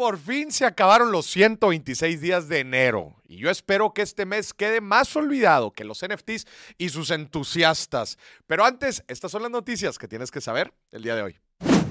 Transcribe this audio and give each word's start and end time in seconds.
por 0.00 0.16
fin 0.16 0.50
se 0.50 0.64
acabaron 0.64 1.12
los 1.12 1.26
126 1.26 2.22
días 2.22 2.48
de 2.48 2.60
enero 2.60 3.16
y 3.28 3.36
yo 3.36 3.50
espero 3.50 3.92
que 3.92 4.00
este 4.00 4.24
mes 4.24 4.54
quede 4.54 4.80
más 4.80 5.14
olvidado 5.14 5.72
que 5.72 5.84
los 5.84 6.00
NFTs 6.02 6.46
y 6.78 6.88
sus 6.88 7.10
entusiastas. 7.10 8.16
Pero 8.46 8.64
antes, 8.64 9.04
estas 9.08 9.30
son 9.30 9.42
las 9.42 9.50
noticias 9.50 9.98
que 9.98 10.08
tienes 10.08 10.30
que 10.30 10.40
saber 10.40 10.72
el 10.90 11.02
día 11.02 11.16
de 11.16 11.20
hoy. 11.20 11.38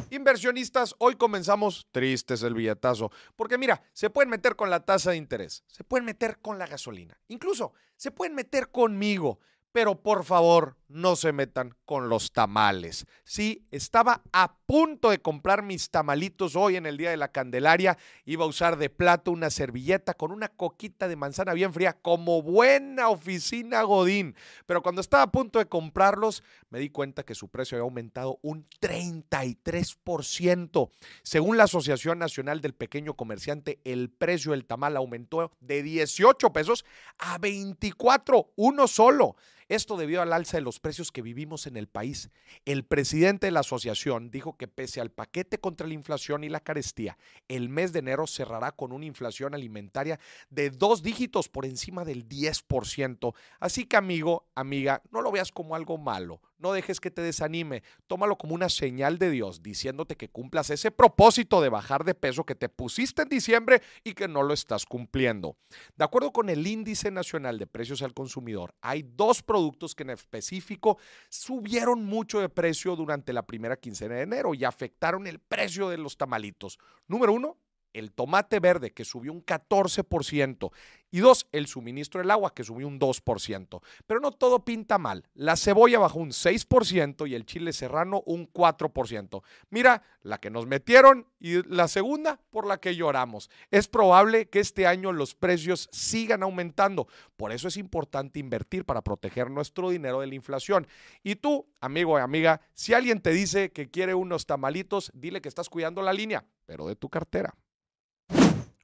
Inversionistas, 0.09 0.95
hoy 0.97 1.17
comenzamos 1.17 1.85
tristes 1.91 2.41
el 2.41 2.55
billetazo, 2.55 3.11
porque 3.35 3.59
mira, 3.59 3.83
se 3.93 4.09
pueden 4.09 4.31
meter 4.31 4.55
con 4.55 4.71
la 4.71 4.79
tasa 4.79 5.11
de 5.11 5.17
interés, 5.17 5.63
se 5.67 5.83
pueden 5.83 6.05
meter 6.05 6.39
con 6.39 6.57
la 6.57 6.65
gasolina, 6.65 7.15
incluso 7.27 7.73
se 7.95 8.09
pueden 8.09 8.33
meter 8.33 8.71
conmigo 8.71 9.37
pero 9.71 10.01
por 10.01 10.23
favor 10.23 10.75
no 10.89 11.15
se 11.15 11.31
metan 11.31 11.73
con 11.85 12.09
los 12.09 12.33
tamales. 12.33 13.05
Sí, 13.23 13.63
estaba 13.69 14.23
a 14.33 14.57
punto 14.65 15.11
de 15.11 15.19
comprar 15.19 15.61
mis 15.61 15.91
tamalitos 15.91 16.55
hoy 16.55 16.77
en 16.77 16.87
el 16.87 16.97
Día 16.97 17.11
de 17.11 17.17
la 17.17 17.31
Candelaria. 17.31 17.95
Iba 18.25 18.45
a 18.45 18.47
usar 18.47 18.77
de 18.77 18.89
plato 18.89 19.29
una 19.31 19.51
servilleta 19.51 20.15
con 20.15 20.31
una 20.31 20.47
coquita 20.49 21.07
de 21.07 21.15
manzana 21.15 21.53
bien 21.53 21.73
fría 21.73 21.93
como 21.93 22.41
buena 22.41 23.09
oficina 23.09 23.83
Godín. 23.83 24.35
Pero 24.65 24.81
cuando 24.81 25.01
estaba 25.01 25.21
a 25.23 25.31
punto 25.31 25.59
de 25.59 25.67
comprarlos, 25.67 26.41
me 26.71 26.79
di 26.79 26.89
cuenta 26.89 27.23
que 27.23 27.35
su 27.35 27.49
precio 27.49 27.77
había 27.77 27.83
aumentado 27.83 28.39
un 28.41 28.67
33%. 28.81 30.89
Según 31.21 31.57
la 31.57 31.65
Asociación 31.65 32.17
Nacional 32.17 32.61
del 32.61 32.73
Pequeño 32.73 33.13
Comerciante, 33.13 33.79
el 33.83 34.09
precio 34.09 34.51
del 34.51 34.65
tamal 34.65 34.97
aumentó 34.97 35.51
de 35.59 35.83
18 35.83 36.51
pesos 36.51 36.83
a 37.19 37.37
24, 37.37 38.53
uno 38.55 38.87
solo. 38.87 39.35
Esto 39.69 39.97
debido 39.97 40.23
al 40.23 40.33
alza 40.33 40.57
de 40.57 40.61
los 40.61 40.79
precios 40.79 41.11
que 41.11 41.21
vivimos 41.21 41.67
en 41.67 41.77
el 41.77 41.87
país. 41.87 42.31
El 42.65 42.83
presidente 42.83 43.45
de 43.45 43.51
la 43.51 43.59
asociación 43.59 44.31
dijo 44.31 44.57
que 44.57 44.67
pese 44.67 44.99
al 44.99 45.11
paquete 45.11 45.59
contra 45.59 45.87
la 45.87 45.93
inflación 45.93 46.43
y 46.43 46.49
la 46.49 46.59
carestía, 46.59 47.19
el 47.47 47.69
mes 47.69 47.93
de 47.93 47.99
enero 47.99 48.25
cerrará 48.25 48.71
con 48.71 48.91
una 48.91 49.05
inflación 49.05 49.53
alimentaria 49.53 50.19
de 50.49 50.71
dos 50.71 51.03
dígitos 51.03 51.49
por 51.49 51.67
encima 51.67 52.03
del 52.03 52.27
10%. 52.27 53.35
Así 53.59 53.85
que 53.85 53.95
amigo, 53.95 54.47
amiga, 54.55 55.03
no 55.11 55.21
lo 55.21 55.31
veas 55.31 55.51
como 55.51 55.75
algo 55.75 55.99
malo. 55.99 56.41
No 56.59 56.73
dejes 56.73 56.99
que 56.99 57.09
te 57.09 57.21
desanime, 57.21 57.83
tómalo 58.07 58.37
como 58.37 58.53
una 58.53 58.67
señal 58.67 59.17
de 59.17 59.31
Dios, 59.31 59.63
diciéndote 59.63 60.17
que 60.17 60.29
cumplas 60.29 60.69
ese 60.69 60.91
propósito 60.91 61.61
de 61.61 61.69
bajar 61.69 62.03
de 62.03 62.13
peso 62.13 62.45
que 62.45 62.53
te 62.53 62.67
pusiste 62.67 63.21
en 63.21 63.29
diciembre 63.29 63.81
y 64.03 64.13
que 64.13 64.27
no 64.27 64.43
lo 64.43 64.53
estás 64.53 64.85
cumpliendo. 64.85 65.55
De 65.95 66.03
acuerdo 66.03 66.31
con 66.31 66.49
el 66.49 66.67
Índice 66.67 67.11
Nacional 67.11 67.57
de 67.57 67.67
Precios 67.67 68.01
al 68.01 68.13
Consumidor, 68.13 68.75
hay 68.81 69.03
dos 69.03 69.41
productos 69.41 69.95
que 69.95 70.03
en 70.03 70.09
específico 70.09 70.97
subieron 71.29 72.03
mucho 72.03 72.41
de 72.41 72.49
precio 72.49 72.97
durante 72.97 73.31
la 73.31 73.45
primera 73.45 73.77
quincena 73.77 74.15
de 74.15 74.23
enero 74.23 74.53
y 74.53 74.65
afectaron 74.65 75.27
el 75.27 75.39
precio 75.39 75.87
de 75.87 75.97
los 75.97 76.17
tamalitos. 76.17 76.77
Número 77.07 77.31
uno, 77.31 77.57
el 77.93 78.11
tomate 78.11 78.59
verde 78.59 78.91
que 78.91 79.05
subió 79.05 79.31
un 79.31 79.45
14% 79.45 80.71
y 81.11 81.19
dos, 81.19 81.47
el 81.51 81.67
suministro 81.67 82.19
del 82.21 82.29
agua 82.29 82.53
que 82.53 82.63
subió 82.63 82.87
un 82.87 82.99
2%. 82.99 83.81
Pero 84.05 84.19
no 84.19 84.31
todo 84.31 84.63
pinta 84.63 84.97
mal. 84.97 85.27
La 85.33 85.55
cebolla 85.55 85.99
bajó 85.99 86.19
un 86.19 86.29
6% 86.29 87.27
y 87.27 87.35
el 87.35 87.45
chile 87.45 87.73
serrano 87.73 88.21
un 88.25 88.51
4%. 88.51 89.41
Mira, 89.69 90.03
la 90.21 90.39
que 90.39 90.51
nos 90.51 90.67
metieron 90.67 91.25
y 91.39 91.67
la 91.67 91.87
segunda 91.87 92.39
por 92.51 92.67
la 92.67 92.79
que 92.79 92.95
lloramos. 92.95 93.49
Es 93.71 93.87
probable 93.87 94.49
que 94.49 94.59
este 94.59 94.85
año 94.85 95.11
los 95.11 95.33
precios 95.33 95.89
sigan 95.91 96.43
aumentando. 96.43 97.07
Por 97.37 97.51
eso 97.51 97.67
es 97.67 97.77
importante 97.77 98.39
invertir 98.39 98.85
para 98.85 99.01
proteger 99.01 99.49
nuestro 99.49 99.89
dinero 99.89 100.19
de 100.21 100.27
la 100.27 100.35
inflación. 100.35 100.87
Y 101.23 101.35
tú, 101.35 101.67
amigo 101.81 102.19
y 102.19 102.21
amiga, 102.21 102.61
si 102.73 102.93
alguien 102.93 103.21
te 103.21 103.31
dice 103.31 103.71
que 103.71 103.89
quiere 103.89 104.13
unos 104.13 104.45
tamalitos, 104.45 105.11
dile 105.15 105.41
que 105.41 105.49
estás 105.49 105.69
cuidando 105.69 106.03
la 106.03 106.13
línea, 106.13 106.45
pero 106.65 106.87
de 106.87 106.95
tu 106.95 107.09
cartera. 107.09 107.55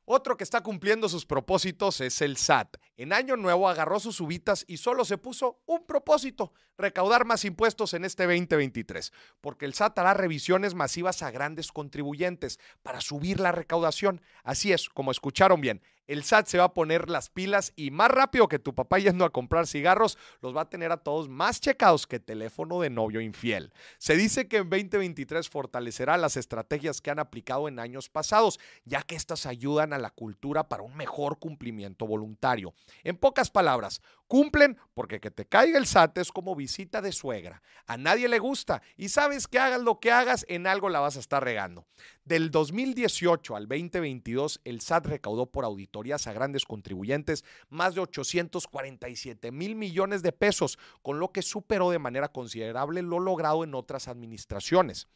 Otro 0.08 0.38
que 0.38 0.44
está 0.44 0.62
cumpliendo 0.62 1.10
sus 1.10 1.26
propósitos 1.26 2.00
es 2.00 2.22
el 2.22 2.38
SAT. 2.38 2.78
En 2.96 3.12
año 3.12 3.38
nuevo 3.38 3.68
agarró 3.68 4.00
sus 4.00 4.22
ubitas 4.22 4.64
y 4.68 4.78
solo 4.78 5.04
se 5.04 5.18
puso 5.18 5.62
un 5.66 5.86
propósito, 5.88 6.54
recaudar 6.78 7.26
más 7.26 7.44
impuestos 7.44 7.96
en 7.96 8.06
este 8.06 8.26
2023, 8.26 9.12
porque 9.42 9.66
el 9.66 9.74
SAT 9.74 9.98
hará 9.98 10.14
revisiones 10.14 10.76
masivas 10.76 11.24
a 11.24 11.32
grandes 11.32 11.72
contribuyentes 11.72 12.60
para 12.84 13.02
subir 13.02 13.40
la 13.40 13.52
recaudación. 13.52 14.22
Así 14.44 14.72
es, 14.72 14.90
como 14.90 15.10
escucharon 15.10 15.60
bien, 15.60 15.82
el 16.08 16.24
SAT 16.24 16.48
se 16.48 16.58
va 16.58 16.66
a 16.66 16.74
poner 16.74 17.10
las 17.10 17.30
pilas 17.30 17.74
y 17.76 17.92
más 17.92 18.12
rápido 18.12 18.48
que 18.48 18.60
tu 18.60 18.76
papá 18.76 19.00
yendo 19.00 19.26
a 19.26 19.32
comprar 19.32 19.68
cigarros, 19.68 20.18
los 20.42 20.56
va 20.56 20.62
a 20.62 20.70
tener 20.70 20.92
a 20.92 20.98
todos 20.98 21.30
más 21.30 21.60
checados 21.60 22.08
que 22.08 22.20
teléfono 22.20 22.82
de 22.82 22.90
novio 22.90 23.22
infiel. 23.22 23.74
Se 23.98 24.16
dice 24.16 24.48
que 24.48 24.58
en 24.58 24.70
2023 24.70 25.50
fortalecerá 25.50 26.18
las 26.18 26.38
estrategias 26.38 27.02
que 27.02 27.12
han 27.12 27.20
aplicado 27.20 27.68
en 27.68 27.80
años 27.80 28.10
pasados, 28.10 28.60
ya 28.84 29.02
que 29.02 29.16
estas 29.16 29.46
ayudan 29.46 29.94
a 29.94 29.98
la 29.98 30.10
cultura 30.10 30.68
para 30.68 30.84
un 30.84 30.96
mejor 30.96 31.40
cumplimiento 31.40 32.06
voluntario. 32.06 32.74
En 33.04 33.18
pocas 33.18 33.50
palabras, 33.50 34.02
cumplen 34.28 34.78
porque 34.94 35.20
que 35.20 35.32
te 35.32 35.46
caiga 35.46 35.78
el 35.78 35.86
SAT 35.86 36.18
es 36.20 36.32
como 36.32 36.56
visita 36.56 37.02
de 37.02 37.12
suegra. 37.12 37.62
A 37.86 37.98
nadie 37.98 38.28
le 38.28 38.40
gusta 38.40 38.82
y 38.98 39.10
sabes 39.10 39.48
que 39.48 39.60
hagas 39.60 39.82
lo 39.82 40.00
que 40.00 40.12
hagas, 40.12 40.46
en 40.50 40.68
algo 40.68 40.90
la 40.90 41.00
vas 41.00 41.18
a 41.18 41.20
estar 41.20 41.44
regando. 41.44 41.86
Del 42.24 42.52
2018 42.52 43.56
al 43.56 43.68
2022, 43.68 44.62
el 44.64 44.82
SAT 44.82 45.06
recaudó 45.08 45.46
por 45.48 45.66
auditorías 45.66 46.28
a 46.28 46.34
grandes 46.34 46.66
contribuyentes 46.66 47.44
más 47.70 47.96
de 47.96 48.02
847 48.02 49.52
mil 49.52 49.76
millones 49.76 50.24
de 50.24 50.32
pesos, 50.32 50.80
con 51.02 51.20
lo 51.20 51.32
que 51.32 51.42
superó 51.42 51.92
de 51.92 52.00
manera 52.00 52.30
considerable 52.30 53.02
lo 53.02 53.20
logrado 53.20 53.64
en 53.64 53.76
otras 53.76 54.08
administraciones. 54.08 55.08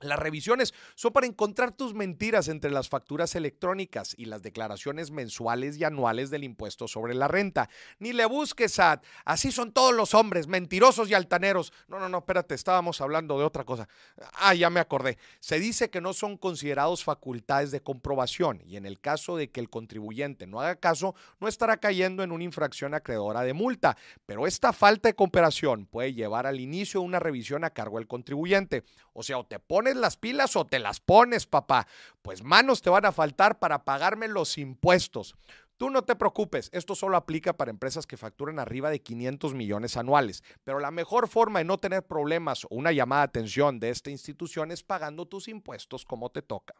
Las 0.00 0.18
revisiones 0.18 0.74
son 0.94 1.12
para 1.12 1.26
encontrar 1.26 1.72
tus 1.72 1.92
mentiras 1.92 2.48
entre 2.48 2.70
las 2.70 2.88
facturas 2.88 3.34
electrónicas 3.34 4.14
y 4.16 4.26
las 4.26 4.42
declaraciones 4.42 5.10
mensuales 5.10 5.76
y 5.76 5.84
anuales 5.84 6.30
del 6.30 6.44
impuesto 6.44 6.86
sobre 6.86 7.14
la 7.14 7.26
renta. 7.26 7.68
Ni 7.98 8.12
le 8.12 8.24
busques, 8.26 8.74
SAT. 8.74 9.04
Así 9.24 9.50
son 9.50 9.72
todos 9.72 9.92
los 9.94 10.14
hombres, 10.14 10.46
mentirosos 10.46 11.10
y 11.10 11.14
altaneros. 11.14 11.72
No, 11.88 11.98
no, 11.98 12.08
no, 12.08 12.18
espérate, 12.18 12.54
estábamos 12.54 13.00
hablando 13.00 13.38
de 13.38 13.44
otra 13.44 13.64
cosa. 13.64 13.88
Ah, 14.34 14.54
ya 14.54 14.70
me 14.70 14.80
acordé. 14.80 15.18
Se 15.40 15.58
dice 15.58 15.90
que 15.90 16.00
no 16.00 16.12
son 16.12 16.36
considerados 16.36 17.02
facultades 17.02 17.70
de 17.70 17.80
comprobación 17.80 18.62
y 18.64 18.76
en 18.76 18.86
el 18.86 19.00
caso 19.00 19.36
de 19.36 19.50
que 19.50 19.60
el 19.60 19.68
contribuyente 19.68 20.46
no 20.46 20.60
haga 20.60 20.76
caso, 20.76 21.14
no 21.40 21.48
estará 21.48 21.78
cayendo 21.78 22.22
en 22.22 22.30
una 22.30 22.44
infracción 22.44 22.94
acreedora 22.94 23.42
de 23.42 23.52
multa. 23.52 23.96
Pero 24.26 24.46
esta 24.46 24.72
falta 24.72 25.08
de 25.08 25.14
cooperación 25.14 25.86
puede 25.86 26.14
llevar 26.14 26.46
al 26.46 26.60
inicio 26.60 27.00
de 27.00 27.06
una 27.06 27.18
revisión 27.18 27.64
a 27.64 27.70
cargo 27.70 27.98
del 27.98 28.06
contribuyente. 28.06 28.84
O 29.12 29.22
sea, 29.22 29.38
o 29.38 29.46
te 29.46 29.58
las 29.96 30.16
pilas 30.16 30.56
o 30.56 30.64
te 30.64 30.78
las 30.78 31.00
pones, 31.00 31.46
papá. 31.46 31.86
Pues 32.22 32.42
manos 32.42 32.82
te 32.82 32.90
van 32.90 33.06
a 33.06 33.12
faltar 33.12 33.58
para 33.58 33.84
pagarme 33.84 34.28
los 34.28 34.58
impuestos. 34.58 35.34
Tú 35.78 35.90
no 35.90 36.02
te 36.02 36.16
preocupes, 36.16 36.70
esto 36.72 36.96
solo 36.96 37.16
aplica 37.16 37.52
para 37.52 37.70
empresas 37.70 38.04
que 38.04 38.16
facturan 38.16 38.58
arriba 38.58 38.90
de 38.90 39.00
500 39.00 39.54
millones 39.54 39.96
anuales, 39.96 40.42
pero 40.64 40.80
la 40.80 40.90
mejor 40.90 41.28
forma 41.28 41.60
de 41.60 41.66
no 41.66 41.78
tener 41.78 42.04
problemas 42.04 42.64
o 42.64 42.68
una 42.70 42.90
llamada 42.90 43.22
de 43.22 43.28
atención 43.28 43.78
de 43.78 43.90
esta 43.90 44.10
institución 44.10 44.72
es 44.72 44.82
pagando 44.82 45.26
tus 45.26 45.46
impuestos 45.46 46.04
como 46.04 46.30
te 46.30 46.42
toca. 46.42 46.74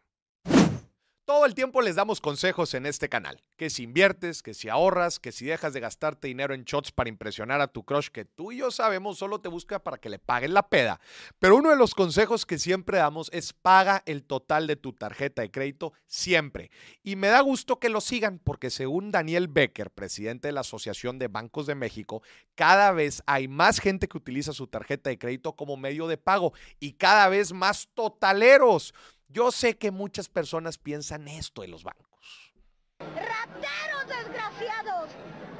Todo 1.28 1.44
el 1.44 1.54
tiempo 1.54 1.82
les 1.82 1.96
damos 1.96 2.22
consejos 2.22 2.72
en 2.72 2.86
este 2.86 3.10
canal, 3.10 3.42
que 3.58 3.68
si 3.68 3.82
inviertes, 3.82 4.42
que 4.42 4.54
si 4.54 4.70
ahorras, 4.70 5.18
que 5.18 5.30
si 5.30 5.44
dejas 5.44 5.74
de 5.74 5.80
gastarte 5.80 6.26
dinero 6.26 6.54
en 6.54 6.64
shots 6.64 6.90
para 6.90 7.10
impresionar 7.10 7.60
a 7.60 7.68
tu 7.68 7.84
crush, 7.84 8.08
que 8.08 8.24
tú 8.24 8.50
y 8.50 8.56
yo 8.56 8.70
sabemos 8.70 9.18
solo 9.18 9.38
te 9.38 9.50
busca 9.50 9.78
para 9.78 9.98
que 9.98 10.08
le 10.08 10.18
paguen 10.18 10.54
la 10.54 10.70
peda. 10.70 11.00
Pero 11.38 11.56
uno 11.56 11.68
de 11.68 11.76
los 11.76 11.94
consejos 11.94 12.46
que 12.46 12.58
siempre 12.58 12.96
damos 12.96 13.28
es 13.34 13.52
paga 13.52 14.02
el 14.06 14.24
total 14.24 14.66
de 14.66 14.76
tu 14.76 14.94
tarjeta 14.94 15.42
de 15.42 15.50
crédito 15.50 15.92
siempre. 16.06 16.70
Y 17.02 17.16
me 17.16 17.28
da 17.28 17.42
gusto 17.42 17.78
que 17.78 17.90
lo 17.90 18.00
sigan 18.00 18.38
porque 18.38 18.70
según 18.70 19.10
Daniel 19.10 19.48
Becker, 19.48 19.90
presidente 19.90 20.48
de 20.48 20.52
la 20.52 20.60
Asociación 20.60 21.18
de 21.18 21.28
Bancos 21.28 21.66
de 21.66 21.74
México, 21.74 22.22
cada 22.54 22.90
vez 22.92 23.22
hay 23.26 23.48
más 23.48 23.80
gente 23.80 24.08
que 24.08 24.16
utiliza 24.16 24.54
su 24.54 24.66
tarjeta 24.66 25.10
de 25.10 25.18
crédito 25.18 25.56
como 25.56 25.76
medio 25.76 26.08
de 26.08 26.16
pago 26.16 26.54
y 26.80 26.94
cada 26.94 27.28
vez 27.28 27.52
más 27.52 27.90
totaleros. 27.92 28.94
Yo 29.28 29.52
sé 29.52 29.76
que 29.76 29.90
muchas 29.90 30.28
personas 30.28 30.78
piensan 30.78 31.28
esto 31.28 31.62
de 31.62 31.68
los 31.68 31.84
bancos. 31.84 32.54
¡Rateros 32.98 34.08
desgraciados! 34.08 35.10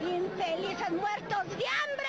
¡Infelices 0.00 0.90
muertos 0.90 1.56
de 1.56 1.64
hambre! 1.66 2.08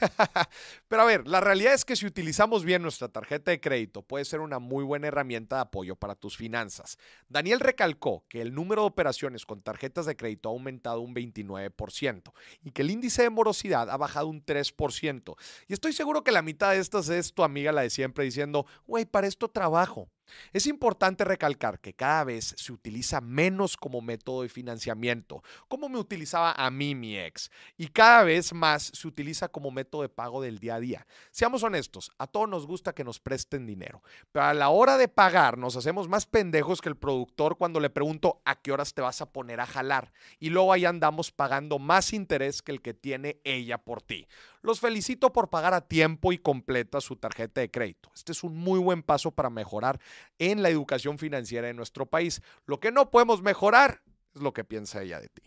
Pero 0.88 1.02
a 1.02 1.04
ver, 1.04 1.28
la 1.28 1.40
realidad 1.40 1.74
es 1.74 1.84
que 1.84 1.96
si 1.96 2.06
utilizamos 2.06 2.64
bien 2.64 2.82
nuestra 2.82 3.08
tarjeta 3.08 3.50
de 3.50 3.60
crédito 3.60 4.02
puede 4.02 4.24
ser 4.24 4.40
una 4.40 4.58
muy 4.58 4.84
buena 4.84 5.08
herramienta 5.08 5.56
de 5.56 5.62
apoyo 5.62 5.96
para 5.96 6.14
tus 6.14 6.36
finanzas. 6.36 6.98
Daniel 7.28 7.60
recalcó 7.60 8.24
que 8.28 8.40
el 8.40 8.54
número 8.54 8.82
de 8.82 8.88
operaciones 8.88 9.44
con 9.44 9.62
tarjetas 9.62 10.06
de 10.06 10.16
crédito 10.16 10.48
ha 10.48 10.52
aumentado 10.52 11.00
un 11.00 11.14
29% 11.14 12.32
y 12.62 12.70
que 12.70 12.82
el 12.82 12.90
índice 12.90 13.22
de 13.22 13.30
morosidad 13.30 13.90
ha 13.90 13.96
bajado 13.96 14.28
un 14.28 14.44
3%. 14.44 15.36
Y 15.68 15.72
estoy 15.72 15.92
seguro 15.92 16.24
que 16.24 16.32
la 16.32 16.42
mitad 16.42 16.72
de 16.72 16.78
estas 16.78 17.08
es 17.08 17.34
tu 17.34 17.42
amiga 17.42 17.72
la 17.72 17.82
de 17.82 17.90
siempre 17.90 18.24
diciendo, 18.24 18.66
güey, 18.86 19.04
para 19.04 19.26
esto 19.26 19.48
trabajo. 19.48 20.10
Es 20.52 20.66
importante 20.66 21.24
recalcar 21.24 21.80
que 21.80 21.94
cada 21.94 22.24
vez 22.24 22.54
se 22.56 22.72
utiliza 22.72 23.20
menos 23.20 23.76
como 23.76 24.00
método 24.00 24.42
de 24.42 24.48
financiamiento, 24.48 25.42
como 25.68 25.88
me 25.88 25.98
utilizaba 25.98 26.52
a 26.52 26.70
mí 26.70 26.94
mi 26.94 27.18
ex, 27.18 27.50
y 27.76 27.88
cada 27.88 28.24
vez 28.24 28.52
más 28.52 28.90
se 28.94 29.08
utiliza 29.08 29.48
como 29.48 29.70
método 29.70 30.02
de 30.02 30.08
pago 30.08 30.42
del 30.42 30.58
día 30.58 30.76
a 30.76 30.80
día. 30.80 31.06
Seamos 31.30 31.62
honestos, 31.62 32.10
a 32.18 32.26
todos 32.26 32.48
nos 32.48 32.66
gusta 32.66 32.94
que 32.94 33.04
nos 33.04 33.20
presten 33.20 33.66
dinero, 33.66 34.02
pero 34.32 34.46
a 34.46 34.54
la 34.54 34.68
hora 34.68 34.96
de 34.96 35.08
pagar 35.08 35.58
nos 35.58 35.76
hacemos 35.76 36.08
más 36.08 36.26
pendejos 36.26 36.80
que 36.80 36.88
el 36.88 36.96
productor 36.96 37.56
cuando 37.56 37.80
le 37.80 37.90
pregunto 37.90 38.40
a 38.44 38.56
qué 38.56 38.72
horas 38.72 38.94
te 38.94 39.02
vas 39.02 39.20
a 39.20 39.32
poner 39.32 39.60
a 39.60 39.66
jalar, 39.66 40.12
y 40.38 40.50
luego 40.50 40.72
ahí 40.72 40.84
andamos 40.84 41.32
pagando 41.32 41.78
más 41.78 42.12
interés 42.12 42.62
que 42.62 42.72
el 42.72 42.82
que 42.82 42.94
tiene 42.94 43.40
ella 43.44 43.78
por 43.78 44.02
ti. 44.02 44.26
Los 44.66 44.80
felicito 44.80 45.32
por 45.32 45.48
pagar 45.48 45.74
a 45.74 45.80
tiempo 45.80 46.32
y 46.32 46.38
completa 46.38 47.00
su 47.00 47.14
tarjeta 47.14 47.60
de 47.60 47.70
crédito. 47.70 48.10
Este 48.16 48.32
es 48.32 48.42
un 48.42 48.56
muy 48.56 48.80
buen 48.80 49.04
paso 49.04 49.30
para 49.30 49.48
mejorar 49.48 50.00
en 50.40 50.60
la 50.60 50.70
educación 50.70 51.20
financiera 51.20 51.68
de 51.68 51.72
nuestro 51.72 52.06
país. 52.06 52.42
Lo 52.64 52.80
que 52.80 52.90
no 52.90 53.12
podemos 53.12 53.42
mejorar 53.42 54.02
es 54.34 54.42
lo 54.42 54.52
que 54.52 54.64
piensa 54.64 55.02
ella 55.02 55.20
de 55.20 55.28
ti. 55.28 55.42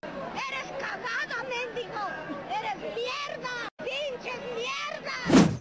¡Eres 0.00 0.72
cagada, 0.80 1.42
mendigo! 1.42 2.08
¡Eres 2.48 2.80
mierda! 2.96 3.68
¡Pinches 3.76 4.40
mierda! 4.56 5.60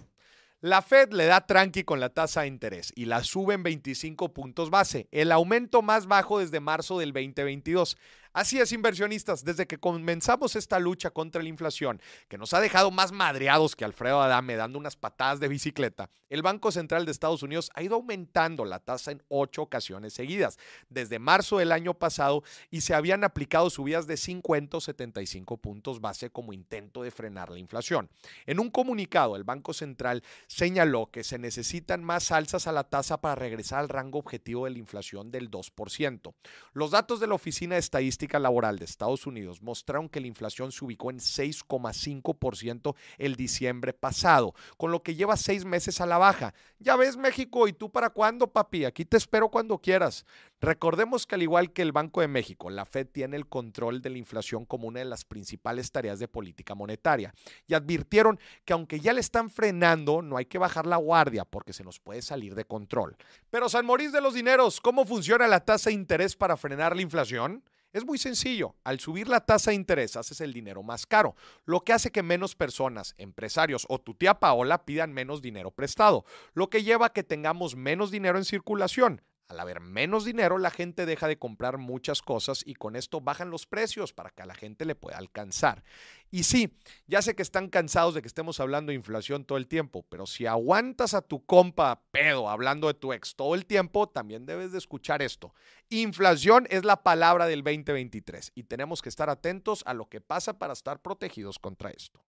La 0.62 0.82
Fed 0.82 1.12
le 1.12 1.26
da 1.26 1.46
tranqui 1.46 1.84
con 1.84 2.00
la 2.00 2.08
tasa 2.08 2.44
de 2.44 2.48
interés 2.48 2.94
y 2.96 3.04
la 3.04 3.26
sube 3.26 3.54
en 3.54 3.64
25 3.64 4.32
puntos 4.32 4.70
base, 4.70 5.10
el 5.12 5.34
aumento 5.34 5.82
más 5.82 6.08
bajo 6.08 6.40
desde 6.40 6.62
marzo 6.62 7.00
del 7.00 7.12
2022. 7.12 7.98
Así 8.34 8.60
es, 8.60 8.72
inversionistas, 8.72 9.46
desde 9.46 9.68
que 9.68 9.78
comenzamos 9.78 10.56
esta 10.56 10.80
lucha 10.80 11.12
contra 11.12 11.44
la 11.44 11.50
inflación, 11.50 12.02
que 12.28 12.40
nos 12.40 12.56
ha 12.56 12.62
dejado 12.62 12.90
más 12.90 13.12
madreados 13.12 13.76
que 13.76 13.86
Alfredo 13.86 14.24
Adame 14.24 14.56
dando 14.56 14.80
unas 14.80 14.96
patadas 14.96 15.40
de 15.40 15.48
bicicleta, 15.48 16.10
el 16.32 16.42
Banco 16.42 16.72
Central 16.72 17.06
de 17.06 17.12
Estados 17.12 17.44
Unidos 17.44 17.70
ha 17.76 17.84
ido 17.84 17.94
aumentando 17.94 18.66
la 18.66 18.80
tasa 18.80 19.12
en 19.12 19.22
ocho 19.28 19.62
ocasiones 19.62 20.14
seguidas, 20.14 20.58
desde 20.90 21.20
marzo 21.20 21.60
del 21.60 21.72
año 21.72 21.94
pasado, 21.94 22.42
y 22.72 22.82
se 22.82 22.96
habían 22.96 23.24
aplicado 23.24 23.70
subidas 23.70 24.08
de 24.08 24.18
50 24.18 24.78
o 24.78 24.82
75 24.82 25.58
puntos 25.58 26.02
base 26.02 26.32
como 26.32 26.54
intento 26.54 27.04
de 27.04 27.12
frenar 27.12 27.52
la 27.52 27.60
inflación. 27.60 28.10
En 28.48 28.60
un 28.60 28.72
comunicado, 28.72 29.36
el 29.36 29.44
Banco 29.44 29.74
Central 29.74 30.24
señaló 30.48 31.12
que 31.12 31.24
se 31.24 31.38
necesitan 31.38 32.04
más 32.04 32.32
alzas 32.32 32.66
a 32.66 32.72
la 32.72 32.86
tasa 32.86 33.22
para 33.22 33.36
regresar 33.36 33.82
al 33.82 33.90
rango 33.90 34.18
objetivo 34.18 34.66
de 34.66 34.72
la 34.72 34.80
inflación 34.80 35.30
del 35.30 35.52
2%. 35.52 36.34
Los 36.74 36.90
datos 36.90 37.20
de 37.20 37.28
la 37.28 37.36
Oficina 37.36 37.76
de 37.76 37.80
Estadística 37.80 38.23
Laboral 38.40 38.80
de 38.80 38.86
Estados 38.86 39.28
Unidos 39.28 39.62
mostraron 39.62 40.10
que 40.10 40.22
la 40.22 40.28
inflación 40.28 40.72
se 40.72 40.84
ubicó 40.86 41.12
en 41.12 41.20
6,5% 41.20 42.96
el 43.18 43.36
diciembre 43.36 43.94
pasado, 43.94 44.54
con 44.78 44.92
lo 44.92 45.04
que 45.04 45.16
lleva 45.16 45.38
seis 45.38 45.66
meses 45.66 46.02
a 46.02 46.06
la 46.06 46.18
baja. 46.18 46.54
Ya 46.80 46.96
ves, 46.96 47.18
México, 47.18 47.68
¿y 47.68 47.74
tú 47.74 47.92
para 47.92 48.10
cuándo, 48.10 48.52
papi? 48.52 48.86
Aquí 48.86 49.06
te 49.06 49.18
espero 49.18 49.50
cuando 49.50 49.78
quieras. 49.78 50.25
Recordemos 50.62 51.28
que 51.28 51.36
al 51.36 51.42
igual 51.42 51.74
que 51.74 51.81
el 51.81 51.92
Banco 51.92 52.22
de 52.22 52.30
México, 52.30 52.70
la 52.70 52.86
Fed 52.86 53.08
tiene 53.08 53.36
el 53.36 53.48
control 53.48 54.02
de 54.02 54.10
la 54.10 54.18
inflación 54.18 54.66
como 54.66 54.88
una 54.88 55.00
de 55.00 55.06
las 55.06 55.25
principales 55.25 55.92
tareas 55.92 56.20
de 56.20 56.30
política 56.30 56.74
monetaria 56.74 57.34
y 57.68 57.74
advirtieron 57.74 58.40
que 58.64 58.72
aunque 58.72 59.02
ya 59.02 59.12
le 59.12 59.20
están 59.20 59.50
frenando, 59.50 60.22
no 60.22 60.38
hay 60.38 60.46
que 60.46 60.58
bajar 60.58 60.88
la 60.88 60.98
guardia 60.98 61.44
porque 61.44 61.74
se 61.74 61.84
nos 61.84 62.00
puede 62.00 62.22
salir 62.22 62.56
de 62.56 62.64
control. 62.64 63.18
Pero 63.50 63.68
San 63.68 63.86
Morís 63.86 64.12
de 64.14 64.22
los 64.22 64.34
dineros, 64.34 64.80
¿cómo 64.80 65.06
funciona 65.06 65.48
la 65.48 65.66
tasa 65.66 65.90
de 65.90 65.96
interés 65.96 66.36
para 66.36 66.56
frenar 66.56 66.96
la 66.96 67.02
inflación? 67.02 67.64
Es 67.94 68.06
muy 68.06 68.18
sencillo. 68.18 68.75
Al 68.84 69.00
subir 69.00 69.28
la 69.28 69.42
tasa 69.42 69.69
de 69.69 69.75
interés 69.75 70.16
haces 70.16 70.42
el 70.42 70.51
dinero 70.51 70.81
más 70.81 71.06
caro, 71.06 71.36
lo 71.63 71.81
que 71.81 71.94
hace 71.94 72.12
que 72.12 72.24
menos 72.24 72.56
personas, 72.56 73.13
empresarios 73.19 73.86
o 73.88 74.00
tu 74.00 74.16
tía 74.16 74.40
Paola 74.40 74.84
pidan 74.84 75.13
menos 75.13 75.44
dinero 75.44 75.69
prestado, 75.69 76.25
lo 76.56 76.72
que 76.72 76.81
lleva 76.81 77.06
a 77.06 77.13
que 77.13 77.22
tengamos 77.22 77.75
menos 77.75 78.10
dinero 78.10 78.40
en 78.40 78.45
circulación. 78.45 79.22
Al 79.54 79.60
haber 79.60 79.82
menos 79.82 80.26
dinero, 80.26 80.58
la 80.58 80.72
gente 80.72 81.06
deja 81.06 81.28
de 81.28 81.38
comprar 81.38 81.78
muchas 81.78 82.24
cosas 82.24 82.64
y 82.66 82.74
con 82.74 82.96
esto 82.96 83.22
bajan 83.22 83.52
los 83.52 83.68
precios 83.68 84.12
para 84.12 84.32
que 84.32 84.42
a 84.42 84.48
la 84.48 84.56
gente 84.56 84.84
le 84.84 84.96
pueda 84.96 85.20
alcanzar. 85.20 85.84
Y 86.32 86.42
sí, 86.42 86.76
ya 87.06 87.22
sé 87.22 87.36
que 87.36 87.44
están 87.44 87.70
cansados 87.70 88.16
de 88.16 88.24
que 88.24 88.28
estemos 88.28 88.60
hablando 88.60 88.90
de 88.90 88.96
inflación 88.96 89.46
todo 89.46 89.60
el 89.60 89.68
tiempo, 89.68 90.08
pero 90.10 90.26
si 90.26 90.48
aguantas 90.48 91.14
a 91.14 91.22
tu 91.22 91.46
compa 91.46 92.02
pedo 92.10 92.50
hablando 92.50 92.88
de 92.88 92.96
tu 92.96 93.14
ex 93.14 93.36
todo 93.36 93.54
el 93.54 93.68
tiempo, 93.68 94.10
también 94.10 94.48
debes 94.48 94.72
de 94.72 94.80
escuchar 94.80 95.22
esto. 95.22 95.54
Inflación 95.90 96.66
es 96.72 96.84
la 96.84 97.04
palabra 97.04 97.46
del 97.46 97.62
2023 97.64 98.54
y 98.56 98.64
tenemos 98.64 99.04
que 99.04 99.10
estar 99.10 99.30
atentos 99.30 99.84
a 99.86 99.94
lo 99.94 100.10
que 100.10 100.20
pasa 100.20 100.58
para 100.58 100.74
estar 100.74 101.00
protegidos 101.00 101.60
contra 101.60 101.92
esto. 101.92 102.26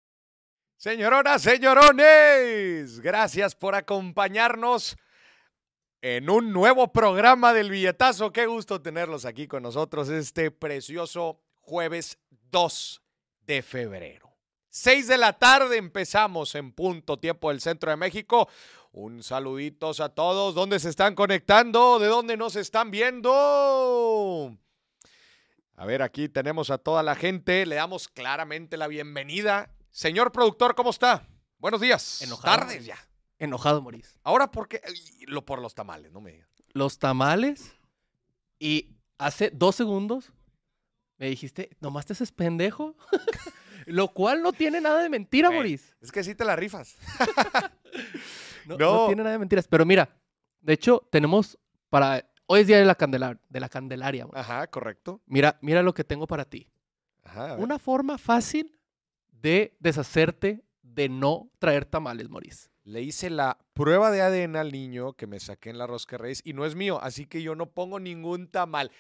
Señoronas, 0.76 1.44
señorones, 1.44 3.00
gracias 3.02 3.54
por 3.54 3.76
acompañarnos 3.76 4.98
en 6.02 6.30
un 6.30 6.52
nuevo 6.52 6.92
programa 6.92 7.54
del 7.54 7.70
billetazo. 7.70 8.32
Qué 8.34 8.48
gusto 8.48 8.82
tenerlos 8.82 9.26
aquí 9.26 9.48
con 9.48 9.64
nosotros 9.64 10.10
este 10.10 10.50
precioso 10.52 11.40
jueves 11.60 12.18
2 12.50 13.02
de 13.46 13.62
febrero. 13.62 14.30
6 14.70 15.08
de 15.08 15.18
la 15.18 15.38
tarde 15.38 15.78
empezamos 15.78 16.56
en 16.56 16.72
punto 16.72 17.20
tiempo 17.20 17.50
del 17.50 17.62
centro 17.62 17.92
de 17.92 17.98
México. 17.98 18.50
Un 18.92 19.22
saluditos 19.22 20.00
a 20.00 20.10
todos. 20.10 20.56
¿Dónde 20.56 20.80
se 20.80 20.90
están 20.90 21.14
conectando? 21.14 22.00
¿De 22.00 22.08
dónde 22.08 22.36
nos 22.36 22.56
están 22.56 22.90
viendo? 22.90 24.58
A 25.76 25.86
ver, 25.86 26.02
aquí 26.02 26.30
tenemos 26.30 26.72
a 26.72 26.78
toda 26.78 27.04
la 27.04 27.16
gente. 27.16 27.66
Le 27.66 27.76
damos 27.76 28.08
claramente 28.08 28.78
la 28.78 28.88
bienvenida. 28.88 29.70
Señor 29.92 30.32
productor, 30.32 30.74
¿cómo 30.76 30.90
está? 30.90 31.28
Buenos 31.58 31.82
días. 31.82 32.22
Enojado. 32.22 32.60
Tardes 32.60 32.86
ya. 32.86 32.98
Enojado, 33.42 33.82
Moris. 33.82 34.20
Ahora, 34.24 34.52
¿por 34.52 34.68
qué? 34.68 34.82
Lo 35.28 35.44
por 35.46 35.60
los 35.62 35.74
tamales, 35.74 36.12
no 36.12 36.22
me 36.22 36.32
digas. 36.34 36.48
Los 36.74 37.00
tamales. 37.00 37.74
Y 38.60 38.96
hace 39.18 39.50
dos 39.50 39.76
segundos 39.76 40.32
me 41.18 41.28
dijiste, 41.28 41.70
nomás 41.80 42.06
te 42.06 42.14
haces 42.14 42.32
pendejo. 42.32 42.96
Lo 43.88 44.10
cual 44.10 44.44
no 44.44 44.54
tiene 44.54 44.80
nada 44.80 45.02
de 45.02 45.10
mentira, 45.10 45.48
Güey, 45.48 45.58
Moris. 45.60 45.96
Es 46.02 46.12
que 46.12 46.24
sí 46.24 46.36
te 46.36 46.46
la 46.46 46.56
rifas. 46.56 46.96
No, 48.68 48.78
no. 48.78 48.94
no 48.94 49.06
tiene 49.08 49.24
nada 49.24 49.34
de 49.34 49.40
mentiras. 49.40 49.68
Pero 49.68 49.86
mira, 49.88 50.08
de 50.62 50.74
hecho, 50.74 51.08
tenemos 51.12 51.58
para. 51.90 52.30
Hoy 52.46 52.62
es 52.62 52.68
día 52.68 52.78
de 52.78 52.86
la, 52.86 52.96
candela- 52.96 53.40
de 53.50 53.60
la 53.60 53.68
Candelaria. 53.70 54.28
Moris. 54.28 54.40
Ajá, 54.40 54.68
correcto. 54.68 55.20
Mira, 55.26 55.58
mira 55.62 55.82
lo 55.82 55.94
que 55.96 56.04
tengo 56.04 56.28
para 56.28 56.46
ti. 56.46 56.70
Ajá. 57.24 57.56
Una 57.56 57.80
forma 57.80 58.20
fácil 58.20 58.80
de 59.32 59.76
deshacerte 59.80 60.64
de 60.84 61.10
no 61.10 61.50
traer 61.58 61.86
tamales, 61.86 62.30
Moris. 62.30 62.70
Le 62.84 63.02
hice 63.02 63.30
la 63.30 63.58
prueba 63.74 64.12
de 64.12 64.22
ADN 64.22 64.56
al 64.56 64.72
niño 64.72 65.14
que 65.14 65.28
me 65.28 65.40
saqué 65.40 65.70
en 65.70 65.78
la 65.78 65.88
rosca 65.88 66.18
reyes 66.18 66.42
y 66.44 66.54
no 66.54 66.66
es 66.66 66.76
mío, 66.76 67.00
así 67.02 67.26
que 67.28 67.44
yo 67.44 67.56
no 67.56 67.68
pongo 67.68 68.00
ningún 68.00 68.48
tamal. 68.48 68.92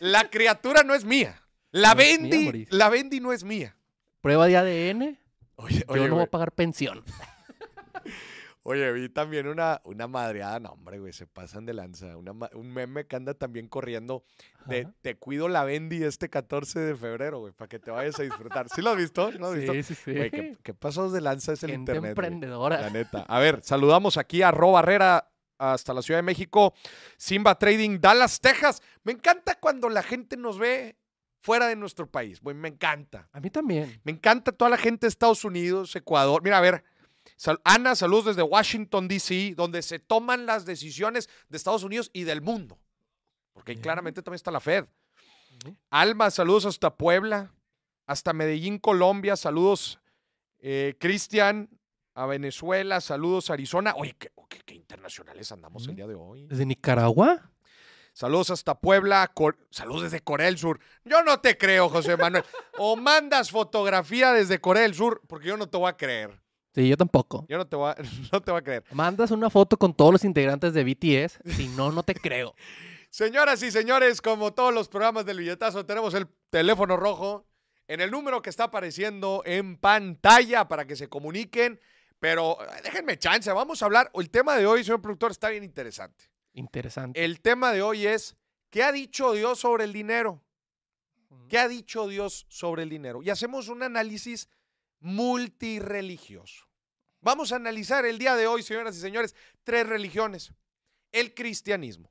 La 0.00 0.30
criatura 0.30 0.82
no 0.82 0.94
es 0.94 1.04
mía. 1.04 1.42
La 1.70 1.94
No 1.94 2.00
mía, 2.00 2.66
la 2.70 2.88
Bendy 2.88 3.20
no 3.20 3.32
es 3.32 3.44
mía. 3.44 3.76
Prueba 4.20 4.46
de 4.46 4.56
ADN, 4.56 5.18
Oye, 5.56 5.84
yo 5.88 6.08
no 6.08 6.14
voy 6.14 6.24
a 6.24 6.30
pagar 6.30 6.52
pensión. 6.52 7.04
Oye, 8.68 8.92
vi 8.92 9.08
también 9.08 9.48
una, 9.48 9.80
una 9.84 10.06
madreada, 10.06 10.60
no, 10.60 10.68
hombre, 10.72 10.98
güey, 10.98 11.14
se 11.14 11.26
pasan 11.26 11.64
de 11.64 11.72
lanza. 11.72 12.18
Una 12.18 12.32
un 12.52 12.70
meme 12.70 13.06
que 13.06 13.16
anda 13.16 13.32
también 13.32 13.66
corriendo 13.66 14.24
de 14.66 14.82
Ajá. 14.82 14.94
Te 15.00 15.16
cuido 15.16 15.48
la 15.48 15.64
Bendy 15.64 16.02
este 16.02 16.28
14 16.28 16.78
de 16.80 16.94
febrero, 16.94 17.38
güey, 17.38 17.54
para 17.54 17.66
que 17.68 17.78
te 17.78 17.90
vayas 17.90 18.20
a 18.20 18.24
disfrutar. 18.24 18.68
¿Sí 18.68 18.82
lo 18.82 18.90
has 18.90 18.98
visto? 18.98 19.32
¿No 19.32 19.38
lo 19.38 19.46
has 19.46 19.54
visto? 19.54 19.72
Sí, 19.72 19.82
sí, 19.82 19.94
sí. 19.94 20.12
Güey, 20.12 20.30
¿qué, 20.30 20.58
qué 20.62 20.74
pasos 20.74 21.14
de 21.14 21.22
lanza 21.22 21.54
es 21.54 21.62
el 21.62 21.70
Gente 21.70 21.92
internet? 21.92 22.14
güey? 22.14 22.26
emprendedora. 22.26 22.80
La 22.82 22.90
neta. 22.90 23.22
A 23.22 23.38
ver, 23.38 23.60
saludamos 23.62 24.18
aquí 24.18 24.42
a 24.42 24.50
Ro 24.50 24.72
Barrera 24.72 25.30
hasta 25.56 25.94
la 25.94 26.02
Ciudad 26.02 26.18
de 26.18 26.24
México. 26.24 26.74
Simba 27.16 27.54
Trading, 27.58 27.98
Dallas, 28.00 28.38
Texas. 28.38 28.82
Me 29.02 29.12
encanta 29.12 29.58
cuando 29.58 29.88
la 29.88 30.02
gente 30.02 30.36
nos 30.36 30.58
ve 30.58 30.98
fuera 31.40 31.68
de 31.68 31.76
nuestro 31.76 32.06
país. 32.06 32.40
güey, 32.42 32.54
me 32.54 32.68
encanta. 32.68 33.30
A 33.32 33.40
mí 33.40 33.48
también. 33.48 33.98
Me 34.04 34.12
encanta 34.12 34.52
toda 34.52 34.68
la 34.70 34.76
gente 34.76 35.06
de 35.06 35.08
Estados 35.08 35.42
Unidos, 35.46 35.96
Ecuador. 35.96 36.42
Mira, 36.42 36.58
a 36.58 36.60
ver. 36.60 36.84
Sal- 37.38 37.60
Ana, 37.64 37.94
saludos 37.96 38.26
desde 38.26 38.42
Washington, 38.42 39.08
D.C., 39.08 39.54
donde 39.56 39.80
se 39.80 39.98
toman 39.98 40.44
las 40.44 40.66
decisiones 40.66 41.30
de 41.48 41.56
Estados 41.56 41.82
Unidos 41.84 42.10
y 42.12 42.24
del 42.24 42.42
mundo. 42.42 42.78
Porque 43.54 43.72
ahí 43.72 43.78
claramente 43.78 44.20
también 44.22 44.36
está 44.36 44.50
la 44.50 44.60
Fed. 44.60 44.84
Alma, 45.90 46.30
saludos 46.30 46.66
hasta 46.66 46.94
Puebla, 46.96 47.52
hasta 48.06 48.32
Medellín, 48.32 48.78
Colombia, 48.78 49.36
saludos 49.36 49.98
eh, 50.60 50.94
Cristian, 51.00 51.68
a 52.14 52.26
Venezuela, 52.26 53.00
saludos 53.00 53.50
Arizona. 53.50 53.94
Oye, 53.96 54.14
qué, 54.18 54.30
qué- 54.48 54.60
qué 54.64 54.74
internacionales 54.74 55.50
andamos 55.52 55.86
el 55.88 55.96
día 55.96 56.06
de 56.06 56.14
hoy. 56.14 56.46
¿Desde 56.46 56.66
Nicaragua? 56.66 57.50
Saludos 58.12 58.50
hasta 58.50 58.78
Puebla, 58.78 59.28
Cor- 59.34 59.58
saludos 59.70 60.02
desde 60.02 60.20
Corea 60.20 60.46
del 60.46 60.58
Sur. 60.58 60.80
Yo 61.04 61.22
no 61.22 61.40
te 61.40 61.56
creo, 61.56 61.88
José 61.88 62.16
Manuel. 62.16 62.44
O 62.76 62.96
mandas 62.96 63.50
fotografía 63.50 64.32
desde 64.32 64.60
Corea 64.60 64.82
del 64.82 64.94
Sur, 64.94 65.22
porque 65.28 65.46
yo 65.48 65.56
no 65.56 65.68
te 65.68 65.76
voy 65.76 65.88
a 65.88 65.96
creer. 65.96 66.40
Sí, 66.78 66.88
yo 66.88 66.96
tampoco. 66.96 67.44
Yo 67.48 67.58
no 67.58 67.66
te 67.66 67.74
voy 67.74 67.90
a, 67.90 67.96
no 68.32 68.40
te 68.40 68.52
voy 68.52 68.60
a 68.60 68.62
creer. 68.62 68.84
Mandas 68.92 69.32
una 69.32 69.50
foto 69.50 69.76
con 69.76 69.92
todos 69.92 70.12
los 70.12 70.24
integrantes 70.24 70.72
de 70.74 70.84
BTS, 70.84 71.40
si 71.56 71.66
no, 71.70 71.90
no 71.90 72.04
te 72.04 72.14
creo. 72.14 72.54
Señoras 73.10 73.60
y 73.64 73.72
señores, 73.72 74.22
como 74.22 74.54
todos 74.54 74.72
los 74.72 74.88
programas 74.88 75.26
del 75.26 75.38
billetazo, 75.38 75.84
tenemos 75.84 76.14
el 76.14 76.28
teléfono 76.50 76.96
rojo 76.96 77.48
en 77.88 78.00
el 78.00 78.12
número 78.12 78.42
que 78.42 78.50
está 78.50 78.64
apareciendo 78.64 79.42
en 79.44 79.76
pantalla 79.76 80.68
para 80.68 80.86
que 80.86 80.94
se 80.94 81.08
comuniquen. 81.08 81.80
Pero 82.20 82.56
eh, 82.62 82.80
déjenme 82.84 83.18
chance, 83.18 83.50
vamos 83.50 83.82
a 83.82 83.86
hablar. 83.86 84.12
El 84.14 84.30
tema 84.30 84.54
de 84.54 84.64
hoy, 84.66 84.84
señor 84.84 85.02
productor, 85.02 85.32
está 85.32 85.48
bien 85.48 85.64
interesante. 85.64 86.26
Interesante. 86.52 87.24
El 87.24 87.40
tema 87.40 87.72
de 87.72 87.82
hoy 87.82 88.06
es, 88.06 88.36
¿qué 88.70 88.84
ha 88.84 88.92
dicho 88.92 89.32
Dios 89.32 89.58
sobre 89.58 89.82
el 89.82 89.92
dinero? 89.92 90.44
¿Qué 91.48 91.58
ha 91.58 91.66
dicho 91.66 92.06
Dios 92.06 92.46
sobre 92.48 92.84
el 92.84 92.88
dinero? 92.88 93.20
Y 93.20 93.30
hacemos 93.30 93.66
un 93.66 93.82
análisis 93.82 94.48
multireligioso. 95.00 96.67
Vamos 97.28 97.52
a 97.52 97.56
analizar 97.56 98.06
el 98.06 98.18
día 98.18 98.36
de 98.36 98.46
hoy, 98.46 98.62
señoras 98.62 98.96
y 98.96 99.00
señores, 99.00 99.36
tres 99.62 99.86
religiones. 99.86 100.50
El 101.12 101.34
cristianismo, 101.34 102.10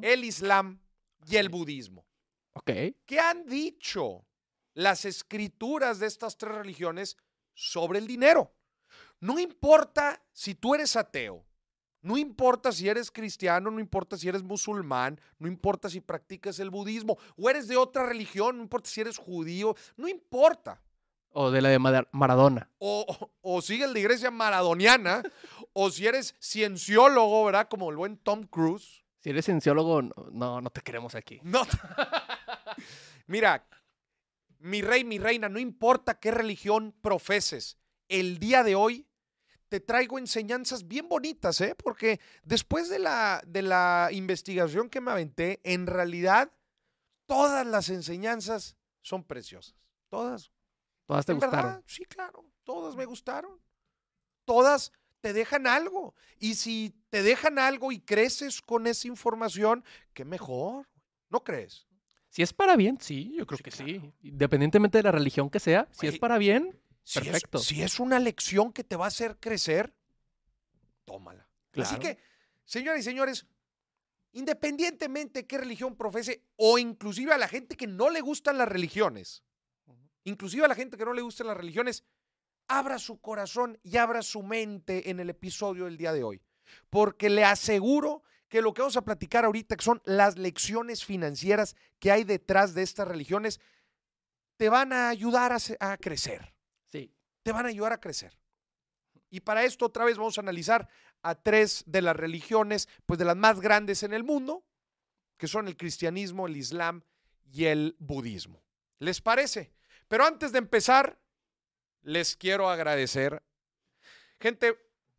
el 0.00 0.24
islam 0.24 0.80
y 1.26 1.36
el 1.36 1.50
budismo. 1.50 2.06
Ok. 2.54 2.70
¿Qué 3.04 3.20
han 3.20 3.44
dicho 3.44 4.24
las 4.72 5.04
escrituras 5.04 5.98
de 5.98 6.06
estas 6.06 6.38
tres 6.38 6.54
religiones 6.54 7.18
sobre 7.52 7.98
el 7.98 8.06
dinero? 8.06 8.54
No 9.20 9.38
importa 9.38 10.24
si 10.32 10.54
tú 10.54 10.74
eres 10.74 10.96
ateo, 10.96 11.44
no 12.00 12.16
importa 12.16 12.72
si 12.72 12.88
eres 12.88 13.10
cristiano, 13.10 13.70
no 13.70 13.78
importa 13.78 14.16
si 14.16 14.26
eres 14.26 14.42
musulmán, 14.42 15.20
no 15.38 15.48
importa 15.48 15.90
si 15.90 16.00
practicas 16.00 16.58
el 16.60 16.70
budismo 16.70 17.18
o 17.36 17.50
eres 17.50 17.68
de 17.68 17.76
otra 17.76 18.06
religión, 18.06 18.56
no 18.56 18.62
importa 18.62 18.88
si 18.88 19.02
eres 19.02 19.18
judío, 19.18 19.76
no 19.98 20.08
importa. 20.08 20.80
O 21.32 21.50
de 21.50 21.62
la 21.62 21.68
de 21.68 21.78
Maradona. 22.12 22.68
O, 22.78 23.06
o, 23.08 23.30
o 23.56 23.62
sigues 23.62 23.90
la 23.90 23.98
iglesia 23.98 24.30
maradoniana, 24.30 25.22
o 25.72 25.90
si 25.90 26.06
eres 26.06 26.34
cienciólogo, 26.40 27.44
¿verdad? 27.44 27.68
Como 27.68 27.90
el 27.90 27.96
buen 27.96 28.16
Tom 28.16 28.44
Cruise. 28.44 29.04
Si 29.20 29.30
eres 29.30 29.44
cienciólogo, 29.44 30.02
no, 30.02 30.14
no, 30.32 30.60
no 30.60 30.70
te 30.70 30.80
queremos 30.80 31.14
aquí. 31.14 31.40
No. 31.42 31.62
Mira, 33.26 33.66
mi 34.58 34.82
rey, 34.82 35.04
mi 35.04 35.18
reina, 35.18 35.48
no 35.48 35.58
importa 35.58 36.18
qué 36.18 36.30
religión 36.30 36.94
profeses, 37.00 37.78
el 38.08 38.38
día 38.38 38.62
de 38.62 38.74
hoy 38.74 39.06
te 39.68 39.78
traigo 39.78 40.18
enseñanzas 40.18 40.88
bien 40.88 41.08
bonitas, 41.08 41.60
¿eh? 41.60 41.76
Porque 41.76 42.20
después 42.42 42.88
de 42.88 42.98
la, 42.98 43.40
de 43.46 43.62
la 43.62 44.08
investigación 44.10 44.90
que 44.90 45.00
me 45.00 45.12
aventé, 45.12 45.60
en 45.62 45.86
realidad 45.86 46.50
todas 47.26 47.64
las 47.64 47.88
enseñanzas 47.88 48.76
son 49.00 49.22
preciosas. 49.22 49.76
Todas. 50.08 50.50
Todas 51.10 51.26
te 51.26 51.32
¿En 51.32 51.38
gustaron. 51.40 51.66
verdad? 51.70 51.82
Sí, 51.88 52.04
claro. 52.04 52.44
Todas 52.62 52.94
me 52.94 53.04
gustaron. 53.04 53.60
Todas 54.44 54.92
te 55.20 55.32
dejan 55.32 55.66
algo. 55.66 56.14
Y 56.38 56.54
si 56.54 56.94
te 57.08 57.24
dejan 57.24 57.58
algo 57.58 57.90
y 57.90 57.98
creces 58.00 58.62
con 58.62 58.86
esa 58.86 59.08
información, 59.08 59.84
qué 60.14 60.24
mejor. 60.24 60.88
¿No 61.28 61.42
crees? 61.42 61.88
Si 62.28 62.42
es 62.42 62.52
para 62.52 62.76
bien, 62.76 63.00
sí, 63.00 63.34
yo 63.36 63.44
creo 63.44 63.56
Sí, 63.58 63.64
que 63.64 63.70
claro. 63.72 63.86
sí. 63.90 64.12
Independientemente 64.22 64.98
de 64.98 65.02
la 65.02 65.10
religión 65.10 65.50
que 65.50 65.58
sea, 65.58 65.88
si 65.90 66.06
es 66.06 66.16
para 66.20 66.38
bien, 66.38 66.80
Si 67.02 67.18
es- 67.18 67.24
Perfecto. 67.24 67.58
si 67.58 67.82
es 67.82 67.98
una 67.98 68.20
lección 68.20 68.72
que 68.72 68.84
te 68.84 68.94
va 68.94 69.06
a 69.06 69.08
hacer 69.08 69.36
crecer, 69.40 69.92
tómala. 71.04 71.48
Así 71.74 71.98
que, 71.98 72.18
señoras 72.64 73.00
y 73.00 73.02
señores, 73.02 73.46
independientemente 74.30 75.40
de 75.40 75.46
qué 75.48 75.58
religión 75.58 75.96
profese, 75.96 76.44
o 76.54 76.78
inclusive 76.78 77.32
a 77.32 77.38
la 77.38 77.48
gente 77.48 77.76
que 77.76 77.88
no 77.88 78.10
le 78.10 78.20
gustan 78.20 78.58
las 78.58 78.68
religiones, 78.68 79.42
inclusive 80.24 80.64
a 80.64 80.68
la 80.68 80.74
gente 80.74 80.96
que 80.96 81.04
no 81.04 81.12
le 81.12 81.22
gustan 81.22 81.46
las 81.46 81.56
religiones, 81.56 82.04
abra 82.68 82.98
su 82.98 83.20
corazón 83.20 83.78
y 83.82 83.96
abra 83.96 84.22
su 84.22 84.42
mente 84.42 85.10
en 85.10 85.20
el 85.20 85.30
episodio 85.30 85.84
del 85.84 85.96
día 85.96 86.12
de 86.12 86.22
hoy. 86.22 86.40
Porque 86.88 87.28
le 87.28 87.44
aseguro 87.44 88.22
que 88.48 88.62
lo 88.62 88.74
que 88.74 88.82
vamos 88.82 88.96
a 88.96 89.04
platicar 89.04 89.44
ahorita, 89.44 89.76
que 89.76 89.84
son 89.84 90.00
las 90.04 90.36
lecciones 90.36 91.04
financieras 91.04 91.76
que 91.98 92.10
hay 92.10 92.24
detrás 92.24 92.74
de 92.74 92.82
estas 92.82 93.08
religiones, 93.08 93.60
te 94.56 94.68
van 94.68 94.92
a 94.92 95.08
ayudar 95.08 95.52
a 95.52 95.58
a 95.80 95.96
crecer 95.96 96.52
sí. 96.90 97.14
te 97.42 97.52
van 97.52 97.66
a 97.66 97.68
ayudar 97.68 97.92
a 97.92 98.00
crecer. 98.00 98.38
Y 99.30 99.40
para 99.40 99.64
esto 99.64 99.86
otra 99.86 100.04
vez 100.04 100.18
vamos 100.18 100.36
a 100.38 100.40
analizar 100.40 100.88
a 101.22 101.34
tres 101.34 101.84
de 101.86 102.02
las 102.02 102.16
religiones, 102.16 102.88
pues 103.06 103.18
de 103.18 103.24
las 103.24 103.36
más 103.36 103.60
grandes 103.60 104.02
en 104.02 104.12
el 104.12 104.24
mundo, 104.24 104.64
que 105.36 105.46
son 105.46 105.68
el 105.68 105.76
cristianismo, 105.76 106.46
el 106.46 106.56
islam 106.56 107.02
y 107.50 107.66
el 107.66 107.96
budismo. 107.98 108.62
¿Les 108.98 109.20
parece? 109.20 109.72
Pero 110.10 110.24
antes 110.24 110.50
de 110.50 110.58
empezar, 110.58 111.20
les 112.02 112.34
quiero 112.34 112.68
agradecer. 112.68 113.44
Gente, 114.40 114.76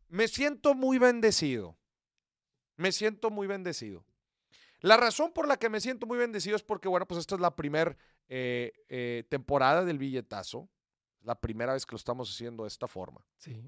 me 0.08 0.28
siento 0.28 0.74
muy 0.74 0.98
bendecido. 0.98 1.78
Me 2.76 2.92
siento 2.92 3.30
muy 3.30 3.46
bendecido. 3.46 4.04
La 4.80 4.98
razón 4.98 5.32
por 5.32 5.48
la 5.48 5.56
que 5.56 5.70
me 5.70 5.80
siento 5.80 6.04
muy 6.04 6.18
bendecido 6.18 6.56
es 6.56 6.62
porque, 6.62 6.88
bueno, 6.88 7.08
pues 7.08 7.20
esta 7.20 7.36
es 7.36 7.40
la 7.40 7.56
primera 7.56 7.96
temporada 9.30 9.82
del 9.82 9.96
billetazo. 9.96 10.68
La 11.22 11.40
primera 11.40 11.72
vez 11.72 11.86
que 11.86 11.92
lo 11.92 11.96
estamos 11.96 12.30
haciendo 12.30 12.64
de 12.64 12.68
esta 12.68 12.86
forma. 12.86 13.24
Sí. 13.38 13.64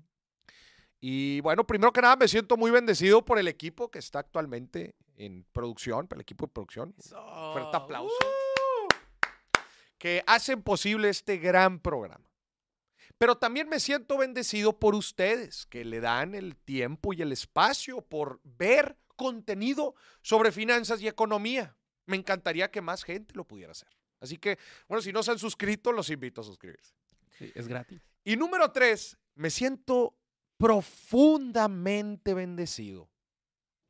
Y 1.00 1.40
bueno, 1.40 1.66
primero 1.66 1.90
que 1.90 2.02
nada 2.02 2.16
me 2.16 2.28
siento 2.28 2.59
muy 2.59 2.71
bendecido 2.71 3.25
por 3.25 3.38
el 3.38 3.49
equipo 3.49 3.90
que 3.90 3.99
está 3.99 4.19
actualmente 4.19 4.95
en 5.16 5.47
producción, 5.52 6.07
por 6.07 6.19
el 6.19 6.23
equipo 6.23 6.45
de 6.45 6.52
producción. 6.52 6.95
Fuerte 6.99 7.76
aplauso. 7.78 8.14
Que 10.04 10.23
hacen 10.26 10.62
posible 10.62 11.08
este 11.08 11.38
gran 11.38 11.80
programa. 11.80 12.30
Pero 13.16 13.38
también 13.38 13.70
me 13.70 13.80
siento 13.80 14.18
bendecido 14.18 14.78
por 14.78 14.94
ustedes, 14.94 15.64
que 15.64 15.82
le 15.82 16.00
dan 16.00 16.34
el 16.34 16.58
tiempo 16.58 17.14
y 17.14 17.23
el 17.23 17.32
espacio 17.32 18.02
por 18.02 18.38
ver 18.44 18.99
contenido 19.16 19.94
sobre 20.20 20.52
finanzas 20.52 21.00
y 21.00 21.08
economía. 21.08 21.75
Me 22.04 22.18
encantaría 22.18 22.70
que 22.70 22.82
más 22.82 23.02
gente 23.02 23.34
lo 23.34 23.46
pudiera 23.46 23.73
hacer. 23.73 23.88
Así 24.20 24.37
que, 24.37 24.58
bueno, 24.88 25.00
si 25.00 25.11
no 25.11 25.23
se 25.23 25.30
han 25.30 25.38
suscrito, 25.38 25.90
los 25.90 26.11
invito 26.11 26.42
a 26.42 26.44
suscribirse. 26.44 26.92
Sí, 27.38 27.50
es 27.54 27.66
gratis. 27.66 28.02
Y 28.25 28.37
número 28.37 28.73
tres, 28.73 29.16
me 29.34 29.49
siento 29.49 30.18
profundamente 30.58 32.34
bendecido 32.34 33.08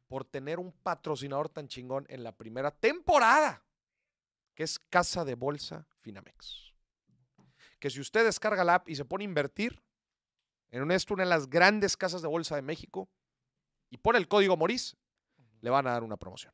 por 0.06 0.24
tener 0.24 0.60
un 0.60 0.70
patrocinador 0.70 1.48
tan 1.48 1.66
chingón 1.66 2.06
en 2.08 2.22
la 2.22 2.36
primera 2.36 2.70
temporada, 2.70 3.63
que 4.54 4.62
es 4.62 4.78
Casa 4.78 5.24
de 5.24 5.34
Bolsa 5.34 5.86
Finamex. 6.00 6.72
Que 7.78 7.90
si 7.90 8.00
usted 8.00 8.24
descarga 8.24 8.64
la 8.64 8.76
app 8.76 8.88
y 8.88 8.96
se 8.96 9.04
pone 9.04 9.24
a 9.24 9.26
invertir 9.26 9.82
en 10.70 10.82
una, 10.82 10.96
de 10.96 11.24
las 11.24 11.48
grandes 11.48 11.96
casas 11.96 12.22
de 12.22 12.28
bolsa 12.28 12.56
de 12.56 12.62
México 12.62 13.08
y 13.90 13.98
pone 13.98 14.18
el 14.18 14.28
código 14.28 14.56
Moris, 14.56 14.96
le 15.60 15.70
van 15.70 15.86
a 15.86 15.92
dar 15.92 16.02
una 16.02 16.16
promoción. 16.16 16.52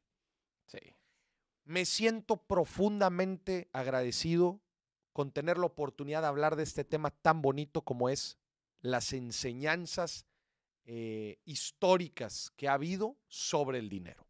Sí. 0.66 0.78
Me 1.64 1.85
siento 1.85 2.37
profundamente 2.37 3.69
agradecido 3.73 4.61
con 5.12 5.33
tener 5.33 5.59
la 5.59 5.66
oportunidad 5.66 6.23
de 6.23 6.28
hablar 6.28 6.57
de 6.57 6.62
este 6.62 6.85
tema 6.85 7.11
tan 7.11 7.42
bonito 7.42 7.83
como 7.83 8.09
es 8.09 8.38
las 8.80 9.12
enseñanzas 9.12 10.26
eh, 10.85 11.38
históricas 11.45 12.52
que 12.57 12.69
ha 12.69 12.75
habido 12.75 13.16
sobre 13.28 13.78
el 13.78 13.88
dinero. 13.88 14.26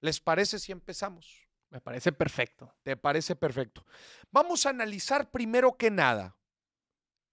¿Les 0.00 0.20
parece 0.20 0.58
si 0.58 0.72
empezamos? 0.72 1.43
Me 1.74 1.80
parece 1.80 2.12
perfecto. 2.12 2.72
¿Te 2.84 2.96
parece 2.96 3.34
perfecto? 3.34 3.84
Vamos 4.30 4.64
a 4.64 4.68
analizar 4.70 5.28
primero 5.28 5.76
que 5.76 5.90
nada 5.90 6.36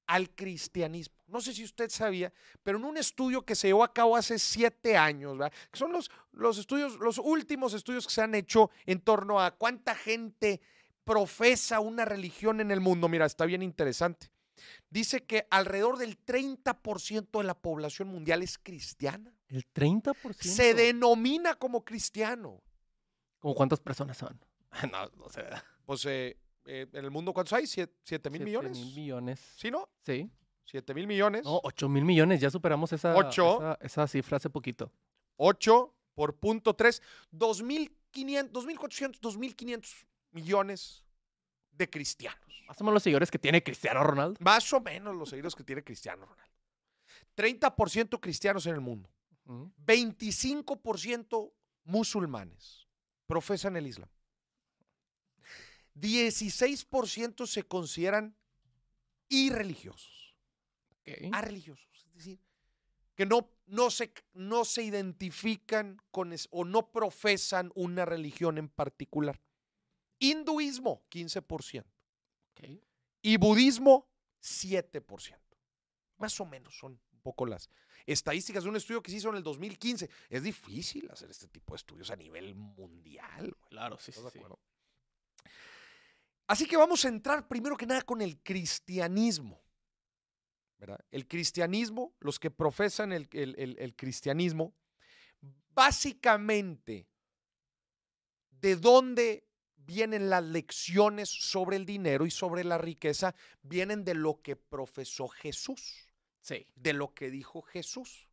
al 0.08 0.32
cristianismo. 0.32 1.16
No 1.28 1.42
sé 1.42 1.54
si 1.54 1.64
usted 1.64 1.92
sabía, 1.92 2.34
pero 2.64 2.80
en 2.80 2.86
un 2.86 2.98
estudio 2.98 3.46
que 3.46 3.54
se 3.54 3.68
llevó 3.68 3.84
a 3.84 3.94
cabo 3.94 4.18
hace 4.18 4.40
siete 4.40 4.98
años, 4.98 5.38
¿verdad? 5.38 5.54
que 5.72 5.78
son 5.78 5.92
los, 5.92 6.10
los 6.32 6.58
estudios, 6.58 6.98
los 6.98 7.20
últimos 7.20 7.76
estudios 7.76 8.08
que 8.08 8.14
se 8.14 8.24
han 8.24 8.34
hecho 8.34 8.72
en 8.88 9.02
torno 9.02 9.40
a 9.40 9.52
cuánta 9.52 9.94
gente 9.94 10.60
profesa 11.04 11.80
una 11.80 12.04
religión 12.04 12.62
en 12.62 12.72
el 12.72 12.82
mundo. 12.82 13.08
Mira, 13.08 13.28
está 13.28 13.46
bien 13.46 13.62
interesante. 13.62 14.32
Dice 14.90 15.24
que 15.24 15.46
alrededor 15.52 16.00
del 16.00 16.18
30% 16.18 17.38
de 17.38 17.44
la 17.44 17.54
población 17.54 18.08
mundial 18.08 18.42
es 18.42 18.58
cristiana. 18.58 19.32
El 19.50 19.72
30%. 19.72 20.34
Se 20.42 20.74
denomina 20.74 21.54
como 21.54 21.86
cristiano. 21.86 22.64
¿Cómo 23.42 23.56
cuántas 23.56 23.80
personas 23.80 24.18
son? 24.18 24.40
no, 24.92 25.10
no 25.18 25.28
sé. 25.28 25.44
Pues 25.86 26.06
eh, 26.06 26.38
eh, 26.66 26.88
en 26.94 27.04
el 27.06 27.12
mundo, 27.12 27.34
¿cuántos 27.34 27.52
hay? 27.54 27.68
¿Siete, 27.68 27.94
siete 28.04 28.30
mil 28.30 28.40
Siete 28.40 28.46
millones? 28.46 28.78
mil 28.78 28.96
millones. 28.96 29.54
¿Sí, 29.58 29.70
no? 29.70 29.90
Sí. 30.06 30.32
7 30.64 30.94
mil 30.94 31.06
millones. 31.08 31.44
No, 31.44 31.60
8 31.64 31.90
mil 31.90 32.06
millones. 32.06 32.40
Ya 32.40 32.50
superamos 32.50 32.94
esa, 32.94 33.14
Ocho. 33.16 33.58
esa, 33.58 33.78
esa 33.82 34.08
cifra 34.08 34.38
hace 34.38 34.50
poquito. 34.50 34.90
8 35.36 35.94
por 36.14 36.38
punto 36.38 36.76
3. 36.76 37.02
2.500, 37.34 38.52
2.400, 38.52 39.20
2.500 39.20 40.06
millones 40.32 41.04
de 41.72 41.90
cristianos. 41.90 42.40
Más 42.68 42.80
o 42.80 42.84
menos 42.86 42.94
los 42.94 43.04
seguidores 43.04 43.30
que 43.30 43.40
tiene 43.40 43.62
Cristiano 43.62 44.02
Ronaldo. 44.04 44.38
Más 44.40 44.72
o 44.72 44.80
menos 44.80 45.14
los 45.16 45.30
seguidores 45.30 45.56
que 45.56 45.64
tiene 45.64 45.84
Cristiano 45.84 46.26
Ronaldo. 46.26 46.54
30% 47.36 48.20
cristianos 48.22 48.66
en 48.68 48.76
el 48.76 48.82
mundo. 48.82 49.10
Ujú. 49.46 49.74
25% 49.86 51.52
musulmanes 51.84 52.81
profesan 53.32 53.78
el 53.78 53.88
Islam. 53.88 54.10
16% 55.96 57.48
se 57.48 57.64
consideran 57.64 58.36
irreligiosos. 59.30 60.36
Ok. 61.02 61.34
a 61.34 61.42
religiosos, 61.42 61.88
es 62.06 62.14
decir, 62.14 62.40
que 63.16 63.26
no, 63.26 63.50
no, 63.66 63.90
se, 63.90 64.14
no 64.34 64.66
se 64.66 64.84
identifican 64.84 65.98
con 66.12 66.32
es- 66.32 66.48
o 66.52 66.64
no 66.64 66.92
profesan 66.92 67.72
una 67.74 68.06
religión 68.06 68.58
en 68.60 68.70
particular. 68.70 69.42
Hinduismo, 70.20 71.04
15%. 71.10 71.86
ok. 72.52 72.82
Y 73.24 73.38
budismo, 73.38 74.08
7%. 74.42 75.40
Más 76.18 76.40
o 76.40 76.46
menos 76.46 76.78
son 76.78 77.00
poco 77.22 77.46
las 77.46 77.70
estadísticas 78.06 78.64
de 78.64 78.70
un 78.70 78.76
estudio 78.76 79.02
que 79.02 79.12
se 79.12 79.18
hizo 79.18 79.30
en 79.30 79.36
el 79.36 79.44
2015. 79.44 80.10
Es 80.30 80.44
difícil 80.44 81.10
hacer 81.12 81.30
este 81.30 81.48
tipo 81.48 81.74
de 81.74 81.78
estudios 81.78 82.10
a 82.12 82.16
nivel 82.16 82.56
mundial. 82.56 83.40
güey. 83.58 83.70
Claro, 83.70 83.98
sí, 83.98 84.12
sí. 84.12 84.20
¿Estás 84.20 84.34
de 84.34 84.40
acuerdo? 84.40 84.60
Así 86.48 86.66
que 86.68 86.76
vamos 86.78 87.06
a 87.06 87.08
entrar 87.08 87.48
primero 87.48 87.78
que 87.78 87.86
nada 87.86 88.02
con 88.02 88.22
el 88.22 88.42
cristianismo. 88.42 89.62
¿verdad? 90.78 91.00
El 91.12 91.28
cristianismo, 91.28 92.16
los 92.20 92.40
que 92.40 92.50
profesan 92.50 93.14
el, 93.14 93.30
el- 93.34 93.56
el- 93.60 93.78
el 93.78 93.96
cristianismo, 93.96 94.74
básicamente, 95.76 97.08
¿de 98.50 98.76
dónde 98.76 99.48
vienen 99.78 100.30
las 100.30 100.44
lecciones 100.44 101.30
sobre 101.30 101.76
el 101.78 101.86
dinero 101.86 102.26
y 102.26 102.32
sobre 102.32 102.64
la 102.64 102.80
riqueza? 102.80 103.36
Vienen 103.62 104.04
de 104.04 104.16
lo 104.16 104.42
que 104.42 104.56
profesó 104.56 105.28
Jesús 105.28 106.08
Sí. 106.42 106.66
de 106.76 106.94
lo 106.94 107.14
que 107.14 107.30
dijo 107.30 107.62
Jesús. 107.62 108.28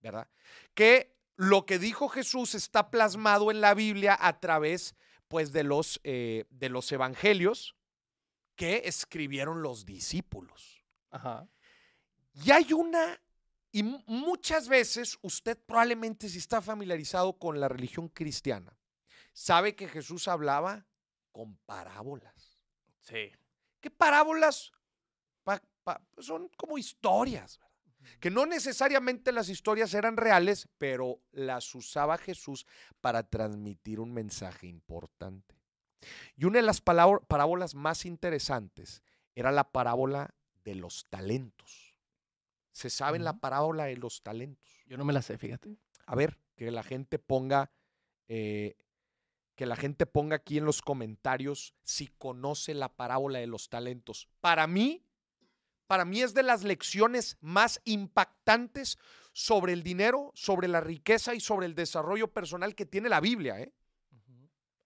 ¿Verdad? 0.00 0.28
Que 0.74 1.16
lo 1.36 1.66
que 1.66 1.78
dijo 1.78 2.08
Jesús 2.08 2.54
está 2.54 2.90
plasmado 2.90 3.50
en 3.50 3.60
la 3.60 3.74
Biblia 3.74 4.16
a 4.18 4.40
través, 4.40 4.94
pues, 5.28 5.52
de 5.52 5.64
los, 5.64 6.00
eh, 6.04 6.44
de 6.50 6.68
los 6.68 6.90
evangelios 6.92 7.76
que 8.56 8.82
escribieron 8.84 9.62
los 9.62 9.84
discípulos. 9.86 10.84
Ajá. 11.10 11.48
Y 12.34 12.50
hay 12.50 12.72
una, 12.72 13.20
y 13.72 13.82
mu- 13.82 14.02
muchas 14.06 14.68
veces 14.68 15.18
usted 15.22 15.58
probablemente 15.58 16.28
si 16.28 16.38
está 16.38 16.62
familiarizado 16.62 17.38
con 17.38 17.58
la 17.60 17.68
religión 17.68 18.08
cristiana, 18.08 18.76
sabe 19.32 19.74
que 19.74 19.88
Jesús 19.88 20.28
hablaba 20.28 20.86
con 21.32 21.56
parábolas. 21.66 22.58
Sí. 23.00 23.32
¿Qué 23.80 23.90
parábolas? 23.90 24.72
Pa- 25.94 26.22
son 26.22 26.48
como 26.56 26.78
historias, 26.78 27.58
¿verdad? 27.58 27.70
que 28.18 28.30
no 28.30 28.46
necesariamente 28.46 29.30
las 29.32 29.48
historias 29.48 29.92
eran 29.94 30.16
reales, 30.16 30.68
pero 30.78 31.20
las 31.32 31.74
usaba 31.74 32.16
Jesús 32.18 32.66
para 33.00 33.22
transmitir 33.28 34.00
un 34.00 34.12
mensaje 34.12 34.66
importante. 34.66 35.54
Y 36.34 36.46
una 36.46 36.58
de 36.60 36.62
las 36.64 36.80
parábolas 36.80 37.74
más 37.74 38.06
interesantes 38.06 39.02
era 39.34 39.52
la 39.52 39.70
parábola 39.70 40.34
de 40.64 40.74
los 40.76 41.04
talentos. 41.10 41.94
¿Se 42.72 42.88
sabe 42.88 43.18
la 43.18 43.38
parábola 43.38 43.84
de 43.84 43.96
los 43.96 44.22
talentos? 44.22 44.70
Yo 44.86 44.96
no 44.96 45.04
me 45.04 45.12
la 45.12 45.22
sé, 45.22 45.36
fíjate. 45.36 45.76
A 46.06 46.14
ver, 46.14 46.38
que 46.56 46.70
la 46.70 46.82
gente 46.82 47.18
ponga, 47.18 47.70
eh, 48.28 48.76
que 49.56 49.66
la 49.66 49.76
gente 49.76 50.06
ponga 50.06 50.36
aquí 50.36 50.56
en 50.56 50.64
los 50.64 50.80
comentarios 50.80 51.74
si 51.82 52.06
conoce 52.06 52.72
la 52.72 52.88
parábola 52.96 53.40
de 53.40 53.46
los 53.46 53.68
talentos. 53.68 54.28
Para 54.40 54.66
mí, 54.66 55.04
para 55.90 56.04
mí 56.04 56.22
es 56.22 56.34
de 56.34 56.44
las 56.44 56.62
lecciones 56.62 57.36
más 57.40 57.80
impactantes 57.84 58.96
sobre 59.32 59.72
el 59.72 59.82
dinero, 59.82 60.30
sobre 60.36 60.68
la 60.68 60.80
riqueza 60.80 61.34
y 61.34 61.40
sobre 61.40 61.66
el 61.66 61.74
desarrollo 61.74 62.28
personal 62.32 62.76
que 62.76 62.86
tiene 62.86 63.08
la 63.08 63.18
Biblia. 63.18 63.58
¿eh? 63.58 63.72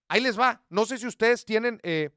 Ahí 0.09 0.23
les 0.23 0.41
va. 0.41 0.65
No 0.71 0.87
sé 0.87 0.97
si 0.97 1.07
ustedes 1.07 1.45
tienen, 1.45 1.79
eh, 1.83 2.09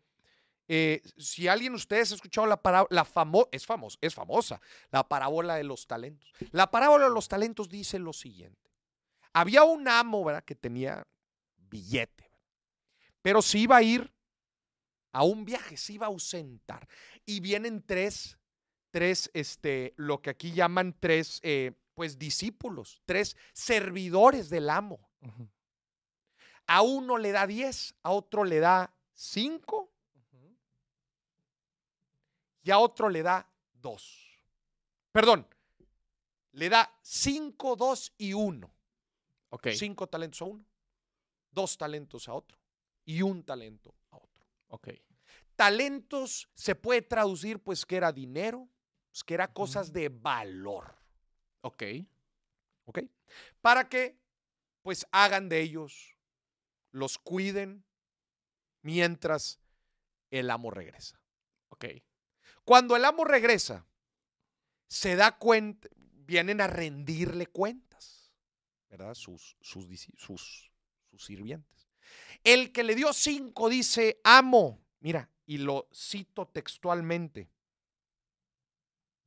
eh, 0.70 1.02
si 1.18 1.50
alguien 1.50 1.74
de 1.74 1.76
ustedes 1.76 2.14
ha 2.14 2.16
escuchado 2.16 2.48
la 2.48 2.62
parábola, 2.62 2.88
la 2.90 3.04
famo 3.04 3.50
es 3.52 3.66
famosa, 3.66 3.98
es 4.00 4.16
famosa, 4.16 4.62
la 4.90 5.06
parábola 5.06 5.56
de 5.56 5.66
los 5.66 5.86
talentos. 5.86 6.32
La 6.52 6.72
parábola 6.72 7.10
de 7.10 7.14
los 7.14 7.28
talentos 7.28 7.68
dice 7.68 8.00
lo 8.00 8.14
siguiente. 8.14 8.72
Había 9.34 9.66
un 9.66 9.86
amo, 9.90 10.24
¿verdad? 10.24 10.46
Que 10.46 10.56
tenía 10.56 11.06
billete, 11.58 12.24
¿verdad? 12.24 12.48
pero 13.22 13.42
se 13.42 13.60
iba 13.60 13.76
a 13.76 13.84
ir 13.84 14.14
a 15.12 15.24
un 15.26 15.44
viaje, 15.44 15.76
se 15.76 15.92
iba 15.92 16.06
a 16.06 16.10
ausentar. 16.10 16.88
Y 17.26 17.42
vienen 17.42 17.84
tres, 17.86 18.38
tres, 18.98 19.30
este, 19.36 19.94
lo 19.96 20.24
que 20.24 20.32
aquí 20.32 20.54
llaman 20.54 20.98
tres, 21.00 21.40
eh, 21.44 21.74
pues 21.94 22.18
discípulos, 22.18 23.04
tres 23.06 23.38
servidores 23.54 24.50
del 24.50 24.72
amo. 24.72 25.08
A 26.66 26.82
uno 26.82 27.20
le 27.20 27.32
da 27.32 27.46
10, 27.46 27.94
a 28.02 28.10
otro 28.10 28.44
le 28.44 28.60
da 28.60 28.92
5 29.14 29.94
y 32.64 32.72
a 32.72 32.80
otro 32.80 33.10
le 33.10 33.22
da 33.22 33.48
2. 33.74 34.42
Perdón, 35.12 35.48
le 36.54 36.68
da 36.68 36.92
5, 37.04 37.76
2 37.76 38.14
y 38.18 38.34
1. 38.34 38.74
Ok. 39.50 39.68
5 39.76 40.08
talentos 40.08 40.42
a 40.42 40.46
uno, 40.46 40.66
dos 41.52 41.78
talentos 41.78 42.28
a 42.28 42.34
otro 42.34 42.58
y 43.06 43.22
un 43.22 43.44
talento 43.44 43.94
a 44.10 44.18
otro. 44.18 44.44
Ok. 44.70 44.88
Talentos 45.56 46.50
se 46.56 46.74
puede 46.74 47.04
traducir 47.04 47.60
pues 47.60 47.86
que 47.86 47.96
era 47.96 48.12
dinero, 48.12 48.68
pues, 49.18 49.24
que 49.24 49.34
era 49.34 49.52
cosas 49.52 49.92
de 49.94 50.10
valor, 50.10 50.96
Ok. 51.62 51.84
¿ok? 52.86 53.00
Para 53.62 53.90
que 53.90 54.16
pues 54.84 55.08
hagan 55.12 55.50
de 55.50 55.60
ellos, 55.60 56.16
los 56.92 57.18
cuiden 57.18 57.84
mientras 58.84 59.60
el 60.30 60.52
amo 60.52 60.70
regresa. 60.70 61.20
Ok. 61.70 61.86
Cuando 62.64 62.96
el 62.96 63.06
amo 63.06 63.26
regresa, 63.26 63.88
se 64.88 65.16
da 65.16 65.36
cuenta, 65.36 65.90
vienen 66.28 66.62
a 66.62 66.68
rendirle 66.68 67.48
cuentas, 67.48 68.32
¿verdad? 68.88 69.16
Sus, 69.16 69.58
sus, 69.62 69.88
sus, 70.16 70.72
sus 71.10 71.26
sirvientes. 71.26 71.90
El 72.44 72.72
que 72.72 72.84
le 72.84 72.94
dio 72.94 73.12
cinco 73.14 73.68
dice, 73.68 74.22
amo, 74.24 74.80
mira, 75.00 75.28
y 75.48 75.58
lo 75.58 75.90
cito 75.92 76.48
textualmente. 76.48 77.50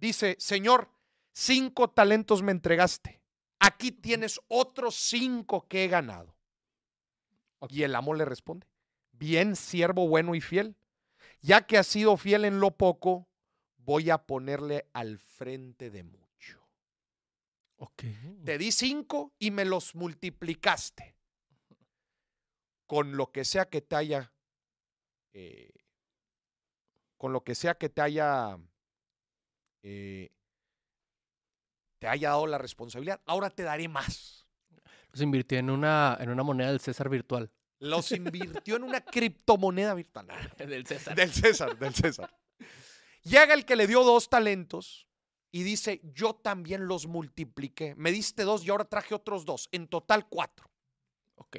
Dice, 0.00 0.36
Señor, 0.38 0.90
cinco 1.32 1.90
talentos 1.90 2.42
me 2.42 2.52
entregaste. 2.52 3.22
Aquí 3.58 3.92
tienes 3.92 4.40
otros 4.48 4.96
cinco 4.96 5.68
que 5.68 5.84
he 5.84 5.88
ganado. 5.88 6.34
Y 7.68 7.82
el 7.82 7.94
amo 7.94 8.14
le 8.14 8.24
responde, 8.24 8.66
bien, 9.12 9.54
siervo 9.54 10.08
bueno 10.08 10.34
y 10.34 10.40
fiel. 10.40 10.76
Ya 11.42 11.66
que 11.66 11.76
has 11.76 11.86
sido 11.86 12.16
fiel 12.16 12.46
en 12.46 12.60
lo 12.60 12.76
poco, 12.76 13.28
voy 13.76 14.08
a 14.08 14.18
ponerle 14.18 14.88
al 14.94 15.18
frente 15.18 15.90
de 15.90 16.02
mucho. 16.02 16.66
Te 18.44 18.56
di 18.56 18.72
cinco 18.72 19.34
y 19.38 19.50
me 19.50 19.66
los 19.66 19.94
multiplicaste. 19.94 21.16
Con 22.86 23.16
lo 23.16 23.30
que 23.32 23.44
sea 23.44 23.68
que 23.68 23.82
te 23.82 23.96
haya, 23.96 24.32
eh, 25.32 25.72
con 27.18 27.32
lo 27.32 27.44
que 27.44 27.54
sea 27.54 27.74
que 27.76 27.88
te 27.88 28.00
haya, 28.00 28.58
eh, 29.82 30.30
te 31.98 32.08
haya 32.08 32.30
dado 32.30 32.46
la 32.46 32.58
responsabilidad, 32.58 33.20
ahora 33.26 33.50
te 33.50 33.62
daré 33.62 33.88
más. 33.88 34.46
Los 35.12 35.20
invirtió 35.20 35.58
en 35.58 35.70
una, 35.70 36.16
en 36.20 36.30
una 36.30 36.42
moneda 36.42 36.68
del 36.70 36.80
César 36.80 37.08
virtual. 37.08 37.50
Los 37.78 38.12
invirtió 38.12 38.76
en 38.76 38.84
una 38.84 39.00
criptomoneda 39.00 39.94
virtual. 39.94 40.28
del 40.58 40.86
César. 40.86 41.14
Del 41.14 41.32
César, 41.32 41.78
del 41.78 41.94
César. 41.94 42.32
Llega 43.22 43.54
el 43.54 43.64
que 43.64 43.76
le 43.76 43.86
dio 43.86 44.02
dos 44.02 44.30
talentos 44.30 45.06
y 45.50 45.62
dice, 45.62 46.00
yo 46.14 46.34
también 46.34 46.86
los 46.86 47.06
multipliqué. 47.06 47.94
Me 47.96 48.12
diste 48.12 48.44
dos 48.44 48.64
y 48.64 48.70
ahora 48.70 48.84
traje 48.84 49.14
otros 49.14 49.44
dos. 49.44 49.68
En 49.72 49.88
total 49.88 50.28
cuatro. 50.28 50.70
Ok. 51.34 51.56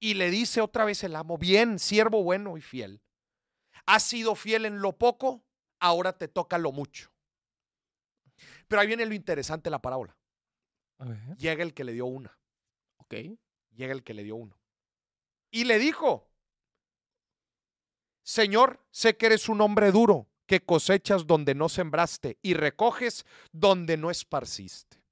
Y 0.00 0.14
le 0.14 0.30
dice 0.30 0.60
otra 0.60 0.84
vez 0.84 1.04
el 1.04 1.14
amo, 1.14 1.38
bien, 1.38 1.78
siervo 1.78 2.24
bueno 2.24 2.58
y 2.58 2.60
fiel. 2.60 3.00
Has 3.86 4.02
sido 4.02 4.34
fiel 4.34 4.66
en 4.66 4.80
lo 4.80 4.98
poco, 4.98 5.44
ahora 5.82 6.16
te 6.16 6.28
toca 6.28 6.56
lo 6.56 6.72
mucho. 6.72 7.10
Pero 8.68 8.80
ahí 8.80 8.86
viene 8.86 9.04
lo 9.04 9.14
interesante 9.14 9.64
de 9.64 9.72
la 9.72 9.82
parábola. 9.82 10.16
A 10.98 11.04
ver. 11.04 11.36
Llega 11.36 11.62
el 11.62 11.74
que 11.74 11.84
le 11.84 11.92
dio 11.92 12.06
una. 12.06 12.38
Ok. 12.96 13.14
Llega 13.72 13.92
el 13.92 14.02
que 14.02 14.14
le 14.14 14.22
dio 14.22 14.36
uno. 14.36 14.58
Y 15.50 15.64
le 15.64 15.78
dijo, 15.78 16.30
Señor, 18.22 18.80
sé 18.90 19.16
que 19.16 19.26
eres 19.26 19.48
un 19.48 19.60
hombre 19.60 19.90
duro, 19.90 20.28
que 20.46 20.64
cosechas 20.64 21.26
donde 21.26 21.54
no 21.54 21.68
sembraste 21.68 22.38
y 22.40 22.54
recoges 22.54 23.26
donde 23.50 23.96
no 23.96 24.10
esparciste. 24.10 25.02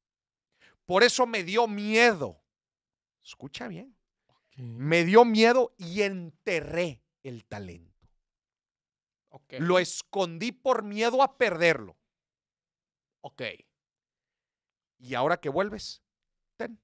Por 0.86 1.02
eso 1.02 1.26
me 1.26 1.42
dio 1.44 1.66
miedo. 1.66 2.40
Escucha 3.22 3.68
bien. 3.68 3.96
Me 4.56 5.04
dio 5.04 5.24
miedo 5.24 5.74
y 5.76 6.02
enterré 6.02 7.02
el 7.22 7.44
talento. 7.44 7.89
Lo 9.58 9.78
escondí 9.78 10.52
por 10.52 10.82
miedo 10.82 11.22
a 11.22 11.36
perderlo. 11.36 11.96
Ok. 13.20 13.42
Y 14.98 15.14
ahora 15.14 15.40
que 15.40 15.48
vuelves, 15.48 16.02
ten, 16.56 16.80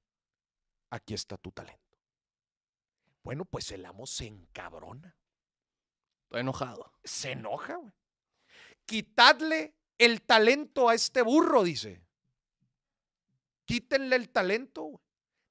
aquí 0.91 1.15
está 1.15 1.37
tu 1.37 1.53
talento. 1.53 1.83
Bueno, 3.23 3.45
pues 3.45 3.71
el 3.73 3.85
amo 3.85 4.07
se 4.07 4.27
encabrona. 4.27 5.17
Estoy 6.25 6.41
enojado. 6.41 6.93
se 7.05 7.33
enoja, 7.33 7.77
güey. 7.77 7.93
Quitadle 8.85 9.77
el 9.99 10.23
talento 10.23 10.89
a 10.89 10.95
este 10.95 11.23
burro, 11.23 11.65
dice. 11.65 12.05
Quítenle 13.65 14.17
el 14.17 14.29
talento, 14.31 14.83
güey. 14.83 15.05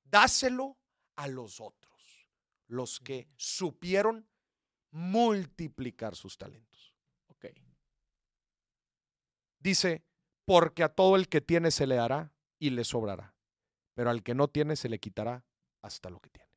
Dáselo 0.03 0.77
a 1.15 1.27
los 1.27 1.59
otros, 1.59 2.29
los 2.67 2.99
que 2.99 3.27
supieron 3.35 4.29
multiplicar 4.91 6.15
sus 6.15 6.37
talentos. 6.37 6.95
Ok. 7.27 7.47
Dice, 9.65 10.03
porque 10.45 10.83
a 10.83 10.89
todo 10.89 11.15
el 11.15 11.27
que 11.27 11.41
tiene 11.41 11.71
se 11.71 11.87
le 11.87 11.95
dará 11.95 12.31
y 12.59 12.69
le 12.69 12.83
sobrará, 12.83 13.33
pero 13.95 14.11
al 14.11 14.21
que 14.21 14.35
no 14.35 14.47
tiene 14.47 14.75
se 14.75 14.89
le 14.89 14.99
quitará 14.99 15.43
hasta 15.81 16.11
lo 16.11 16.19
que 16.19 16.29
tiene. 16.29 16.51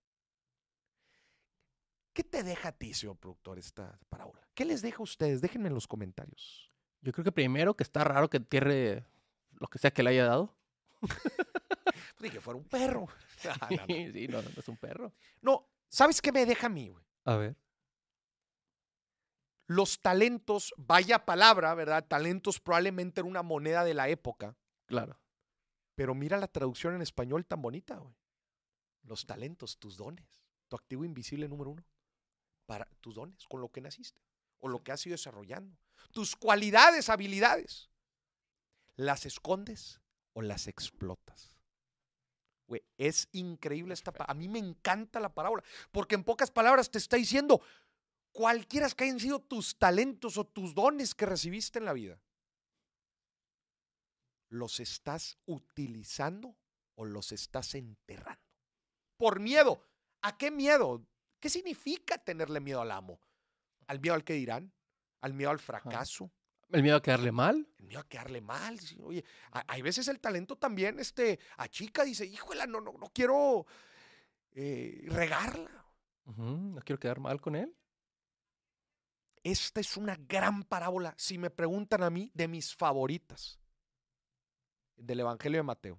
¿Qué 2.12 2.22
te 2.22 2.42
deja 2.42 2.68
a 2.68 2.72
ti, 2.72 2.92
señor 2.92 3.16
productor, 3.16 3.58
esta 3.58 3.98
parábola? 4.10 4.46
¿Qué 4.52 4.66
les 4.66 4.82
deja 4.82 4.98
a 4.98 5.04
ustedes? 5.04 5.40
Déjenme 5.40 5.68
en 5.68 5.74
los 5.74 5.86
comentarios. 5.86 6.70
Yo 7.00 7.12
creo 7.12 7.24
que 7.24 7.32
primero 7.32 7.74
que 7.74 7.82
está 7.82 8.04
raro 8.04 8.28
que 8.28 8.36
entierre 8.36 9.06
lo 9.52 9.68
que 9.68 9.78
sea 9.78 9.90
que 9.90 10.02
le 10.02 10.10
haya 10.10 10.26
dado. 10.26 10.54
Pues 12.18 12.20
ni 12.20 12.30
que 12.30 12.40
fuera 12.40 12.58
un 12.58 12.64
perro. 12.64 13.06
Ah, 13.60 13.68
no, 13.70 13.86
no. 13.86 14.12
sí, 14.12 14.28
no, 14.28 14.42
no 14.42 14.48
es 14.54 14.68
un 14.68 14.76
perro. 14.76 15.14
No, 15.40 15.66
¿sabes 15.88 16.20
qué 16.20 16.30
me 16.30 16.44
deja 16.44 16.66
a 16.66 16.70
mí, 16.70 16.88
güey? 16.90 17.04
A 17.24 17.36
ver. 17.36 17.56
Los 19.68 20.00
talentos, 20.00 20.72
vaya 20.78 21.26
palabra, 21.26 21.74
¿verdad? 21.74 22.04
Talentos 22.08 22.58
probablemente 22.58 23.20
era 23.20 23.28
una 23.28 23.42
moneda 23.42 23.84
de 23.84 23.92
la 23.92 24.08
época, 24.08 24.56
Claro. 24.86 25.20
pero 25.94 26.14
mira 26.14 26.38
la 26.38 26.48
traducción 26.48 26.94
en 26.94 27.02
español 27.02 27.44
tan 27.44 27.60
bonita, 27.60 27.96
güey. 27.96 28.14
Los 29.02 29.26
talentos, 29.26 29.78
tus 29.78 29.98
dones, 29.98 30.26
tu 30.68 30.76
activo 30.76 31.04
invisible 31.04 31.48
número 31.48 31.70
uno, 31.70 31.84
para 32.64 32.86
tus 33.02 33.16
dones, 33.16 33.46
con 33.46 33.60
lo 33.60 33.68
que 33.70 33.82
naciste 33.82 34.20
o 34.60 34.68
lo 34.68 34.82
que 34.82 34.90
has 34.90 35.06
ido 35.06 35.12
desarrollando, 35.12 35.76
tus 36.12 36.34
cualidades, 36.34 37.10
habilidades, 37.10 37.90
las 38.96 39.26
escondes 39.26 40.00
o 40.32 40.40
las 40.40 40.66
explotas. 40.66 41.58
Güey, 42.66 42.82
es 42.96 43.28
increíble 43.32 43.94
esta 43.94 44.12
A 44.26 44.34
mí 44.34 44.48
me 44.48 44.58
encanta 44.58 45.20
la 45.20 45.32
parábola, 45.32 45.62
porque 45.90 46.14
en 46.14 46.24
pocas 46.24 46.50
palabras 46.50 46.90
te 46.90 46.98
está 46.98 47.16
diciendo, 47.16 47.60
cualquiera 48.38 48.88
que 48.90 49.02
hayan 49.02 49.18
sido 49.18 49.40
tus 49.40 49.76
talentos 49.80 50.38
o 50.38 50.46
tus 50.46 50.72
dones 50.72 51.12
que 51.12 51.26
recibiste 51.26 51.80
en 51.80 51.84
la 51.84 51.92
vida, 51.92 52.20
¿los 54.48 54.78
estás 54.78 55.36
utilizando 55.44 56.56
o 56.94 57.04
los 57.04 57.32
estás 57.32 57.74
enterrando? 57.74 58.40
Por 59.16 59.40
miedo. 59.40 59.82
¿A 60.22 60.38
qué 60.38 60.52
miedo? 60.52 61.04
¿Qué 61.40 61.50
significa 61.50 62.16
tenerle 62.16 62.60
miedo 62.60 62.80
al 62.80 62.92
amo? 62.92 63.20
¿Al 63.88 63.98
miedo 63.98 64.14
al 64.14 64.22
que 64.22 64.34
dirán? 64.34 64.72
¿Al 65.20 65.34
miedo 65.34 65.50
al 65.50 65.58
fracaso? 65.58 66.30
El 66.70 66.84
miedo 66.84 66.94
a 66.94 67.02
quedarle 67.02 67.32
mal. 67.32 67.68
El 67.76 67.86
miedo 67.86 68.02
a 68.02 68.08
quedarle 68.08 68.40
mal. 68.40 68.78
sí, 68.78 69.00
Oye, 69.02 69.24
hay 69.50 69.82
veces 69.82 70.06
el 70.06 70.20
talento 70.20 70.54
también, 70.54 71.00
este, 71.00 71.40
a 71.56 71.66
chica 71.66 72.04
dice, 72.04 72.24
híjole, 72.24 72.68
no, 72.68 72.80
no, 72.80 72.92
no 72.92 73.10
quiero 73.12 73.66
eh, 74.52 75.06
regarla. 75.08 75.84
No 76.36 76.80
quiero 76.84 77.00
quedar 77.00 77.18
mal 77.18 77.40
con 77.40 77.56
él. 77.56 77.74
Esta 79.50 79.80
es 79.80 79.96
una 79.96 80.14
gran 80.14 80.62
parábola, 80.62 81.14
si 81.16 81.38
me 81.38 81.48
preguntan 81.48 82.02
a 82.02 82.10
mí, 82.10 82.30
de 82.34 82.46
mis 82.46 82.74
favoritas 82.74 83.58
del 84.94 85.20
Evangelio 85.20 85.60
de 85.60 85.62
Mateo. 85.62 85.98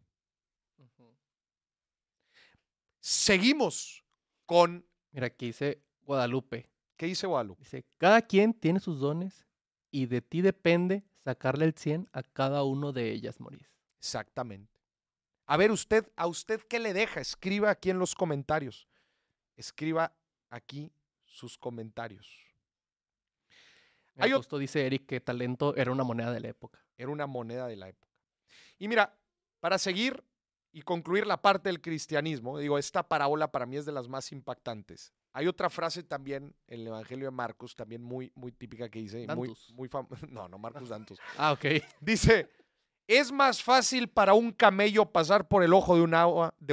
Seguimos 2.99 4.05
con, 4.45 4.85
Mira, 5.11 5.27
aquí 5.27 5.47
dice 5.47 5.81
Guadalupe. 6.03 6.69
¿qué 6.95 7.07
dice 7.07 7.25
Guadalupe? 7.25 7.63
Dice, 7.63 7.85
cada 7.97 8.21
quien 8.21 8.53
tiene 8.53 8.79
sus 8.79 8.99
dones 8.99 9.47
y 9.89 10.05
de 10.05 10.21
ti 10.21 10.41
depende 10.41 11.03
sacarle 11.23 11.65
el 11.65 11.73
100 11.73 12.07
a 12.13 12.21
cada 12.21 12.63
uno 12.63 12.91
de 12.91 13.11
ellas, 13.11 13.39
Moris. 13.39 13.73
Exactamente. 13.97 14.79
A 15.47 15.57
ver, 15.57 15.71
usted, 15.71 16.11
¿a 16.15 16.27
usted 16.27 16.61
qué 16.69 16.77
le 16.77 16.93
deja? 16.93 17.19
Escriba 17.19 17.71
aquí 17.71 17.89
en 17.89 17.97
los 17.97 18.13
comentarios. 18.13 18.87
Escriba 19.55 20.13
aquí 20.49 20.91
sus 21.25 21.57
comentarios. 21.57 22.48
Hay 24.23 24.31
justo 24.31 24.57
dice 24.57 24.85
Eric 24.85 25.05
que 25.05 25.19
talento 25.21 25.75
era 25.75 25.91
una 25.91 26.03
moneda 26.03 26.31
de 26.31 26.39
la 26.39 26.49
época. 26.49 26.79
Era 26.97 27.09
una 27.09 27.27
moneda 27.27 27.67
de 27.67 27.75
la 27.75 27.89
época. 27.89 28.13
Y 28.77 28.87
mira, 28.87 29.17
para 29.59 29.77
seguir 29.77 30.23
y 30.71 30.81
concluir 30.83 31.25
la 31.25 31.41
parte 31.41 31.69
del 31.69 31.81
cristianismo, 31.81 32.57
digo, 32.59 32.77
esta 32.77 33.07
parábola 33.07 33.51
para 33.51 33.65
mí 33.65 33.77
es 33.77 33.85
de 33.85 33.91
las 33.91 34.07
más 34.07 34.31
impactantes. 34.31 35.13
Hay 35.33 35.47
otra 35.47 35.69
frase 35.69 36.03
también 36.03 36.55
en 36.67 36.81
el 36.81 36.87
Evangelio 36.87 37.25
de 37.25 37.31
Marcos, 37.31 37.75
también 37.75 38.01
muy, 38.03 38.31
muy 38.35 38.51
típica 38.51 38.89
que 38.89 38.99
dice, 38.99 39.17
muy, 39.19 39.47
Dantus. 39.47 39.73
muy 39.73 39.87
fam- 39.89 40.07
no, 40.29 40.47
no 40.47 40.57
Marcos 40.57 40.89
Dantos. 40.89 41.19
Ah, 41.37 41.51
ok. 41.53 41.65
Dice, 41.99 42.49
es 43.07 43.31
más 43.31 43.61
fácil 43.63 44.09
para 44.09 44.33
un 44.33 44.51
camello 44.51 45.05
pasar 45.11 45.47
por 45.47 45.63
el 45.63 45.73
ojo 45.73 45.95
de, 45.95 46.01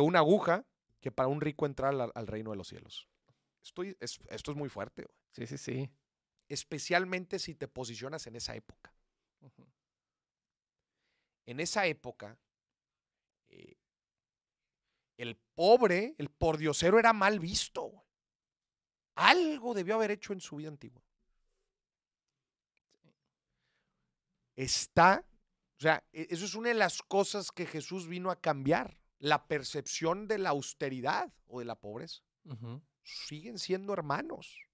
una 0.01 0.19
aguja 0.19 0.65
que 1.01 1.11
para 1.13 1.29
un 1.29 1.41
rico 1.41 1.67
entrar 1.67 1.95
al, 1.95 2.11
al 2.15 2.27
reino 2.27 2.51
de 2.51 2.57
los 2.57 2.69
cielos. 2.69 3.09
Estoy, 3.63 3.97
es- 4.01 4.21
esto 4.29 4.51
es 4.53 4.57
muy 4.57 4.69
fuerte, 4.69 5.03
güey. 5.03 5.15
Sí, 5.33 5.47
sí, 5.47 5.59
sí. 5.59 5.91
Especialmente 6.49 7.39
si 7.39 7.55
te 7.55 7.69
posicionas 7.69 8.27
en 8.27 8.37
esa 8.37 8.55
época. 8.55 8.93
En 11.47 11.61
esa 11.61 11.87
época, 11.87 12.37
eh, 13.49 13.77
el 15.17 15.37
pobre, 15.55 16.15
el 16.19 16.29
pordiosero 16.29 16.99
era 16.99 17.13
mal 17.13 17.39
visto. 17.39 17.83
güey. 17.83 18.07
Algo 19.15 19.73
debió 19.75 19.95
haber 19.95 20.11
hecho 20.11 20.33
en 20.33 20.41
su 20.41 20.57
vida 20.57 20.69
antigua. 20.69 21.03
Está, 24.57 25.25
o 25.79 25.81
sea, 25.81 26.03
e- 26.13 26.27
eso 26.31 26.45
es 26.45 26.55
una 26.55 26.69
de 26.69 26.75
las 26.75 27.03
cosas 27.03 27.53
que 27.53 27.67
Jesús 27.67 28.09
vino 28.09 28.31
a 28.31 28.41
cambiar, 28.41 28.99
la 29.19 29.47
percepción 29.47 30.27
de 30.29 30.39
la 30.39 30.51
austeridad 30.51 31.33
o 31.47 31.61
de 31.61 31.65
la 31.67 31.79
pobreza. 31.79 32.23
Siguen 33.03 33.59
siendo 33.59 33.93
hermanos. 33.93 34.66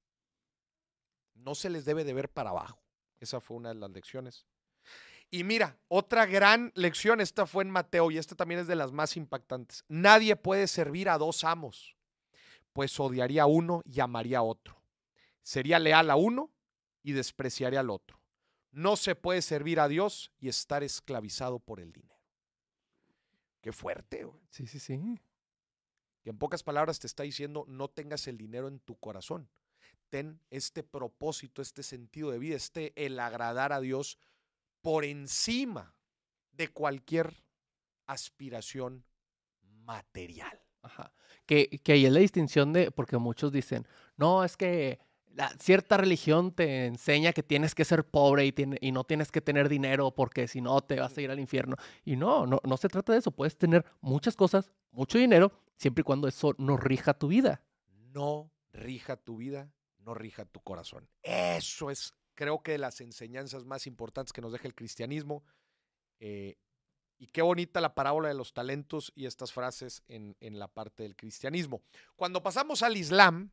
No 1.34 1.54
se 1.54 1.70
les 1.70 1.84
debe 1.84 2.04
de 2.04 2.14
ver 2.14 2.30
para 2.30 2.50
abajo. 2.50 2.82
Esa 3.20 3.40
fue 3.40 3.56
una 3.56 3.70
de 3.70 3.76
las 3.76 3.90
lecciones. 3.90 4.46
Y 5.30 5.44
mira, 5.44 5.78
otra 5.88 6.26
gran 6.26 6.72
lección, 6.74 7.20
esta 7.20 7.46
fue 7.46 7.64
en 7.64 7.70
Mateo 7.70 8.10
y 8.10 8.18
esta 8.18 8.34
también 8.34 8.60
es 8.60 8.66
de 8.66 8.76
las 8.76 8.92
más 8.92 9.16
impactantes. 9.16 9.84
Nadie 9.88 10.36
puede 10.36 10.66
servir 10.66 11.08
a 11.08 11.16
dos 11.16 11.42
amos, 11.44 11.96
pues 12.74 13.00
odiaría 13.00 13.44
a 13.44 13.46
uno 13.46 13.80
y 13.86 14.00
amaría 14.00 14.38
a 14.38 14.42
otro. 14.42 14.82
Sería 15.42 15.78
leal 15.78 16.10
a 16.10 16.16
uno 16.16 16.52
y 17.02 17.12
despreciaría 17.12 17.80
al 17.80 17.88
otro. 17.88 18.20
No 18.72 18.96
se 18.96 19.14
puede 19.14 19.40
servir 19.40 19.80
a 19.80 19.88
Dios 19.88 20.32
y 20.38 20.48
estar 20.48 20.82
esclavizado 20.82 21.58
por 21.58 21.80
el 21.80 21.92
dinero. 21.92 22.20
Qué 23.62 23.72
fuerte, 23.72 24.24
güey. 24.24 24.40
Sí, 24.50 24.66
sí, 24.66 24.78
sí. 24.78 25.18
Que 26.22 26.30
en 26.30 26.38
pocas 26.38 26.62
palabras 26.62 26.98
te 26.98 27.06
está 27.06 27.22
diciendo, 27.22 27.64
no 27.68 27.88
tengas 27.88 28.26
el 28.28 28.36
dinero 28.36 28.68
en 28.68 28.80
tu 28.80 28.96
corazón. 28.98 29.48
Ten 30.12 30.38
este 30.50 30.82
propósito, 30.82 31.62
este 31.62 31.82
sentido 31.82 32.30
de 32.30 32.38
vida, 32.38 32.54
este 32.54 32.92
el 33.02 33.18
agradar 33.18 33.72
a 33.72 33.80
Dios 33.80 34.18
por 34.82 35.06
encima 35.06 35.94
de 36.52 36.68
cualquier 36.68 37.32
aspiración 38.06 39.06
material. 39.62 40.60
Ajá. 40.82 41.14
Que, 41.46 41.70
que 41.82 41.92
ahí 41.92 42.04
es 42.04 42.12
la 42.12 42.20
distinción 42.20 42.74
de, 42.74 42.90
porque 42.90 43.16
muchos 43.16 43.52
dicen, 43.52 43.88
no, 44.18 44.44
es 44.44 44.58
que 44.58 44.98
la- 45.28 45.48
cierta 45.58 45.96
religión 45.96 46.52
te 46.52 46.84
enseña 46.84 47.32
que 47.32 47.42
tienes 47.42 47.74
que 47.74 47.86
ser 47.86 48.04
pobre 48.04 48.44
y, 48.44 48.52
tiene- 48.52 48.76
y 48.82 48.92
no 48.92 49.04
tienes 49.04 49.32
que 49.32 49.40
tener 49.40 49.70
dinero 49.70 50.10
porque 50.14 50.46
si 50.46 50.60
no 50.60 50.82
te 50.82 51.00
vas 51.00 51.16
a 51.16 51.22
ir 51.22 51.30
al 51.30 51.40
infierno. 51.40 51.76
Y 52.04 52.16
no, 52.16 52.44
no, 52.46 52.60
no 52.62 52.76
se 52.76 52.88
trata 52.88 53.14
de 53.14 53.20
eso. 53.20 53.30
Puedes 53.30 53.56
tener 53.56 53.82
muchas 54.02 54.36
cosas, 54.36 54.70
mucho 54.90 55.16
dinero, 55.16 55.52
siempre 55.76 56.02
y 56.02 56.04
cuando 56.04 56.28
eso 56.28 56.54
no 56.58 56.76
rija 56.76 57.14
tu 57.14 57.28
vida. 57.28 57.62
No 58.12 58.52
rija 58.74 59.16
tu 59.16 59.38
vida, 59.38 59.72
no 60.04 60.14
rija 60.14 60.44
tu 60.44 60.60
corazón. 60.60 61.08
Eso 61.22 61.90
es, 61.90 62.14
creo 62.34 62.62
que 62.62 62.72
de 62.72 62.78
las 62.78 63.00
enseñanzas 63.00 63.64
más 63.64 63.86
importantes 63.86 64.32
que 64.32 64.40
nos 64.40 64.52
deja 64.52 64.66
el 64.66 64.74
cristianismo. 64.74 65.44
Eh, 66.20 66.56
y 67.18 67.28
qué 67.28 67.42
bonita 67.42 67.80
la 67.80 67.94
parábola 67.94 68.28
de 68.28 68.34
los 68.34 68.52
talentos 68.52 69.12
y 69.14 69.26
estas 69.26 69.52
frases 69.52 70.02
en, 70.08 70.36
en 70.40 70.58
la 70.58 70.68
parte 70.68 71.04
del 71.04 71.14
cristianismo. 71.14 71.82
Cuando 72.16 72.42
pasamos 72.42 72.82
al 72.82 72.96
Islam, 72.96 73.52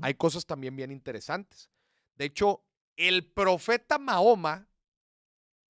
hay 0.00 0.14
cosas 0.14 0.46
también 0.46 0.74
bien 0.74 0.90
interesantes. 0.90 1.70
De 2.14 2.24
hecho, 2.24 2.64
el 2.96 3.30
profeta 3.30 3.98
Mahoma, 3.98 4.66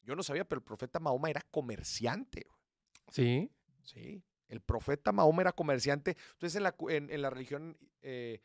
yo 0.02 0.14
no 0.14 0.22
sabía, 0.22 0.44
pero 0.44 0.60
el 0.60 0.64
profeta 0.64 1.00
Mahoma 1.00 1.28
era 1.28 1.42
comerciante. 1.50 2.46
Sí. 3.10 3.50
Sí, 3.82 4.22
el 4.48 4.60
profeta 4.60 5.10
Mahoma 5.10 5.42
era 5.42 5.52
comerciante. 5.52 6.16
Entonces, 6.34 6.54
en 6.56 6.62
la, 6.62 6.76
en 6.88 7.22
la 7.22 7.30
religión 7.30 7.76
eh, 8.02 8.40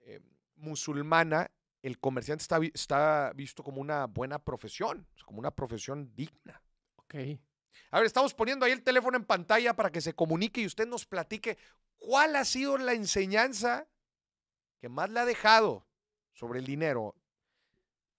eh, 0.00 0.20
musulmana, 0.60 1.50
el 1.82 1.98
comerciante 1.98 2.42
está, 2.42 2.58
está 2.74 3.32
visto 3.34 3.62
como 3.62 3.80
una 3.80 4.06
buena 4.06 4.38
profesión, 4.38 5.06
como 5.24 5.38
una 5.40 5.50
profesión 5.50 6.14
digna. 6.14 6.62
Ok. 6.96 7.14
A 7.90 7.98
ver, 7.98 8.06
estamos 8.06 8.34
poniendo 8.34 8.64
ahí 8.64 8.72
el 8.72 8.82
teléfono 8.82 9.16
en 9.16 9.24
pantalla 9.24 9.74
para 9.74 9.90
que 9.90 10.00
se 10.00 10.14
comunique 10.14 10.60
y 10.60 10.66
usted 10.66 10.86
nos 10.86 11.06
platique 11.06 11.58
cuál 11.96 12.36
ha 12.36 12.44
sido 12.44 12.78
la 12.78 12.92
enseñanza 12.92 13.88
que 14.78 14.88
más 14.88 15.10
le 15.10 15.20
ha 15.20 15.24
dejado 15.24 15.86
sobre 16.32 16.58
el 16.58 16.66
dinero 16.66 17.14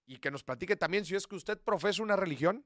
y 0.06 0.18
que 0.18 0.32
nos 0.32 0.44
platique 0.44 0.76
también 0.76 1.06
si 1.06 1.16
es 1.16 1.28
que 1.28 1.36
usted 1.36 1.60
profesa 1.60 2.04
una 2.04 2.16
religión. 2.16 2.66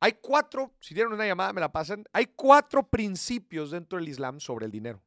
Hay 0.00 0.12
cuatro, 0.20 0.74
si 0.80 0.94
tienen 0.94 1.14
una 1.14 1.26
llamada 1.26 1.52
me 1.52 1.60
la 1.60 1.72
pasan, 1.72 2.04
hay 2.12 2.26
cuatro 2.26 2.86
principios 2.86 3.70
dentro 3.70 3.98
del 3.98 4.08
Islam 4.08 4.40
sobre 4.40 4.66
el 4.66 4.72
dinero. 4.72 5.02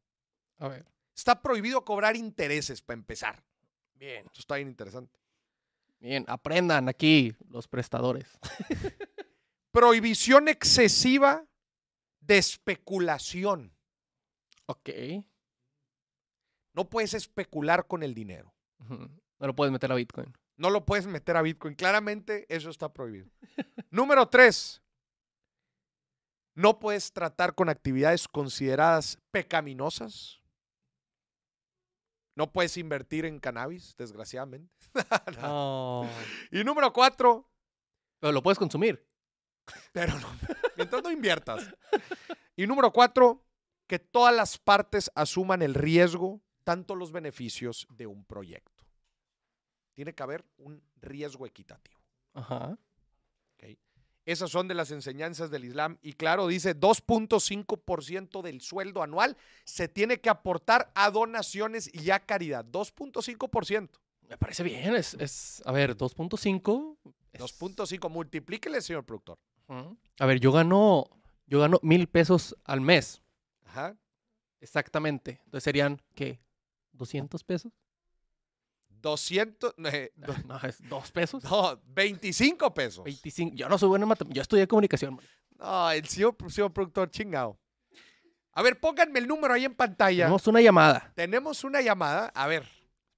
A 0.58 0.68
ver. 0.68 0.86
Está 1.20 1.42
prohibido 1.42 1.84
cobrar 1.84 2.16
intereses 2.16 2.82
para 2.82 2.98
empezar. 2.98 3.44
Bien. 3.96 4.26
Esto 4.26 4.40
está 4.40 4.56
bien 4.56 4.70
interesante. 4.70 5.20
Bien, 6.00 6.24
aprendan 6.30 6.88
aquí 6.88 7.36
los 7.50 7.68
prestadores. 7.68 8.26
Prohibición 9.72 10.48
excesiva 10.48 11.46
de 12.22 12.38
especulación. 12.38 13.76
Ok. 14.68 14.92
No 16.74 16.90
puedes 16.90 17.14
especular 17.14 17.86
con 17.86 18.02
el 18.02 18.14
dinero. 18.14 18.54
No 18.88 19.48
lo 19.48 19.54
puedes 19.54 19.74
meter 19.74 19.92
a 19.92 19.96
Bitcoin. 19.96 20.34
No 20.56 20.70
lo 20.70 20.86
puedes 20.86 21.06
meter 21.06 21.36
a 21.36 21.42
Bitcoin. 21.42 21.76
Claramente 21.76 22.46
eso 22.48 22.70
está 22.70 22.94
prohibido. 22.94 23.30
Número 23.92 24.26
tres. 24.30 24.82
No 26.54 26.80
puedes 26.80 27.12
tratar 27.12 27.56
con 27.56 27.68
actividades 27.68 28.26
consideradas 28.26 29.20
pecaminosas. 29.32 30.39
No 32.40 32.54
puedes 32.54 32.78
invertir 32.78 33.26
en 33.26 33.38
cannabis, 33.38 33.98
desgraciadamente. 33.98 34.74
Y 36.52 36.64
número 36.64 36.94
cuatro, 36.94 37.52
Pero 38.22 38.32
lo 38.32 38.42
puedes 38.42 38.58
consumir. 38.58 39.06
pero 39.92 40.18
no, 40.18 40.30
mientras 40.78 41.04
no 41.04 41.12
inviertas. 41.12 41.68
Y 42.56 42.66
número 42.66 42.94
cuatro, 42.94 43.44
que 43.88 44.00
todas 44.00 44.34
las 44.34 44.58
partes 44.58 45.12
asuman 45.16 45.62
el 45.62 45.74
riesgo, 45.74 46.42
tanto 46.64 46.96
los 46.96 47.12
beneficios 47.12 47.86
de 47.90 48.08
un 48.08 48.24
proyecto. 48.24 48.86
Tiene 49.94 50.16
que 50.16 50.24
haber 50.24 50.46
un 50.56 50.82
riesgo 50.96 51.46
equitativo. 51.46 52.00
Ajá. 52.36 52.78
Esas 54.32 54.52
son 54.52 54.68
de 54.68 54.76
las 54.76 54.92
enseñanzas 54.92 55.50
del 55.50 55.66
Islam. 55.66 55.98
Y 56.02 56.14
claro, 56.14 56.48
dice 56.48 56.76
2.5% 56.80 58.42
del 58.42 58.62
sueldo 58.62 59.02
anual 59.02 59.36
se 59.64 59.88
tiene 59.88 60.20
que 60.22 60.30
aportar 60.30 60.92
a 60.96 61.10
donaciones 61.10 61.90
y 61.94 62.12
a 62.12 62.20
caridad. 62.20 62.64
2.5%. 62.66 63.90
Me 64.28 64.38
parece 64.38 64.62
bien. 64.64 64.94
Es, 64.96 65.16
es 65.16 65.62
a 65.66 65.72
ver, 65.72 65.98
2.5. 65.98 66.98
es- 67.34 67.42
2.5. 67.42 68.10
Multiplíquele, 68.10 68.82
señor 68.82 69.04
productor. 69.06 69.40
A 70.20 70.26
ver, 70.26 70.40
yo 70.40 70.52
gano, 70.52 71.06
yo 71.48 71.60
gano 71.60 71.80
mil 71.84 72.08
pesos 72.08 72.56
al 72.66 72.82
mes. 72.82 73.22
Ajá. 73.66 73.96
Exactamente. 74.62 75.40
Entonces 75.46 75.64
serían, 75.64 76.02
¿qué? 76.16 76.40
¿200 76.98 77.44
pesos? 77.44 77.72
200. 79.02 79.74
eh, 79.86 80.12
do- 80.16 80.34
No, 80.48 80.60
es 80.64 80.88
dos 80.90 81.12
pesos. 81.12 81.44
no, 81.44 81.80
25 81.86 82.74
pesos. 82.74 83.04
25. 83.04 83.56
Yo 83.56 83.70
no 83.70 83.78
soy 83.78 83.90
bueno 83.90 84.04
en 84.06 84.10
matemáticas. 84.10 84.36
Yo 84.36 84.42
estudié 84.42 84.68
comunicación. 84.68 85.16
man. 85.16 85.26
No, 85.58 85.92
el 85.92 86.08
señor, 86.08 86.36
señor 86.50 86.72
productor 86.74 87.10
chingado. 87.12 87.60
A 88.54 88.62
ver, 88.62 88.80
pónganme 88.80 89.20
el 89.20 89.28
número 89.28 89.54
ahí 89.54 89.66
en 89.66 89.76
pantalla. 89.76 90.24
Tenemos 90.26 90.48
una 90.48 90.62
llamada 90.62 91.12
Tenemos 91.16 91.64
una 91.64 91.82
llamada. 91.82 92.32
A 92.34 92.48
ver, 92.48 92.68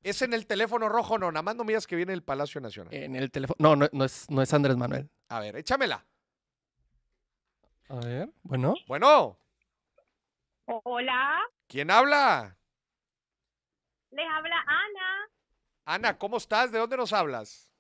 ¿es 0.04 0.22
en 0.22 0.34
el 0.34 0.46
teléfono 0.46 0.90
rojo? 0.90 1.18
No, 1.18 1.32
nada 1.32 1.42
más 1.42 1.56
no 1.56 1.64
miras 1.64 1.88
que 1.88 1.96
viene 1.96 2.14
el 2.14 2.22
Palacio 2.24 2.60
Nacional. 2.62 2.94
en 2.94 3.16
el 3.16 3.32
teléfono. 3.32 3.56
No, 3.60 3.76
no, 3.76 3.88
no 3.92 4.06
es, 4.06 4.30
no 4.30 4.42
es 4.42 4.54
Andrés 4.54 4.76
Manuel. 4.78 5.10
A 5.30 5.40
ver, 5.40 5.56
échamela. 5.56 6.06
A 7.90 7.96
ver. 7.96 8.30
Bueno. 8.44 8.76
Bueno, 8.88 9.38
Hola, 10.66 11.42
¿quién 11.68 11.92
habla? 11.92 12.58
les 14.12 14.26
habla 14.30 14.56
Ana 14.68 15.30
Ana, 15.94 16.18
¿cómo 16.18 16.38
estás? 16.38 16.72
¿De 16.72 16.80
dónde 16.80 16.98
nos 16.98 17.14
hablas? 17.14 17.72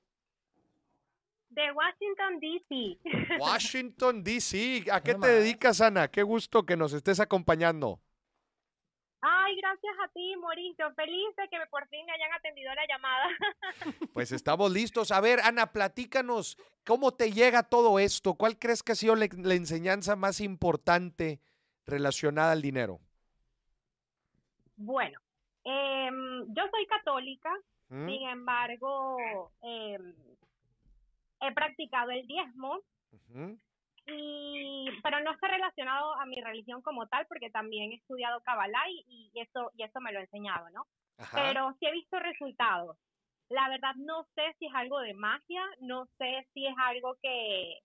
de 1.51 1.71
Washington, 1.71 2.39
D.C. 2.39 2.97
Washington, 3.39 4.23
D.C. 4.23 4.85
¿A 4.91 5.01
qué 5.01 5.15
te 5.15 5.27
dedicas, 5.27 5.81
Ana? 5.81 6.07
Qué 6.07 6.23
gusto 6.23 6.65
que 6.65 6.77
nos 6.77 6.93
estés 6.93 7.19
acompañando. 7.19 7.99
Ay, 9.19 9.55
gracias 9.57 9.93
a 10.03 10.07
ti, 10.13 10.35
Mauricio. 10.37 10.91
Feliz 10.95 11.35
de 11.35 11.47
que 11.49 11.57
por 11.69 11.87
fin 11.89 12.05
me 12.05 12.13
hayan 12.13 12.33
atendido 12.33 12.73
la 12.73 12.87
llamada. 12.87 13.27
Pues 14.13 14.31
estamos 14.31 14.71
listos. 14.71 15.11
A 15.11 15.21
ver, 15.21 15.39
Ana, 15.41 15.71
platícanos, 15.71 16.57
¿cómo 16.85 17.11
te 17.11 17.31
llega 17.31 17.63
todo 17.63 17.99
esto? 17.99 18.33
¿Cuál 18.33 18.57
crees 18.57 18.81
que 18.83 18.93
ha 18.93 18.95
sido 18.95 19.15
la, 19.15 19.27
la 19.31 19.53
enseñanza 19.53 20.15
más 20.15 20.41
importante 20.41 21.39
relacionada 21.85 22.53
al 22.53 22.61
dinero? 22.61 22.99
Bueno, 24.75 25.19
em, 25.63 26.45
yo 26.53 26.63
soy 26.71 26.85
católica, 26.87 27.51
¿Mm? 27.91 28.07
sin 28.07 28.29
embargo, 28.29 29.17
em, 29.61 30.15
he 31.41 31.51
practicado 31.53 32.11
el 32.11 32.25
diezmo, 32.25 32.79
y, 34.07 34.87
pero 35.03 35.19
no 35.19 35.31
está 35.31 35.49
relacionado 35.49 36.13
a 36.15 36.25
mi 36.25 36.41
religión 36.41 36.81
como 36.81 37.07
tal, 37.07 37.25
porque 37.27 37.49
también 37.49 37.91
he 37.91 37.95
estudiado 37.95 38.41
Kabbalah 38.41 38.89
y, 38.89 39.31
y 39.35 39.39
eso, 39.41 39.71
y 39.75 39.83
eso 39.83 39.99
me 39.99 40.13
lo 40.13 40.19
ha 40.19 40.23
enseñado, 40.23 40.69
¿no? 40.69 40.87
Ajá. 41.17 41.37
pero 41.43 41.75
sí 41.79 41.85
he 41.85 41.91
visto 41.91 42.17
resultados. 42.17 42.97
La 43.49 43.67
verdad 43.67 43.93
no 43.95 44.23
sé 44.35 44.55
si 44.57 44.67
es 44.67 44.73
algo 44.73 44.99
de 44.99 45.13
magia, 45.13 45.63
no 45.81 46.05
sé 46.17 46.47
si 46.53 46.65
es 46.65 46.73
algo 46.77 47.17
que, 47.21 47.77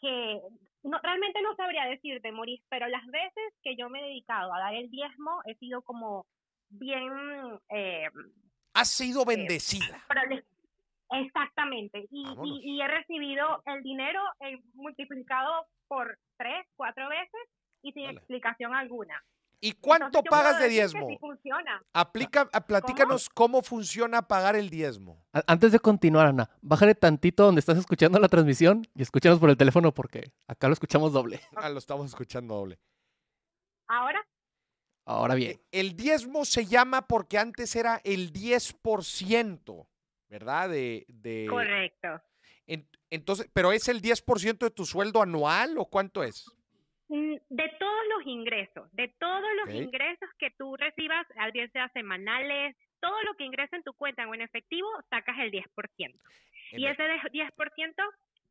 que 0.00 0.40
no, 0.82 0.98
realmente 1.02 1.42
no 1.42 1.54
sabría 1.54 1.84
decirte, 1.84 2.32
Maurice, 2.32 2.64
pero 2.70 2.88
las 2.88 3.06
veces 3.08 3.54
que 3.62 3.76
yo 3.76 3.90
me 3.90 4.00
he 4.00 4.08
dedicado 4.08 4.52
a 4.54 4.58
dar 4.58 4.74
el 4.74 4.90
diezmo 4.90 5.42
he 5.44 5.54
sido 5.56 5.82
como 5.82 6.24
bien... 6.70 7.60
Eh, 7.68 8.08
Has 8.74 8.88
sido 8.88 9.24
bendecida. 9.24 10.04
Exactamente, 11.10 12.06
y, 12.10 12.24
y, 12.42 12.60
y 12.76 12.80
he 12.80 12.88
recibido 12.88 13.62
el 13.66 13.82
dinero 13.82 14.18
eh, 14.40 14.58
multiplicado 14.72 15.66
por 15.86 16.18
tres, 16.38 16.66
cuatro 16.74 17.06
veces 17.10 17.40
y 17.82 17.92
sin 17.92 18.06
explicación 18.06 18.74
alguna. 18.74 19.22
¿Y 19.60 19.72
cuánto 19.72 20.06
Entonces, 20.06 20.30
pagas 20.30 20.58
de 20.58 20.68
diezmo? 20.70 21.06
sí 21.08 21.18
funciona. 21.20 21.80
Aplica, 21.92 22.46
platícanos 22.46 23.28
cómo 23.28 23.62
funciona 23.62 24.22
pagar 24.22 24.56
el 24.56 24.70
diezmo. 24.70 25.24
Antes 25.46 25.70
de 25.70 25.78
continuar, 25.78 26.26
Ana, 26.26 26.50
bájale 26.62 26.94
tantito 26.96 27.44
donde 27.44 27.60
estás 27.60 27.78
escuchando 27.78 28.18
la 28.18 28.28
transmisión 28.28 28.82
y 28.94 29.02
escúchanos 29.02 29.38
por 29.38 29.50
el 29.50 29.56
teléfono 29.56 29.92
porque 29.92 30.32
acá 30.48 30.66
lo 30.66 30.72
escuchamos 30.72 31.12
doble. 31.12 31.40
Ah, 31.54 31.68
lo 31.68 31.78
estamos 31.78 32.06
escuchando 32.06 32.54
doble. 32.56 32.78
Ahora, 33.86 34.26
Ahora 35.04 35.34
bien. 35.34 35.52
Eh, 35.52 35.60
El 35.72 35.96
diezmo 35.96 36.44
se 36.44 36.64
llama 36.66 37.06
porque 37.08 37.38
antes 37.38 37.74
era 37.76 38.00
el 38.04 38.32
10%, 38.32 39.86
¿verdad? 40.28 40.68
De, 40.70 41.04
de- 41.08 41.46
correcto. 41.48 42.20
en- 42.66 42.86
entonces, 43.10 43.50
pero 43.52 43.72
es 43.72 43.88
el 43.88 44.00
10% 44.00 44.58
de 44.66 44.70
tu 44.70 44.84
sueldo 44.86 45.20
anual 45.20 45.76
o 45.76 45.84
cuánto 45.86 46.22
es? 46.22 46.50
Mm, 47.08 47.34
De 47.50 47.68
todos 47.78 48.02
los 48.16 48.26
ingresos, 48.26 48.88
de 48.92 49.08
todos 49.18 49.42
los 49.64 49.74
ingresos 49.74 50.28
que 50.38 50.50
tú 50.56 50.76
recibas, 50.76 51.26
al 51.36 51.52
bien 51.52 51.70
sea 51.72 51.88
semanales, 51.92 52.74
todo 53.00 53.20
lo 53.24 53.34
que 53.34 53.44
ingresa 53.44 53.76
en 53.76 53.82
tu 53.82 53.92
cuenta 53.94 54.26
o 54.26 54.34
en 54.34 54.40
efectivo, 54.40 54.88
sacas 55.10 55.36
el 55.40 55.50
10%. 55.50 56.18
En 56.70 56.80
Y 56.80 56.86
el- 56.86 56.92
ese 56.92 57.02
de- 57.02 57.20
10% 57.32 58.02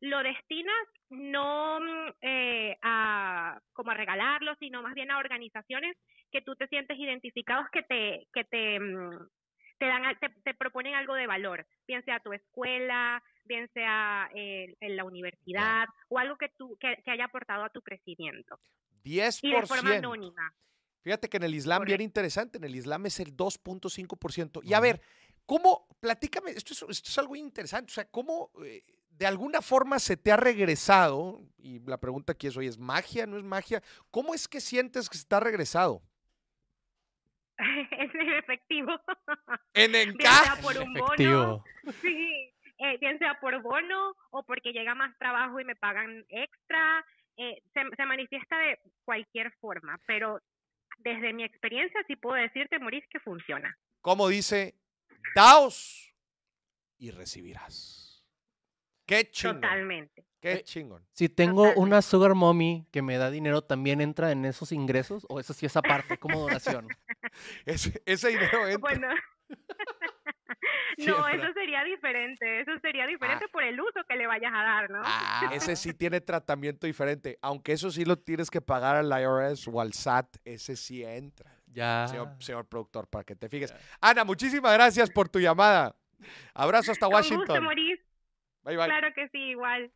lo 0.02 0.22
destinas 0.22 0.88
no 1.10 1.80
mm, 1.80 2.12
eh, 2.22 2.76
a 2.82 3.60
como 3.72 3.92
a 3.92 3.94
regalarlo, 3.94 4.54
sino 4.58 4.82
más 4.82 4.94
bien 4.94 5.10
a 5.10 5.18
organizaciones 5.18 5.96
que 6.30 6.42
tú 6.42 6.56
te 6.56 6.66
sientes 6.66 6.98
identificados 6.98 7.66
que 7.72 7.82
te 7.82 8.26
que 8.34 8.44
te 8.44 8.80
mm, 8.80 9.28
te 9.78 9.86
dan 9.86 10.02
te, 10.20 10.28
te 10.44 10.54
proponen 10.54 10.94
algo 10.94 11.14
de 11.14 11.26
valor, 11.26 11.66
bien 11.86 12.04
sea 12.04 12.20
tu 12.20 12.32
escuela, 12.32 13.22
bien 13.44 13.68
sea 13.72 14.28
eh, 14.34 14.74
en 14.80 14.96
la 14.96 15.04
universidad 15.04 15.86
o 16.08 16.18
algo 16.18 16.36
que 16.36 16.50
tú 16.58 16.76
que, 16.80 17.00
que 17.04 17.10
haya 17.10 17.26
aportado 17.26 17.64
a 17.64 17.70
tu 17.70 17.80
crecimiento 17.80 18.58
y 19.04 19.16
de 19.16 19.66
forma 19.66 19.90
10%. 19.90 19.98
anónima. 19.98 20.54
Fíjate 21.02 21.28
que 21.28 21.36
en 21.36 21.42
el 21.42 21.54
Islam, 21.54 21.84
bien 21.84 22.00
interesante, 22.00 22.58
en 22.58 22.64
el 22.64 22.76
Islam 22.76 23.06
es 23.06 23.18
el 23.18 23.36
2.5%. 23.36 24.60
Y 24.62 24.72
a 24.72 24.78
ver, 24.78 25.00
¿cómo, 25.46 25.88
platícame, 25.98 26.52
esto 26.52 26.72
es, 26.72 26.82
esto 26.82 27.10
es 27.10 27.18
algo 27.18 27.34
interesante, 27.34 27.90
o 27.90 27.94
sea, 27.94 28.04
¿cómo 28.08 28.52
eh, 28.64 28.84
de 29.18 29.26
alguna 29.26 29.62
forma 29.62 29.98
se 29.98 30.16
te 30.16 30.32
ha 30.32 30.36
regresado? 30.36 31.40
Y 31.58 31.80
la 31.80 31.98
pregunta 31.98 32.32
aquí 32.32 32.46
es, 32.46 32.56
oye, 32.56 32.68
¿es 32.68 32.78
magia, 32.78 33.26
no 33.26 33.36
es 33.36 33.44
magia? 33.44 33.82
¿Cómo 34.10 34.34
es 34.34 34.48
que 34.48 34.60
sientes 34.60 35.08
que 35.08 35.18
se 35.18 35.26
te 35.26 35.34
ha 35.34 35.40
regresado? 35.40 36.02
es 37.58 38.14
en 38.14 38.32
efectivo. 38.32 38.92
En 39.74 39.92
sea 39.92 40.02
encaje. 40.02 40.62
por 40.62 40.76
un 40.78 40.94
bono. 40.94 41.64
Sí, 42.00 42.52
eh, 42.78 42.98
bien 43.00 43.18
sea 43.18 43.38
por 43.40 43.60
bono 43.62 44.14
o 44.30 44.42
porque 44.44 44.72
llega 44.72 44.94
más 44.94 45.16
trabajo 45.18 45.60
y 45.60 45.64
me 45.64 45.76
pagan 45.76 46.24
extra, 46.28 47.04
eh, 47.36 47.62
se, 47.72 47.80
se 47.96 48.06
manifiesta 48.06 48.58
de 48.58 48.78
cualquier 49.04 49.52
forma, 49.60 49.98
pero 50.06 50.40
desde 50.98 51.32
mi 51.32 51.44
experiencia 51.44 52.00
sí 52.06 52.16
puedo 52.16 52.36
decirte, 52.36 52.78
Maurice, 52.78 53.06
que 53.10 53.20
funciona. 53.20 53.76
Como 54.00 54.28
dice, 54.28 54.74
daos 55.34 56.12
y 56.98 57.10
recibirás. 57.10 58.01
Qué 59.06 59.30
chingón. 59.30 59.60
Totalmente. 59.60 60.24
Qué 60.40 60.52
Eh, 60.54 60.64
chingón. 60.64 61.04
Si 61.12 61.28
tengo 61.28 61.62
Totalmente. 61.62 61.80
una 61.80 62.02
sugar 62.02 62.34
mommy 62.34 62.86
que 62.90 63.00
me 63.02 63.16
da 63.16 63.30
dinero, 63.30 63.62
¿también 63.62 64.00
entra 64.00 64.32
en 64.32 64.44
esos 64.44 64.72
ingresos? 64.72 65.24
¿O 65.28 65.38
eso 65.38 65.52
sí 65.54 65.66
es 65.66 65.76
aparte, 65.76 66.18
como 66.18 66.40
donación? 66.40 66.88
Ese, 67.66 68.02
ese 68.06 68.28
dinero 68.28 68.66
entra. 68.66 68.78
Bueno. 68.78 69.08
No, 70.98 71.26
eso 71.26 71.46
sería 71.54 71.82
diferente, 71.82 72.60
eso 72.60 72.70
sería 72.82 73.06
diferente 73.06 73.48
por 73.48 73.64
el 73.64 73.80
uso 73.80 74.00
que 74.08 74.14
le 74.16 74.26
vayas 74.26 74.52
a 74.54 74.62
dar, 74.62 74.90
¿no? 74.90 75.00
Ah, 75.02 75.50
ese 75.52 75.74
sí 75.74 75.92
tiene 75.94 76.20
tratamiento 76.20 76.86
diferente. 76.86 77.38
Aunque 77.42 77.72
eso 77.72 77.90
sí 77.90 78.04
lo 78.04 78.16
tienes 78.18 78.50
que 78.50 78.60
pagar 78.60 78.96
al 78.96 79.06
IRS 79.10 79.66
o 79.68 79.80
al 79.80 79.92
SAT, 79.94 80.36
ese 80.44 80.76
sí 80.76 81.02
entra. 81.02 81.50
Ya. 81.66 82.06
Señor, 82.08 82.36
señor 82.38 82.66
productor, 82.68 83.08
para 83.08 83.24
que 83.24 83.34
te 83.34 83.48
fijes. 83.48 83.70
Ya. 83.72 83.78
Ana, 84.00 84.24
muchísimas 84.24 84.72
gracias 84.74 85.10
por 85.10 85.28
tu 85.28 85.40
llamada. 85.40 85.96
Abrazo 86.54 86.92
hasta 86.92 87.06
Con 87.06 87.16
gusto, 87.18 87.34
Washington. 87.34 87.64
Maurice. 88.62 88.76
Bye, 88.76 88.76
bye. 88.76 88.86
Claro 88.86 89.14
que 89.14 89.28
sí, 89.28 89.38
igual. 89.50 89.92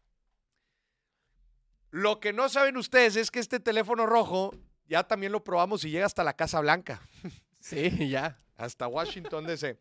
Lo 1.90 2.20
que 2.20 2.32
no 2.32 2.48
saben 2.48 2.76
ustedes 2.76 3.16
es 3.16 3.30
que 3.30 3.38
este 3.40 3.60
teléfono 3.60 4.06
rojo 4.06 4.52
ya 4.86 5.04
también 5.04 5.32
lo 5.32 5.42
probamos 5.42 5.84
y 5.84 5.90
llega 5.90 6.06
hasta 6.06 6.24
la 6.24 6.34
Casa 6.36 6.60
Blanca, 6.60 7.00
Sí, 7.60 8.08
ya. 8.08 8.38
hasta 8.56 8.86
Washington 8.86 9.46
DC. 9.46 9.78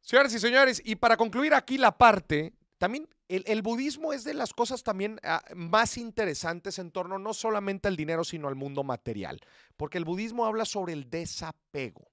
Señoras 0.00 0.34
y 0.34 0.38
señores, 0.38 0.82
y 0.84 0.96
para 0.96 1.16
concluir 1.16 1.54
aquí 1.54 1.78
la 1.78 1.96
parte, 1.96 2.54
también 2.78 3.08
el, 3.28 3.42
el 3.46 3.62
budismo 3.62 4.12
es 4.12 4.22
de 4.24 4.34
las 4.34 4.52
cosas 4.52 4.82
también 4.82 5.18
ah, 5.22 5.42
más 5.54 5.96
interesantes 5.96 6.78
en 6.78 6.90
torno 6.90 7.18
no 7.18 7.32
solamente 7.34 7.88
al 7.88 7.96
dinero, 7.96 8.22
sino 8.22 8.48
al 8.48 8.54
mundo 8.54 8.84
material, 8.84 9.40
porque 9.76 9.98
el 9.98 10.04
budismo 10.04 10.44
habla 10.46 10.64
sobre 10.66 10.92
el 10.92 11.08
desapego. 11.10 12.10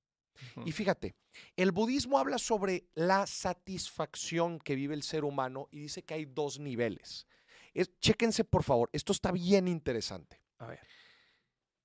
Y 0.65 0.71
fíjate, 0.71 1.15
el 1.55 1.71
budismo 1.71 2.17
habla 2.17 2.37
sobre 2.37 2.87
la 2.93 3.25
satisfacción 3.27 4.59
que 4.59 4.75
vive 4.75 4.93
el 4.95 5.03
ser 5.03 5.23
humano 5.23 5.67
y 5.71 5.79
dice 5.79 6.03
que 6.03 6.13
hay 6.15 6.25
dos 6.25 6.59
niveles. 6.59 7.27
Es- 7.73 7.97
chéquense 7.99 8.43
por 8.43 8.63
favor, 8.63 8.89
esto 8.91 9.11
está 9.13 9.31
bien 9.31 9.67
interesante. 9.67 10.41
A 10.57 10.67
ver. 10.67 10.79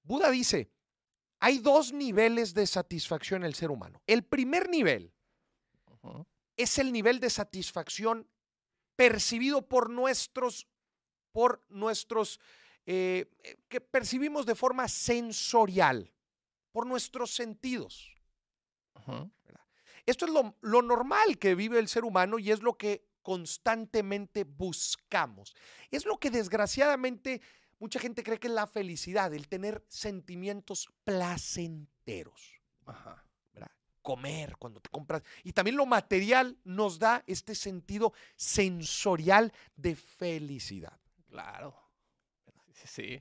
Buda 0.03 0.31
dice, 0.31 0.71
hay 1.41 1.59
dos 1.59 1.93
niveles 1.93 2.55
de 2.55 2.67
satisfacción 2.67 3.43
en 3.43 3.47
el 3.47 3.55
ser 3.55 3.71
humano. 3.71 4.03
El 4.07 4.25
primer 4.25 4.69
nivel 4.69 5.13
es 6.57 6.79
el 6.79 6.93
nivel 6.93 7.21
de 7.21 7.29
satisfacción 7.31 8.29
percibido 8.97 9.69
por 9.69 9.91
nuestros, 9.91 10.67
por 11.33 11.63
nuestros, 11.69 12.41
eh, 12.87 13.31
eh, 13.43 13.57
que 13.69 13.81
percibimos 13.81 14.47
de 14.47 14.55
forma 14.55 14.89
sensorial, 14.89 16.13
por 16.73 16.87
nuestros 16.87 17.35
sentidos. 17.35 18.16
Esto 20.05 20.27
es 20.27 20.31
lo, 20.31 20.57
lo 20.61 20.83
normal 20.83 21.39
que 21.39 21.55
vive 21.55 21.79
el 21.79 21.89
ser 21.89 22.05
humano 22.05 22.39
y 22.39 22.51
es 22.51 22.63
lo 22.63 22.77
que 22.77 23.09
constantemente 23.23 24.45
buscamos. 24.45 25.55
Es 25.91 26.07
lo 26.07 26.19
que 26.19 26.31
desgraciadamente 26.31 27.41
mucha 27.81 27.99
gente 27.99 28.23
cree 28.23 28.39
que 28.39 28.47
es 28.47 28.53
la 28.53 28.69
felicidad, 28.69 29.35
el 29.35 29.49
tener 29.49 29.85
sentimientos 29.89 30.89
placenteros. 31.05 32.61
Comer 34.01 34.57
cuando 34.57 34.81
te 34.81 34.89
compras. 34.89 35.25
Y 35.43 35.53
también 35.53 35.77
lo 35.77 35.85
material 35.85 36.57
nos 36.63 37.01
da 37.01 37.25
este 37.27 37.57
sentido 37.57 38.13
sensorial 38.37 39.53
de 39.75 39.97
felicidad. 39.97 40.97
Claro. 41.29 41.75
Sí. 42.85 43.21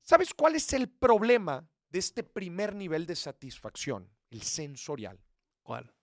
¿Sabes 0.00 0.32
cuál 0.32 0.54
es 0.54 0.72
el 0.72 0.88
problema 0.88 1.68
de 1.94 1.98
este 1.98 2.22
primer 2.22 2.74
nivel 2.74 3.06
de 3.06 3.16
satisfacción, 3.16 4.08
el 4.34 4.42
sensorial? 4.42 5.18
¿Cuál? 5.62 5.94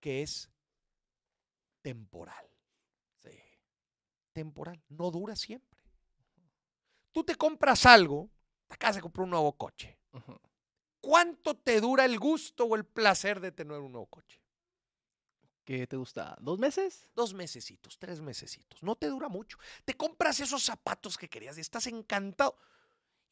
Que 0.00 0.22
es 0.22 0.48
temporal. 1.82 2.48
Sí. 3.18 3.36
Temporal. 4.32 4.80
No 4.88 5.10
dura 5.10 5.34
siempre. 5.34 5.80
Tú 7.10 7.24
te 7.24 7.34
compras 7.34 7.84
algo, 7.84 8.30
te 8.66 8.74
acabas 8.74 8.96
de 8.96 9.02
comprar 9.02 9.24
un 9.24 9.30
nuevo 9.30 9.56
coche. 9.56 9.98
¿Cuánto 11.00 11.56
te 11.56 11.80
dura 11.80 12.04
el 12.04 12.18
gusto 12.18 12.64
o 12.64 12.76
el 12.76 12.84
placer 12.84 13.40
de 13.40 13.52
tener 13.52 13.78
un 13.78 13.92
nuevo 13.92 14.06
coche? 14.06 14.40
¿Qué 15.64 15.86
te 15.86 15.96
gusta? 15.96 16.36
¿Dos 16.40 16.58
meses? 16.58 17.10
Dos 17.14 17.34
mesecitos, 17.34 17.98
tres 17.98 18.20
mesecitos. 18.20 18.82
No 18.82 18.96
te 18.96 19.08
dura 19.08 19.28
mucho. 19.28 19.58
Te 19.84 19.94
compras 19.94 20.40
esos 20.40 20.62
zapatos 20.62 21.16
que 21.18 21.28
querías 21.28 21.58
y 21.58 21.60
estás 21.60 21.86
encantado 21.86 22.56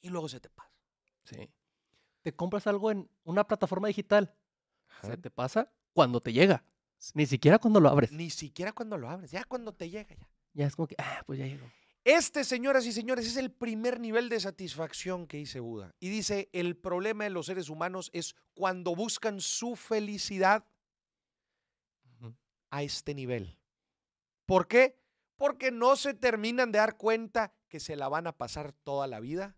y 0.01 0.09
luego 0.09 0.29
se 0.29 0.41
te 0.41 0.51
pasa. 0.51 0.73
Sí. 1.25 1.49
Te 2.23 2.35
compras 2.35 2.67
algo 2.67 2.91
en 2.91 3.09
una 3.25 3.47
plataforma 3.47 3.89
digital. 3.89 4.35
Ajá. 4.89 5.09
Se 5.09 5.17
te 5.17 5.31
pasa 5.31 5.73
cuando 5.93 6.21
te 6.21 6.33
llega. 6.33 6.65
Ni 7.15 7.27
siquiera 7.27 7.59
cuando 7.59 7.81
lo 7.81 7.89
abres. 7.89 8.13
Ni 8.13 8.31
siquiera 8.31 8.73
cuando 8.73 8.97
lo 8.97 9.11
abres, 9.11 9.31
ya 9.31 9.45
cuando 9.45 9.73
te 9.73 9.91
llega 9.91 10.15
ya. 10.15 10.29
Ya 10.55 10.67
es 10.67 10.77
como 10.77 10.87
que, 10.87 10.95
ah, 10.99 11.23
pues 11.27 11.39
ya 11.39 11.47
llegó. 11.47 11.67
Este, 12.05 12.45
señoras 12.45 12.85
y 12.87 12.93
señores, 12.93 13.27
es 13.27 13.37
el 13.37 13.51
primer 13.51 14.01
nivel 14.01 14.29
de 14.29 14.41
satisfacción 14.41 15.27
que 15.27 15.37
dice 15.37 15.61
Buda. 15.61 15.95
Y 16.01 16.09
dice, 16.09 16.49
el 16.53 16.77
problema 16.77 17.25
de 17.25 17.31
los 17.31 17.47
seres 17.47 17.69
humanos 17.69 18.11
es 18.13 18.35
cuando 18.55 18.95
buscan 18.95 19.41
su 19.41 19.77
felicidad 19.77 20.65
a 22.71 22.83
este 22.83 23.15
nivel. 23.15 23.59
¿Por 24.47 24.67
qué? 24.67 24.99
Porque 25.37 25.71
no 25.71 25.97
se 25.97 26.15
terminan 26.15 26.73
de 26.73 26.79
dar 26.79 26.97
cuenta 26.97 27.55
que 27.69 27.81
se 27.81 27.97
la 27.97 28.09
van 28.09 28.27
a 28.27 28.33
pasar 28.33 28.73
toda 28.73 29.07
la 29.07 29.21
vida 29.21 29.57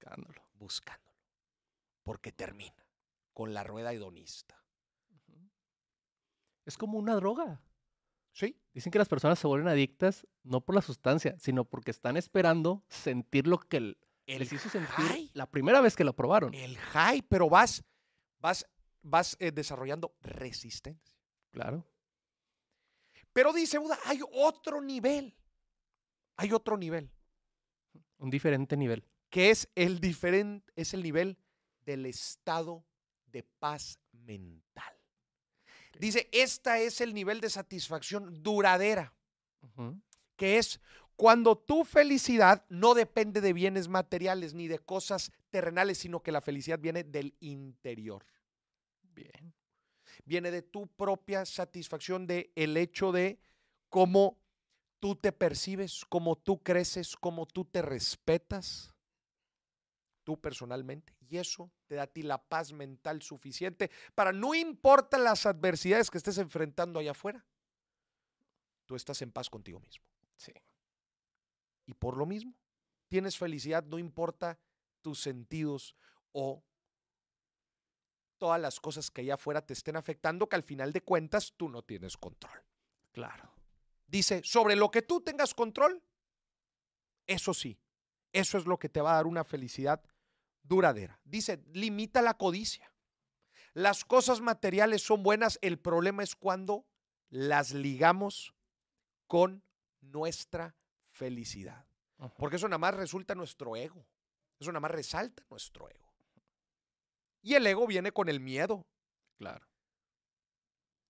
Buscándolo. 0.00 0.42
Buscándolo. 0.60 1.18
Porque 2.04 2.30
termina 2.32 2.86
con 3.32 3.52
la 3.54 3.64
rueda 3.64 3.92
hedonista. 3.92 4.62
Es 6.64 6.76
como 6.78 6.98
una 6.98 7.14
droga. 7.16 7.62
¿Sí? 8.32 8.56
Dicen 8.72 8.92
que 8.92 8.98
las 8.98 9.08
personas 9.08 9.38
se 9.40 9.46
vuelven 9.48 9.66
adictas 9.68 10.26
no 10.44 10.60
por 10.60 10.76
la 10.76 10.82
sustancia, 10.82 11.36
sino 11.38 11.64
porque 11.64 11.90
están 11.90 12.16
esperando 12.16 12.84
sentir 12.88 13.48
lo 13.48 13.58
que 13.58 13.78
el- 13.78 13.98
El 14.26 14.38
les 14.40 14.52
hizo 14.52 14.68
sentir 14.68 14.88
high. 14.94 15.30
la 15.34 15.50
primera 15.50 15.80
vez 15.80 15.96
que 15.96 16.04
lo 16.04 16.14
probaron. 16.14 16.54
El 16.54 16.76
high, 16.78 17.22
pero 17.22 17.48
vas, 17.50 17.82
vas, 18.38 18.64
vas 19.02 19.36
eh, 19.40 19.50
desarrollando 19.50 20.14
resistencia. 20.20 21.12
Claro. 21.50 21.84
Pero 23.32 23.52
dice 23.52 23.78
Buda, 23.78 23.98
hay 24.04 24.20
otro 24.32 24.80
nivel. 24.80 25.34
Hay 26.36 26.52
otro 26.52 26.76
nivel. 26.76 27.10
Un 28.18 28.30
diferente 28.30 28.76
nivel. 28.76 29.04
Que 29.30 29.50
es 29.50 29.68
el 29.74 30.00
diferente, 30.00 30.70
es 30.76 30.92
el 30.92 31.02
nivel 31.02 31.38
del 31.86 32.06
estado 32.06 32.84
de 33.26 33.42
paz 33.42 33.98
mental. 34.12 34.92
Dice, 35.98 36.28
esta 36.32 36.78
es 36.78 37.00
el 37.00 37.12
nivel 37.14 37.40
de 37.40 37.50
satisfacción 37.50 38.42
duradera, 38.42 39.14
que 40.36 40.58
es 40.58 40.80
cuando 41.14 41.58
tu 41.58 41.84
felicidad 41.84 42.64
no 42.70 42.94
depende 42.94 43.42
de 43.42 43.52
bienes 43.52 43.88
materiales 43.88 44.54
ni 44.54 44.68
de 44.68 44.78
cosas 44.78 45.30
terrenales, 45.50 45.98
sino 45.98 46.22
que 46.22 46.32
la 46.32 46.40
felicidad 46.40 46.78
viene 46.78 47.04
del 47.04 47.36
interior. 47.40 48.24
Bien. 49.02 49.52
viene 50.24 50.50
de 50.50 50.62
tu 50.62 50.86
propia 50.86 51.44
satisfacción, 51.44 52.26
de 52.26 52.50
el 52.54 52.76
hecho 52.78 53.12
de 53.12 53.38
cómo 53.90 54.38
tú 54.98 55.16
te 55.16 55.32
percibes, 55.32 56.06
cómo 56.08 56.36
tú 56.36 56.62
creces, 56.62 57.16
cómo 57.16 57.44
tú 57.44 57.66
te 57.66 57.82
respetas, 57.82 58.94
tú 60.24 60.40
personalmente. 60.40 61.14
Y 61.28 61.38
eso 61.38 61.70
te 61.86 61.94
da 61.94 62.02
a 62.02 62.06
ti 62.06 62.22
la 62.22 62.42
paz 62.42 62.72
mental 62.72 63.22
suficiente 63.22 63.90
para 64.14 64.32
no 64.32 64.54
importa 64.54 65.18
las 65.18 65.46
adversidades 65.46 66.10
que 66.10 66.18
estés 66.18 66.38
enfrentando 66.38 66.98
allá 66.98 67.12
afuera, 67.12 67.44
tú 68.86 68.96
estás 68.96 69.22
en 69.22 69.32
paz 69.32 69.48
contigo 69.48 69.80
mismo. 69.80 70.04
Sí. 70.36 70.52
Y 71.86 71.94
por 71.94 72.16
lo 72.16 72.26
mismo, 72.26 72.54
tienes 73.08 73.36
felicidad, 73.36 73.84
no 73.84 73.98
importa 73.98 74.58
tus 75.02 75.20
sentidos 75.20 75.96
o 76.32 76.62
todas 78.38 78.60
las 78.60 78.80
cosas 78.80 79.10
que 79.10 79.20
allá 79.20 79.34
afuera 79.34 79.64
te 79.64 79.74
estén 79.74 79.96
afectando, 79.96 80.48
que 80.48 80.56
al 80.56 80.62
final 80.62 80.92
de 80.92 81.02
cuentas 81.02 81.52
tú 81.56 81.68
no 81.68 81.82
tienes 81.82 82.16
control. 82.16 82.64
Claro. 83.12 83.52
Dice, 84.06 84.40
sobre 84.44 84.76
lo 84.76 84.90
que 84.90 85.02
tú 85.02 85.20
tengas 85.20 85.54
control, 85.54 86.02
eso 87.26 87.52
sí, 87.54 87.78
eso 88.32 88.58
es 88.58 88.66
lo 88.66 88.78
que 88.78 88.88
te 88.88 89.00
va 89.00 89.12
a 89.12 89.16
dar 89.16 89.26
una 89.26 89.44
felicidad 89.44 90.02
duradera. 90.62 91.20
Dice, 91.24 91.62
limita 91.72 92.22
la 92.22 92.34
codicia. 92.34 92.92
Las 93.72 94.04
cosas 94.04 94.40
materiales 94.40 95.02
son 95.02 95.22
buenas, 95.22 95.58
el 95.62 95.78
problema 95.78 96.22
es 96.22 96.34
cuando 96.34 96.86
las 97.28 97.72
ligamos 97.72 98.54
con 99.26 99.62
nuestra 100.00 100.74
felicidad. 101.10 101.86
Porque 102.36 102.56
eso 102.56 102.68
nada 102.68 102.78
más 102.78 102.94
resulta 102.94 103.34
nuestro 103.34 103.76
ego. 103.76 104.04
Eso 104.58 104.70
nada 104.70 104.80
más 104.80 104.90
resalta 104.90 105.42
nuestro 105.48 105.88
ego. 105.88 106.12
Y 107.42 107.54
el 107.54 107.66
ego 107.66 107.86
viene 107.86 108.12
con 108.12 108.28
el 108.28 108.40
miedo. 108.40 108.86
Claro. 109.38 109.66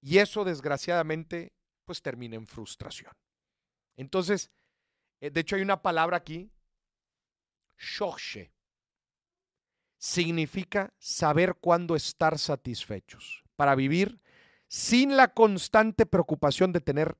Y 0.00 0.18
eso, 0.18 0.44
desgraciadamente, 0.44 1.52
pues 1.84 2.00
termina 2.00 2.36
en 2.36 2.46
frustración. 2.46 3.12
Entonces, 3.96 4.50
eh, 5.20 5.30
de 5.30 5.40
hecho 5.40 5.56
hay 5.56 5.62
una 5.62 5.82
palabra 5.82 6.16
aquí, 6.16 6.50
shokshe. 7.80 8.52
Significa 9.98 10.94
saber 10.98 11.56
cuándo 11.56 11.96
estar 11.96 12.38
satisfechos, 12.38 13.42
para 13.56 13.74
vivir 13.74 14.20
sin 14.68 15.16
la 15.16 15.34
constante 15.34 16.06
preocupación 16.06 16.72
de 16.72 16.80
tener 16.80 17.18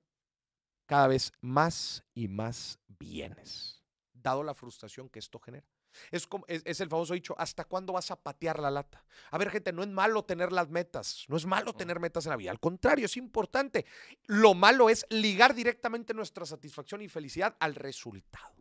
cada 0.87 1.09
vez 1.09 1.33
más 1.41 2.05
y 2.15 2.29
más 2.29 2.79
bienes, 2.87 3.83
dado 4.13 4.43
la 4.43 4.55
frustración 4.55 5.09
que 5.09 5.19
esto 5.19 5.39
genera. 5.41 5.67
Es, 6.11 6.27
como, 6.27 6.45
es, 6.47 6.63
es 6.65 6.81
el 6.81 6.89
famoso 6.89 7.15
dicho, 7.15 7.35
¿hasta 7.37 7.65
cuándo 7.65 7.93
vas 7.93 8.11
a 8.13 8.17
patear 8.17 8.61
la 8.61 8.71
lata? 8.71 9.05
A 9.31 9.39
ver, 9.39 9.51
gente, 9.51 9.73
no 9.73 9.83
es 9.83 9.89
malo 9.89 10.25
tener 10.25 10.53
las 10.53 10.69
metas, 10.69 11.25
no 11.29 11.37
es 11.37 11.47
malo 11.47 11.75
tener 11.75 11.99
metas 11.99 12.27
en 12.27 12.31
la 12.31 12.37
vida, 12.37 12.53
al 12.53 12.61
contrario, 12.61 13.07
es 13.07 13.17
importante. 13.17 13.85
Lo 14.27 14.55
malo 14.55 14.89
es 14.89 15.05
ligar 15.11 15.55
directamente 15.55 16.15
nuestra 16.15 16.47
satisfacción 16.47 17.03
y 17.03 17.09
felicidad 17.09 17.57
al 17.59 17.75
resultado. 17.75 18.60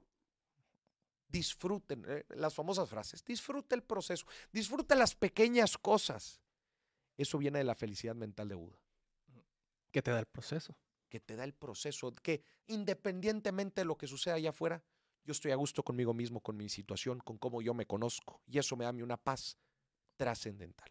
Disfruten 1.29 2.03
eh, 2.07 2.25
las 2.29 2.53
famosas 2.53 2.89
frases, 2.89 3.23
disfruta 3.23 3.75
el 3.75 3.83
proceso, 3.83 4.25
disfruta 4.51 4.95
las 4.95 5.15
pequeñas 5.15 5.77
cosas. 5.77 6.41
Eso 7.15 7.37
viene 7.37 7.59
de 7.59 7.65
la 7.65 7.75
felicidad 7.75 8.15
mental 8.15 8.49
de 8.49 8.55
Buda, 8.55 8.77
Que 9.91 10.01
te 10.01 10.11
da 10.11 10.19
el 10.19 10.25
proceso. 10.25 10.75
que 11.07 11.19
te 11.19 11.35
da 11.35 11.43
el 11.43 11.53
proceso, 11.53 12.13
que 12.15 12.43
independientemente 12.67 13.81
de 13.81 13.85
lo 13.85 13.97
que 13.97 14.07
suceda 14.07 14.35
allá 14.35 14.49
afuera, 14.49 14.83
Yo 15.25 15.33
estoy 15.33 15.51
a 15.51 15.55
gusto 15.55 15.83
conmigo 15.83 16.13
mismo, 16.13 16.39
con 16.39 16.57
mi 16.57 16.69
situación, 16.69 17.19
con 17.19 17.37
cómo 17.37 17.61
yo 17.61 17.73
me 17.75 17.85
conozco. 17.85 18.41
Y 18.47 18.57
eso 18.57 18.75
me 18.75 18.85
da 18.85 18.89
a 18.89 18.93
mí 18.93 19.03
una 19.03 19.17
paz 19.17 19.57
trascendental. 20.15 20.89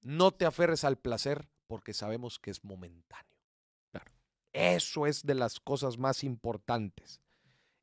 No 0.00 0.30
te 0.30 0.46
aferres 0.46 0.84
al 0.84 0.96
placer 0.96 1.48
porque 1.66 1.92
sabemos 1.92 2.38
que 2.38 2.50
es 2.50 2.64
momentáneo. 2.64 3.37
Eso 4.58 5.06
es 5.06 5.24
de 5.24 5.34
las 5.34 5.60
cosas 5.60 5.98
más 5.98 6.24
importantes. 6.24 7.20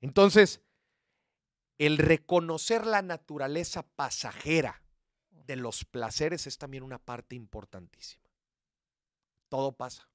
Entonces, 0.02 0.62
el 1.78 1.98
reconocer 1.98 2.86
la 2.86 3.02
naturaleza 3.02 3.84
pasajera 3.84 4.82
de 5.30 5.56
los 5.56 5.86
placeres 5.86 6.48
es 6.48 6.58
también 6.58 6.84
una 6.84 6.98
parte 7.00 7.36
importantísima. 7.36 8.24
Todo 9.50 9.72
pasa. 9.74 10.10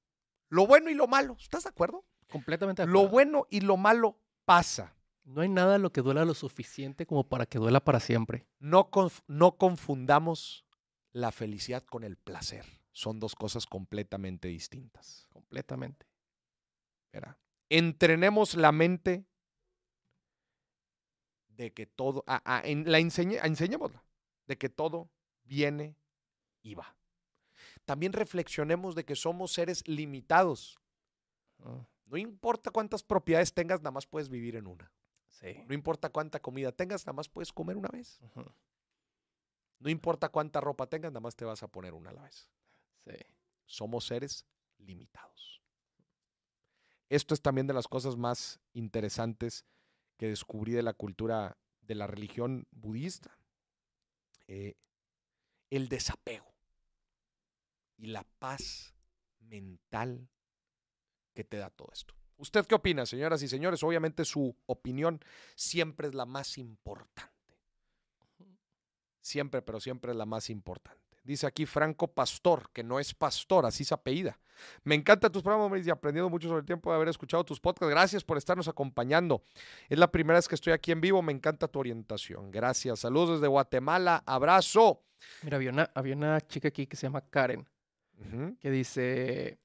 Lo 0.48 0.66
bueno 0.66 0.90
y 0.90 0.94
lo 0.94 1.06
malo, 1.06 1.36
¿estás 1.38 1.62
de 1.64 1.68
acuerdo? 1.68 2.04
Completamente 2.28 2.82
de 2.82 2.88
Lo 2.88 3.08
bueno 3.08 3.46
y 3.50 3.60
lo 3.60 3.76
malo 3.76 4.18
pasa. 4.44 4.96
No 5.24 5.42
hay 5.42 5.48
nada 5.48 5.78
lo 5.78 5.92
que 5.92 6.00
duela 6.02 6.24
lo 6.24 6.34
suficiente 6.34 7.06
como 7.06 7.28
para 7.28 7.46
que 7.46 7.58
duela 7.58 7.80
para 7.80 8.00
siempre. 8.00 8.46
No, 8.58 8.90
conf- 8.90 9.22
no 9.28 9.56
confundamos 9.56 10.64
la 11.12 11.30
felicidad 11.30 11.84
con 11.84 12.04
el 12.04 12.16
placer. 12.16 12.64
Son 12.92 13.20
dos 13.20 13.34
cosas 13.34 13.66
completamente 13.66 14.48
distintas. 14.48 15.26
Completamente. 15.32 16.06
¿Verdad? 17.12 17.36
Entrenemos 17.68 18.54
la 18.54 18.72
mente 18.72 19.24
de 21.48 21.72
que 21.72 21.86
todo, 21.86 22.24
a- 22.26 22.42
a- 22.44 22.62
en- 22.66 22.90
la 22.90 22.98
enseñe, 22.98 23.36
a- 23.38 23.46
enseñémosla, 23.46 24.02
de 24.46 24.56
que 24.58 24.68
todo 24.68 25.10
viene 25.44 25.96
y 26.62 26.74
va. 26.74 26.96
También 27.84 28.12
reflexionemos 28.12 28.94
de 28.94 29.04
que 29.04 29.14
somos 29.16 29.52
seres 29.52 29.86
limitados. 29.86 30.78
Ah, 31.62 31.86
No 32.06 32.16
importa 32.16 32.72
cuántas 32.72 33.04
propiedades 33.04 33.52
tengas, 33.54 33.80
nada 33.82 33.92
más 33.92 34.04
puedes 34.06 34.28
vivir 34.28 34.56
en 34.56 34.66
una. 34.66 34.90
sí. 35.28 35.62
No 35.68 35.74
importa 35.74 36.10
cuánta 36.10 36.40
comida 36.40 36.72
tengas, 36.72 37.06
nada 37.06 37.12
más 37.14 37.28
puedes 37.28 37.52
comer 37.52 37.76
una 37.76 37.88
vez. 37.88 38.20
No 39.78 39.88
importa 39.88 40.28
cuánta 40.28 40.60
ropa 40.60 40.86
tengas, 40.88 41.12
nada 41.12 41.20
más 41.20 41.36
te 41.36 41.44
vas 41.44 41.62
a 41.62 41.68
poner 41.68 41.94
una 41.94 42.10
a 42.10 42.12
la 42.12 42.22
vez. 42.22 42.48
Sí. 43.04 43.12
Somos 43.64 44.04
seres 44.06 44.44
limitados. 44.78 45.62
Esto 47.10 47.34
es 47.34 47.42
también 47.42 47.66
de 47.66 47.74
las 47.74 47.88
cosas 47.88 48.16
más 48.16 48.60
interesantes 48.72 49.66
que 50.16 50.28
descubrí 50.28 50.72
de 50.72 50.84
la 50.84 50.94
cultura 50.94 51.58
de 51.82 51.96
la 51.96 52.06
religión 52.06 52.68
budista. 52.70 53.36
Eh, 54.46 54.76
el 55.70 55.88
desapego 55.88 56.54
y 57.96 58.06
la 58.06 58.24
paz 58.38 58.94
mental 59.40 60.28
que 61.34 61.42
te 61.42 61.56
da 61.56 61.70
todo 61.70 61.90
esto. 61.92 62.14
¿Usted 62.36 62.64
qué 62.66 62.76
opina, 62.76 63.04
señoras 63.06 63.42
y 63.42 63.48
señores? 63.48 63.82
Obviamente 63.82 64.24
su 64.24 64.56
opinión 64.66 65.20
siempre 65.56 66.08
es 66.08 66.14
la 66.14 66.26
más 66.26 66.58
importante. 66.58 67.58
Siempre, 69.20 69.62
pero 69.62 69.80
siempre 69.80 70.12
es 70.12 70.16
la 70.16 70.26
más 70.26 70.48
importante. 70.48 71.09
Dice 71.30 71.46
aquí 71.46 71.64
Franco 71.64 72.08
Pastor, 72.08 72.70
que 72.72 72.82
no 72.82 72.98
es 72.98 73.14
pastor, 73.14 73.64
así 73.64 73.84
se 73.84 73.94
apellida. 73.94 74.36
Me 74.82 74.96
encanta 74.96 75.30
tus 75.30 75.44
programas, 75.44 75.86
y 75.86 75.88
aprendiendo 75.88 76.28
mucho 76.28 76.48
sobre 76.48 76.58
el 76.58 76.66
tiempo 76.66 76.90
de 76.90 76.96
haber 76.96 77.06
escuchado 77.06 77.44
tus 77.44 77.60
podcasts. 77.60 77.88
Gracias 77.88 78.24
por 78.24 78.36
estarnos 78.36 78.66
acompañando. 78.66 79.44
Es 79.88 79.96
la 79.96 80.10
primera 80.10 80.38
vez 80.38 80.48
que 80.48 80.56
estoy 80.56 80.72
aquí 80.72 80.90
en 80.90 81.00
vivo. 81.00 81.22
Me 81.22 81.30
encanta 81.30 81.68
tu 81.68 81.78
orientación. 81.78 82.50
Gracias. 82.50 82.98
Saludos 82.98 83.38
desde 83.38 83.46
Guatemala. 83.46 84.24
Abrazo. 84.26 85.04
Mira, 85.44 85.58
había 85.58 85.70
una, 85.70 85.88
había 85.94 86.16
una 86.16 86.40
chica 86.40 86.66
aquí 86.66 86.88
que 86.88 86.96
se 86.96 87.06
llama 87.06 87.20
Karen, 87.20 87.64
que 88.58 88.70
dice. 88.72 89.60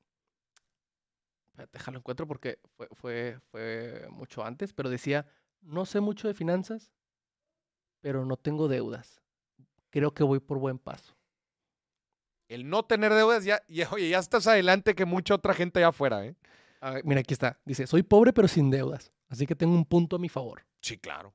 Déjalo 1.74 1.98
encuentro 1.98 2.28
porque 2.28 2.60
fue, 2.78 2.88
fue, 2.92 3.40
fue 3.50 4.06
mucho 4.12 4.46
antes, 4.46 4.72
pero 4.72 4.92
decía: 4.92 5.26
No 5.62 5.88
sé 5.88 6.00
mucho 6.00 6.28
de 6.28 6.36
finanzas, 6.36 6.92
pero 8.02 8.24
no 8.24 8.38
tengo 8.38 8.68
deudas. 8.68 9.24
Creo 9.90 10.14
que 10.14 10.24
voy 10.24 10.40
por 10.40 10.60
buen 10.60 10.78
paso. 10.78 11.15
El 12.48 12.70
no 12.70 12.84
tener 12.84 13.14
deudas, 13.14 13.44
ya, 13.44 13.62
ya- 13.68 13.90
oye, 13.92 14.10
ya 14.10 14.20
estás 14.20 14.48
adelante 14.48 14.96
que 14.96 15.06
mucha 15.06 15.36
otra 15.36 15.54
gente 15.54 15.80
allá 15.80 15.90
afuera, 15.90 16.26
¿eh? 16.26 16.36
Ah, 16.82 16.98
mira, 17.04 17.22
aquí 17.22 17.34
está. 17.34 17.60
Dice: 17.66 17.88
Soy 17.88 18.04
pobre, 18.04 18.34
pero 18.34 18.48
sin 18.48 18.70
deudas. 18.70 19.12
Así 19.28 19.48
que 19.48 19.56
tengo 19.56 19.74
un 19.74 19.86
punto 19.86 20.18
a 20.18 20.20
mi 20.20 20.30
favor. 20.30 20.66
Sí, 20.82 20.98
claro. 21.00 21.34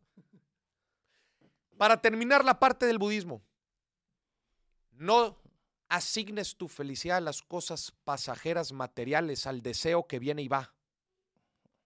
Para 1.77 2.01
terminar 2.01 2.45
la 2.45 2.61
parte 2.61 2.87
del 2.87 2.99
budismo, 2.99 3.43
no 4.93 5.37
asignes 5.89 6.57
tu 6.57 6.69
felicidad 6.69 7.17
a 7.17 7.21
las 7.23 7.43
cosas 7.43 7.93
pasajeras, 8.05 8.71
materiales, 8.73 9.47
al 9.47 9.63
deseo 9.63 10.07
que 10.07 10.19
viene 10.21 10.43
y 10.43 10.49
va. 10.49 10.75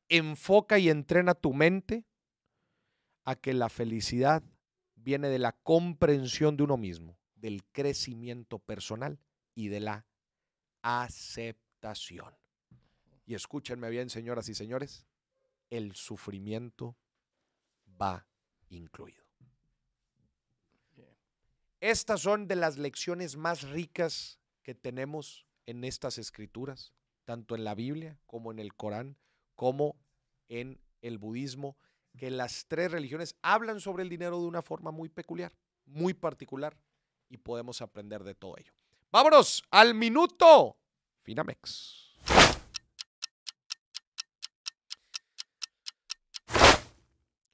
Enfoca 0.08 0.78
y 0.78 0.90
entrena 0.90 1.32
tu 1.34 1.54
mente 1.54 2.04
a 3.24 3.34
que 3.36 3.54
la 3.54 3.70
felicidad 3.70 4.42
viene 4.96 5.28
de 5.28 5.38
la 5.38 5.52
comprensión 5.52 6.56
de 6.56 6.64
uno 6.64 6.76
mismo, 6.76 7.16
del 7.44 7.62
crecimiento 7.72 8.58
personal 8.58 9.18
y 9.54 9.68
de 9.68 9.78
la 9.78 10.06
aceptación. 10.80 12.34
Y 13.26 13.34
escúchenme 13.34 13.90
bien, 13.90 14.08
señoras 14.08 14.48
y 14.48 14.54
señores, 14.54 15.04
el 15.68 15.94
sufrimiento 15.94 16.96
va 18.00 18.26
incluido. 18.70 19.22
Estas 21.80 22.22
son 22.22 22.48
de 22.48 22.56
las 22.56 22.78
lecciones 22.78 23.36
más 23.36 23.68
ricas 23.68 24.40
que 24.62 24.74
tenemos 24.74 25.44
en 25.66 25.84
estas 25.84 26.16
escrituras, 26.16 26.94
tanto 27.26 27.54
en 27.54 27.64
la 27.64 27.74
Biblia 27.74 28.18
como 28.24 28.52
en 28.52 28.58
el 28.58 28.72
Corán, 28.72 29.18
como 29.54 29.96
en 30.48 30.80
el 31.02 31.18
budismo, 31.18 31.76
que 32.16 32.30
las 32.30 32.64
tres 32.68 32.90
religiones 32.90 33.36
hablan 33.42 33.80
sobre 33.80 34.02
el 34.02 34.08
dinero 34.08 34.40
de 34.40 34.46
una 34.46 34.62
forma 34.62 34.92
muy 34.92 35.10
peculiar, 35.10 35.52
muy 35.84 36.14
particular, 36.14 36.74
y 37.34 37.36
podemos 37.36 37.82
aprender 37.82 38.22
de 38.22 38.36
todo 38.36 38.54
ello. 38.56 38.72
Vámonos 39.10 39.64
al 39.72 39.92
minuto 39.92 40.76
Finamex. 41.22 42.14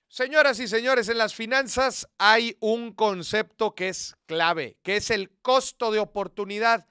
Señoras 0.07 0.61
y 0.61 0.69
señores, 0.69 1.09
en 1.09 1.17
las 1.17 1.35
finanzas 1.35 2.07
hay 2.19 2.59
un 2.61 2.93
concepto 2.93 3.75
que 3.75 3.89
es 3.89 4.17
clave, 4.27 4.77
que 4.83 4.97
es 4.97 5.11
el 5.11 5.31
costo 5.41 5.91
de 5.91 5.99
oportunidad. 5.99 6.87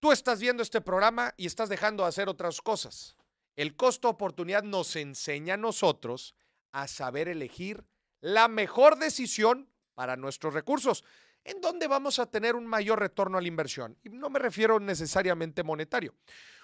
Tú 0.00 0.12
estás 0.12 0.40
viendo 0.40 0.62
este 0.62 0.80
programa 0.80 1.34
y 1.36 1.44
estás 1.44 1.68
dejando 1.68 2.04
de 2.04 2.08
hacer 2.08 2.30
otras 2.30 2.62
cosas. 2.62 3.16
El 3.54 3.76
costo 3.76 4.08
de 4.08 4.14
oportunidad 4.14 4.62
nos 4.62 4.96
enseña 4.96 5.54
a 5.54 5.58
nosotros 5.58 6.34
a 6.72 6.88
saber 6.88 7.28
elegir 7.28 7.84
la 8.20 8.48
mejor 8.48 8.96
decisión 8.96 9.68
para 9.94 10.16
nuestros 10.16 10.54
recursos, 10.54 11.04
en 11.48 11.60
donde 11.62 11.86
vamos 11.86 12.18
a 12.18 12.26
tener 12.26 12.54
un 12.54 12.66
mayor 12.66 13.00
retorno 13.00 13.38
a 13.38 13.40
la 13.40 13.48
inversión. 13.48 13.96
Y 14.02 14.10
no 14.10 14.28
me 14.28 14.38
refiero 14.38 14.78
necesariamente 14.78 15.62
monetario. 15.62 16.14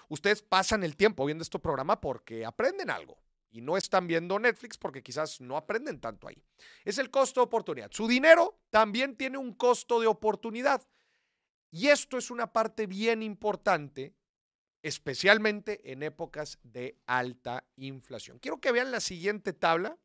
Ustedes 0.09 0.43
pasan 0.43 0.83
el 0.83 0.95
tiempo 0.95 1.25
viendo 1.25 1.41
este 1.41 1.57
programa 1.57 1.99
porque 1.99 2.45
aprenden 2.45 2.91
algo 2.91 3.17
y 3.49 3.61
no 3.61 3.77
están 3.77 4.05
viendo 4.05 4.37
Netflix 4.37 4.77
porque 4.77 5.01
quizás 5.01 5.41
no 5.41 5.57
aprenden 5.57 5.99
tanto 5.99 6.27
ahí. 6.27 6.37
Es 6.83 6.99
el 6.99 7.09
costo 7.09 7.39
de 7.39 7.45
oportunidad. 7.45 7.89
Su 7.91 8.07
dinero 8.07 8.59
también 8.69 9.15
tiene 9.15 9.39
un 9.39 9.53
costo 9.53 9.99
de 9.99 10.07
oportunidad. 10.07 10.87
Y 11.71 11.87
esto 11.87 12.17
es 12.17 12.29
una 12.29 12.53
parte 12.53 12.85
bien 12.85 13.23
importante, 13.23 14.13
especialmente 14.83 15.91
en 15.91 16.03
épocas 16.03 16.59
de 16.61 16.99
alta 17.07 17.65
inflación. 17.75 18.37
Quiero 18.37 18.61
que 18.61 18.71
vean 18.71 18.91
la 18.91 18.99
siguiente 18.99 19.51
tabla. 19.51 19.97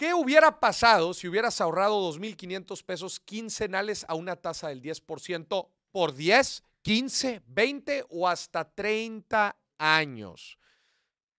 ¿Qué 0.00 0.14
hubiera 0.14 0.60
pasado 0.60 1.12
si 1.12 1.28
hubieras 1.28 1.60
ahorrado 1.60 2.10
2.500 2.10 2.82
pesos 2.84 3.20
quincenales 3.20 4.06
a 4.08 4.14
una 4.14 4.34
tasa 4.34 4.68
del 4.68 4.80
10% 4.80 5.68
por 5.90 6.14
10, 6.14 6.64
15, 6.80 7.42
20 7.44 8.06
o 8.08 8.26
hasta 8.26 8.64
30 8.64 9.54
años? 9.76 10.58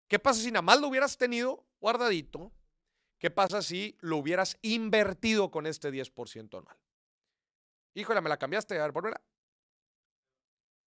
¿Qué 0.07 0.19
pasa 0.19 0.41
si 0.41 0.51
nada 0.51 0.61
más 0.61 0.79
lo 0.79 0.89
hubieras 0.89 1.17
tenido 1.17 1.65
guardadito? 1.79 2.51
¿Qué 3.17 3.31
pasa 3.31 3.63
si 3.63 3.97
lo 3.99 4.17
hubieras 4.17 4.55
invertido 4.61 5.49
con 5.49 5.65
este 5.65 5.91
10% 5.91 6.59
anual? 6.59 6.77
Híjole, 7.95 8.21
me 8.21 8.29
la 8.29 8.37
cambiaste. 8.37 8.77
A 8.79 8.83
ver, 8.83 8.93
ponmela. 8.93 9.19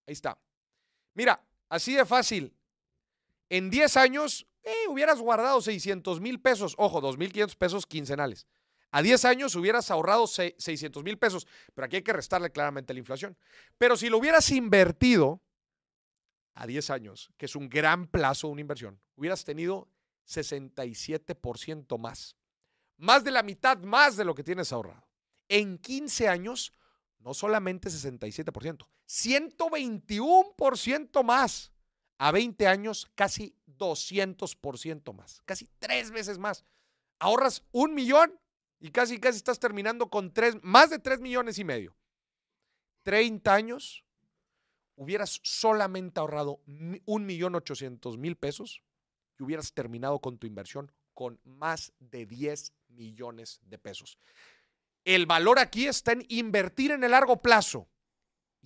Ahí 0.06 0.12
está. 0.12 0.38
Mira, 1.14 1.44
así 1.68 1.96
de 1.96 2.06
fácil. 2.06 2.56
En 3.48 3.68
10 3.68 3.96
años, 3.96 4.46
hubieras 4.88 5.20
guardado 5.20 5.60
600 5.60 6.20
mil 6.20 6.40
pesos. 6.40 6.74
Ojo, 6.78 7.00
2.500 7.00 7.56
pesos 7.56 7.86
quincenales. 7.86 8.46
A 8.90 9.02
10 9.02 9.24
años 9.24 9.56
hubieras 9.56 9.90
ahorrado 9.90 10.26
600 10.26 11.02
mil 11.02 11.18
pesos. 11.18 11.46
Pero 11.74 11.86
aquí 11.86 11.96
hay 11.96 12.02
que 12.02 12.12
restarle 12.12 12.52
claramente 12.52 12.94
la 12.94 13.00
inflación. 13.00 13.36
Pero 13.76 13.96
si 13.96 14.08
lo 14.08 14.18
hubieras 14.18 14.50
invertido 14.50 15.42
a 16.54 16.66
10 16.66 16.90
años, 16.90 17.32
que 17.36 17.46
es 17.46 17.56
un 17.56 17.68
gran 17.68 18.06
plazo 18.06 18.46
de 18.46 18.52
una 18.52 18.60
inversión, 18.60 19.00
hubieras 19.16 19.44
tenido 19.44 19.88
67% 20.28 21.98
más. 21.98 22.36
Más 22.96 23.24
de 23.24 23.32
la 23.32 23.42
mitad 23.42 23.78
más 23.78 24.16
de 24.16 24.24
lo 24.24 24.34
que 24.34 24.44
tienes 24.44 24.72
ahorrado. 24.72 25.08
En 25.48 25.78
15 25.78 26.28
años, 26.28 26.72
no 27.18 27.34
solamente 27.34 27.90
67%, 27.90 28.86
121% 29.08 31.24
más. 31.24 31.73
A 32.18 32.30
20 32.30 32.66
años, 32.66 33.10
casi 33.14 33.56
200% 33.66 35.12
más, 35.14 35.42
casi 35.44 35.68
tres 35.78 36.10
veces 36.10 36.38
más. 36.38 36.64
Ahorras 37.18 37.64
un 37.72 37.94
millón 37.94 38.38
y 38.80 38.90
casi, 38.90 39.18
casi 39.18 39.38
estás 39.38 39.58
terminando 39.58 40.10
con 40.10 40.32
tres, 40.32 40.56
más 40.62 40.90
de 40.90 40.98
3 40.98 41.20
millones 41.20 41.58
y 41.58 41.64
medio. 41.64 41.96
30 43.02 43.54
años, 43.54 44.04
hubieras 44.96 45.40
solamente 45.42 46.20
ahorrado 46.20 46.60
un 46.66 47.26
millón 47.26 47.54
ochocientos 47.54 48.18
mil 48.18 48.36
pesos 48.36 48.82
y 49.38 49.42
hubieras 49.42 49.72
terminado 49.72 50.20
con 50.20 50.38
tu 50.38 50.46
inversión 50.46 50.92
con 51.14 51.40
más 51.44 51.92
de 51.98 52.26
10 52.26 52.72
millones 52.88 53.60
de 53.62 53.78
pesos. 53.78 54.18
El 55.04 55.26
valor 55.26 55.58
aquí 55.58 55.86
está 55.86 56.12
en 56.12 56.24
invertir 56.28 56.90
en 56.90 57.04
el 57.04 57.12
largo 57.12 57.40
plazo. 57.40 57.88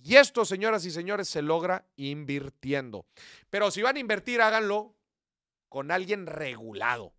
Y 0.01 0.15
esto, 0.15 0.45
señoras 0.45 0.85
y 0.85 0.91
señores, 0.91 1.27
se 1.29 1.41
logra 1.41 1.85
invirtiendo. 1.95 3.05
Pero 3.49 3.71
si 3.71 3.81
van 3.81 3.97
a 3.97 3.99
invertir, 3.99 4.41
háganlo 4.41 4.95
con 5.67 5.91
alguien 5.91 6.25
regulado, 6.25 7.13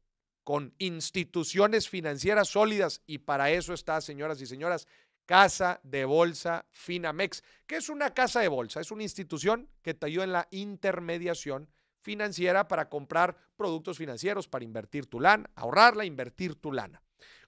con 0.45 0.75
instituciones 0.79 1.89
financieras 1.89 2.49
sólidas. 2.49 3.03
Y 3.07 3.19
para 3.19 3.51
eso 3.51 3.75
está, 3.75 4.01
señoras 4.01 4.41
y 4.41 4.47
señoras, 4.47 4.87
Casa 5.27 5.79
de 5.85 6.05
Bolsa 6.05 6.67
Finamex, 6.71 7.45
que 7.67 7.77
es 7.77 7.89
una 7.89 8.13
casa 8.13 8.41
de 8.41 8.49
bolsa, 8.49 8.81
es 8.81 8.91
una 8.91 9.05
institución 9.05 9.69
que 9.81 9.95
te 9.95 10.07
ayuda 10.07 10.25
en 10.25 10.33
la 10.33 10.49
intermediación 10.51 11.69
financiera 12.01 12.67
para 12.67 12.89
comprar 12.89 13.37
productos 13.57 13.97
financieros, 13.97 14.49
para 14.49 14.65
invertir 14.65 15.07
tu 15.07 15.21
lana, 15.21 15.49
ahorrarla, 15.55 16.05
invertir 16.05 16.57
tu 16.57 16.73
lana. 16.73 17.01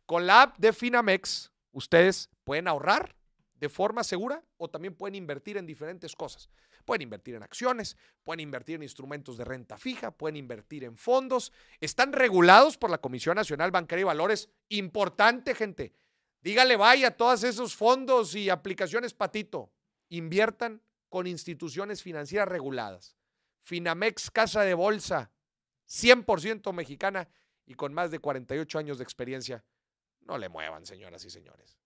Con 0.07 0.29
la 0.29 0.43
app 0.43 0.59
de 0.59 0.73
Finamex, 0.73 1.51
ustedes 1.73 2.31
pueden 2.45 2.69
ahorrar 2.69 3.17
de 3.63 3.69
forma 3.69 4.03
segura 4.03 4.43
o 4.57 4.69
también 4.69 4.97
pueden 4.97 5.15
invertir 5.15 5.57
en 5.57 5.67
diferentes 5.67 6.17
cosas. 6.17 6.51
Pueden 6.85 7.03
invertir 7.03 7.37
en 7.37 7.45
acciones, 7.45 7.97
pueden 8.25 8.41
invertir 8.41 8.75
en 8.75 8.83
instrumentos 8.83 9.37
de 9.37 9.45
renta 9.45 9.79
fija, 9.79 10.11
pueden 10.11 10.35
invertir 10.35 10.83
en 10.83 10.97
fondos. 10.97 11.53
Están 11.79 12.13
regulados 12.13 12.77
por 12.77 12.91
la 12.91 12.99
Comisión 12.99 13.37
Nacional 13.37 13.71
Bancaria 13.71 14.01
y 14.01 14.05
Valores. 14.05 14.51
Importante, 14.69 15.55
gente. 15.55 15.93
Dígale 16.41 16.75
vaya 16.75 17.07
a 17.07 17.17
todos 17.17 17.45
esos 17.45 17.77
fondos 17.77 18.35
y 18.35 18.51
aplicaciones 18.51 19.15
patito. 19.15 19.71
Inviertan 20.09 20.83
con 21.09 21.29
instituciones 21.29 22.03
financieras 22.03 22.49
reguladas. 22.49 23.17
Finamex 23.63 24.33
Casa 24.33 24.63
de 24.63 24.75
Bolsa, 24.75 25.31
100% 25.87 26.73
mexicana 26.73 27.29
y 27.65 27.75
con 27.75 27.95
más 27.95 28.11
de 28.11 28.19
48 28.19 28.81
años 28.81 28.99
de 28.99 29.05
experiencia. 29.05 29.65
No 30.23 30.37
le 30.37 30.49
muevan, 30.49 30.85
señoras 30.85 31.25
y 31.25 31.31
señores. 31.31 31.79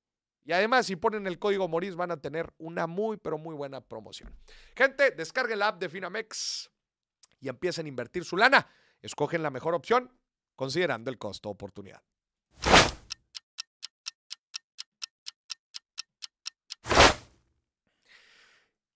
Y 0.47 0.53
además, 0.53 0.87
si 0.87 0.95
ponen 0.95 1.27
el 1.27 1.41
código 1.41 1.67
Moris, 1.67 1.97
van 1.97 2.13
a 2.13 2.17
tener 2.21 2.55
una 2.59 2.87
muy, 2.87 3.17
pero 3.17 3.37
muy 3.37 3.55
buena 3.57 3.81
promoción. 3.81 4.33
Gente, 4.77 5.11
descarguen 5.11 5.59
la 5.59 5.69
app 5.69 5.81
de 5.81 5.89
Finamex 5.89 6.71
y 7.41 7.49
empiecen 7.49 7.87
a 7.87 7.89
invertir 7.89 8.25
su 8.25 8.37
lana. 8.37 8.67
Escogen 9.03 9.43
la 9.43 9.51
mejor 9.51 9.75
opción 9.75 10.17
considerando 10.55 11.11
el 11.11 11.19
costo 11.19 11.51
oportunidad. 11.51 12.01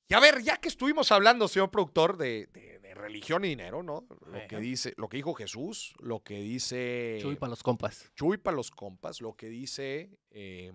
Y 0.09 0.15
a 0.15 0.21
ver, 0.21 0.43
ya 0.43 0.57
que 0.57 0.69
estuvimos 0.69 1.13
hablando, 1.13 1.47
señor 1.47 1.71
productor, 1.71 2.17
de, 2.17 2.49
de- 2.53 2.81
de 2.81 2.95
religión 2.95 3.45
y 3.45 3.49
dinero, 3.51 3.85
¿no? 3.85 4.05
Lo 4.27 4.47
que 4.49 4.59
dice, 4.59 4.95
lo 4.97 5.09
que 5.09 5.19
dijo 5.19 5.33
Jesús, 5.35 5.95
lo 6.01 6.25
que 6.25 6.35
dice 6.41 7.19
Chuy 7.23 7.37
para 7.37 7.51
los 7.51 7.63
compas. 7.63 8.11
Chuy 8.17 8.37
para 8.37 8.57
los 8.57 8.73
compas, 8.73 9.21
lo 9.21 9.37
que 9.37 9.49
dice 9.49 10.11
eh, 10.31 10.73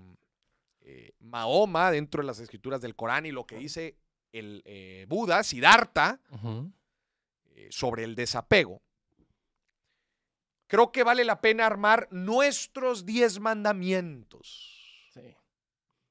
eh, 0.88 1.14
Mahoma 1.20 1.90
dentro 1.92 2.22
de 2.22 2.28
las 2.28 2.40
escrituras 2.40 2.80
del 2.82 2.96
Corán 2.96 3.26
y 3.26 3.32
lo 3.32 3.46
que 3.46 3.58
dice 3.58 3.98
el 4.32 4.62
eh, 4.66 5.06
Buda, 5.10 5.44
Siddhartha, 5.44 6.20
eh, 7.46 7.68
sobre 7.72 8.04
el 8.04 8.16
desapego. 8.16 8.82
Creo 10.68 10.92
que 10.92 11.04
vale 11.04 11.24
la 11.24 11.42
pena 11.42 11.66
armar 11.66 12.08
nuestros 12.12 13.06
diez 13.06 13.40
mandamientos. 13.40 15.10
Sí. 15.14 15.36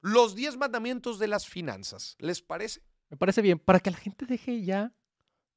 Los 0.01 0.35
diez 0.35 0.57
mandamientos 0.57 1.19
de 1.19 1.27
las 1.27 1.47
finanzas. 1.47 2.15
¿Les 2.19 2.41
parece? 2.41 2.81
Me 3.09 3.17
parece 3.17 3.41
bien. 3.41 3.59
Para 3.59 3.79
que 3.79 3.91
la 3.91 3.97
gente 3.97 4.25
deje 4.25 4.63
ya 4.63 4.93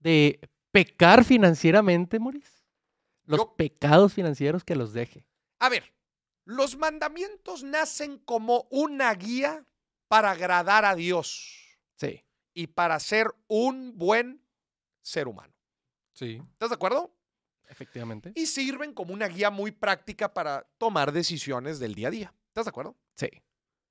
de 0.01 0.41
pecar 0.73 1.25
financieramente, 1.25 2.19
Moris. 2.19 2.65
Los 3.25 3.41
Yo- 3.41 3.57
pecados 3.57 4.15
financieros 4.15 4.65
que 4.65 4.75
los 4.77 4.93
deje. 4.93 5.27
A 5.61 5.69
ver, 5.69 5.93
los 6.49 6.79
mandamientos 6.79 7.63
nacen 7.63 8.19
como 8.21 8.67
una 8.71 9.13
guía 9.13 9.67
para 10.09 10.31
agradar 10.31 10.87
a 10.87 10.95
Dios 10.95 11.55
Sí. 11.97 12.25
y 12.55 12.69
para 12.69 12.99
ser 13.01 13.35
un 13.49 13.99
buen 13.99 14.43
ser 15.03 15.29
humano. 15.29 15.53
Sí. 16.15 16.41
¿Estás 16.53 16.71
de 16.71 16.77
acuerdo? 16.77 17.15
Efectivamente. 17.69 18.33
Y 18.35 18.47
sirven 18.47 18.95
como 18.95 19.13
una 19.13 19.29
guía 19.29 19.51
muy 19.51 19.73
práctica 19.73 20.33
para 20.33 20.63
tomar 20.79 21.13
decisiones 21.13 21.79
del 21.81 21.95
día 21.95 22.09
a 22.09 22.11
día. 22.11 22.35
¿Estás 22.47 22.65
de 22.65 22.71
acuerdo? 22.71 22.97
Sí. 23.15 23.29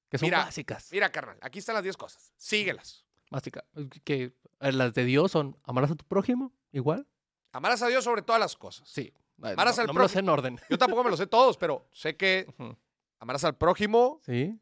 Que 0.10 0.18
son 0.18 0.26
Mira, 0.26 0.46
básicas. 0.46 0.90
Mira, 0.92 1.12
carnal, 1.12 1.38
aquí 1.42 1.60
están 1.60 1.76
las 1.76 1.84
10 1.84 1.96
cosas. 1.96 2.34
Síguelas. 2.38 3.06
Básicas. 3.30 3.66
Que 4.04 4.34
las 4.60 4.96
de 4.96 5.06
Dios 5.06 5.32
son 5.32 5.60
amarás 5.64 5.92
a 5.92 5.96
tu 5.96 6.06
prójimo, 6.06 6.56
igual. 6.72 7.08
Amarás 7.52 7.84
a 7.84 7.88
Dios 7.88 8.04
sobre 8.04 8.24
todas 8.24 8.40
las 8.42 8.56
cosas. 8.56 8.90
Sí. 8.90 9.14
Amarás 9.42 9.78
no, 9.78 9.82
al 9.82 9.88
no 9.88 9.94
me 9.94 10.00
lo 10.02 10.08
sé 10.08 10.14
prójimo. 10.16 10.20
en 10.34 10.40
orden. 10.40 10.60
Yo 10.70 10.78
tampoco 10.78 11.04
me 11.04 11.10
lo 11.12 11.18
sé 11.18 11.28
todos, 11.28 11.58
pero 11.58 11.88
sé 11.92 12.16
que 12.18 12.48
amarás 13.20 13.44
al 13.44 13.56
prójimo, 13.56 14.20
Sí. 14.26 14.60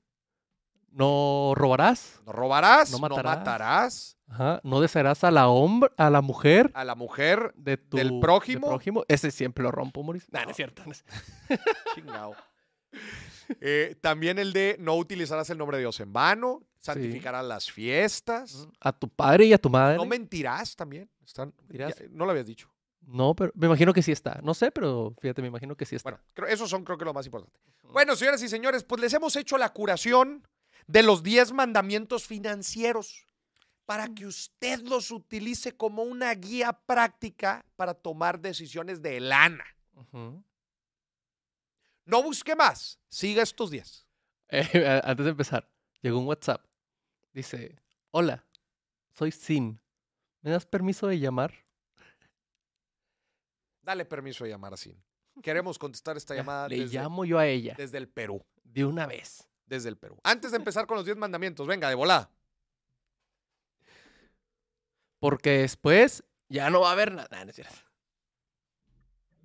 No 0.92 1.52
robarás. 1.56 2.22
no 2.26 2.32
robarás, 2.32 2.90
No 2.92 2.98
no 3.00 3.02
matarás. 3.10 3.38
matarás, 3.38 4.18
Ajá. 4.30 4.62
No 4.64 4.80
desearás 4.80 5.24
a 5.26 5.32
la 5.32 5.50
hombre, 5.50 5.92
a 5.98 6.10
la 6.10 6.22
mujer 6.22 6.72
a 6.74 6.86
la 6.86 6.96
mujer, 6.96 7.54
de 7.58 7.76
tu 7.78 7.98
¿Del 7.98 8.12
de 8.12 8.20
prójimo? 8.22 8.68
prójimo. 8.68 9.04
Ese 9.10 9.30
siempre 9.32 9.62
lo 9.64 9.72
rompo. 9.72 10.02
Nah, 10.04 10.14
no 10.40 10.46
No. 10.46 10.50
es 10.52 10.56
cierto. 10.56 10.84
no 10.86 10.94
chingao. 11.96 12.36
Eh, 13.62 13.96
también 14.02 14.40
el 14.40 14.54
de 14.54 14.78
no 14.80 14.96
utilizarás 14.96 15.50
el 15.50 15.58
nombre 15.58 15.78
de 15.78 15.82
Dios 15.84 16.00
en 16.00 16.14
vano, 16.14 16.64
santificarás 16.80 17.44
las 17.46 17.70
fiestas, 17.70 18.68
A 18.80 18.94
tu 18.94 19.10
padre 19.10 19.46
y 19.46 19.54
a 19.54 19.58
tu 19.58 19.70
madre. 19.70 19.98
no 19.98 20.06
mentirás 20.06 20.76
también. 20.78 21.10
Están, 21.26 21.54
Mentirás. 21.60 21.96
ya, 22.00 22.06
no 22.12 22.24
lo 22.26 22.32
habías 22.32 22.46
dicho. 22.46 22.70
No, 23.08 23.36
pero 23.36 23.51
me 23.56 23.68
imagino 23.68 23.93
que 23.93 24.01
sí 24.01 24.12
está. 24.12 24.39
No 24.43 24.53
sé, 24.53 24.72
pero 24.72 25.16
fíjate, 25.22 25.41
me 25.41 25.47
imagino 25.49 25.76
que 25.78 25.86
sí 25.86 25.95
está. 25.95 26.10
Bueno, 26.12 26.24
creo- 26.34 26.47
esos 26.47 26.70
son 26.70 26.84
creo 26.84 26.97
que 26.97 27.06
lo 27.06 27.14
más 27.14 27.26
importante. 27.26 27.58
Bueno, 27.84 28.16
señoras 28.16 28.41
y 28.41 28.49
señores, 28.49 28.84
pues 28.84 28.99
les 29.01 29.14
hemos 29.14 29.36
hecho 29.36 29.58
la 29.58 29.72
curación 29.74 30.47
de 30.88 31.03
los 31.03 31.22
10 31.24 31.51
mandamientos 31.53 32.26
financieros 32.26 33.28
para 33.86 34.08
que 34.14 34.26
usted 34.26 34.80
los 34.82 35.12
utilice 35.12 35.78
como 35.78 36.01
una 36.03 36.34
guía 36.34 36.74
práctica 36.74 37.64
para 37.76 37.93
tomar 37.93 38.39
decisiones 38.39 39.01
de 39.01 39.20
lana. 39.20 39.66
No 42.06 42.22
busque 42.24 42.56
más, 42.56 42.99
siga 43.10 43.43
estos 43.43 43.72
10. 43.72 44.08
Eh, 44.49 45.01
antes 45.03 45.26
de 45.26 45.32
empezar, 45.32 45.70
llegó 46.01 46.20
un 46.20 46.28
WhatsApp. 46.28 46.64
Dice, 47.34 47.76
hola, 48.12 48.45
soy 49.14 49.32
Sin. 49.32 49.80
¿Me 50.41 50.51
das 50.51 50.66
permiso 50.66 51.08
de 51.08 51.20
llamar? 51.20 51.64
Dale 53.86 54.04
permiso 54.06 54.44
de 54.44 54.50
llamar 54.50 54.74
así. 54.74 54.98
Queremos 55.44 55.78
contestar 55.78 56.18
esta 56.18 56.34
llamada 56.34 56.68
Le 56.68 56.80
desde, 56.80 56.98
llamo 56.98 57.24
yo 57.24 57.38
a 57.38 57.46
ella 57.46 57.76
desde 57.78 57.98
el 58.00 58.08
Perú. 58.10 58.44
de 58.64 58.84
una 58.84 59.06
vez. 59.06 59.48
Desde 59.68 59.90
el 59.90 59.98
Perú. 59.98 60.20
Antes 60.24 60.52
de 60.52 60.58
empezar 60.58 60.86
con 60.88 60.98
los 60.98 61.06
10 61.06 61.18
mandamientos, 61.18 61.66
venga, 61.68 61.90
de 61.90 61.96
volada. 61.96 62.30
Porque 65.20 65.60
después 65.60 66.24
ya 66.50 66.70
no 66.70 66.82
va 66.82 66.90
a 66.90 66.92
haber 66.94 67.14
nada. 67.14 67.44
no 67.46 67.50
es 67.50 67.56
cierto. 67.56 67.74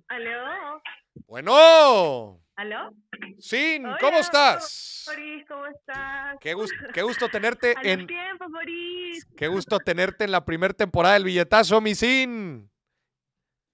¿Aló? 0.07 0.81
Bueno, 1.25 2.39
¿Aló? 2.55 2.93
Sin, 3.39 3.85
Hola, 3.85 3.97
¿cómo 3.99 4.17
estás? 4.19 5.05
Boris, 5.07 5.45
¿cómo 5.47 5.65
estás? 5.67 6.37
Qué, 6.39 6.53
gus- 6.53 6.71
qué 6.93 7.01
gusto 7.01 7.29
tenerte 7.29 7.73
A 7.77 7.81
en 7.83 8.05
tiempos, 8.07 8.51
Boris. 8.51 9.25
qué 9.37 9.47
gusto 9.47 9.79
tenerte 9.79 10.25
en 10.25 10.31
la 10.31 10.43
primera 10.45 10.73
temporada 10.73 11.13
del 11.15 11.23
billetazo, 11.23 11.79
mi 11.81 11.95
Sin. 11.95 12.69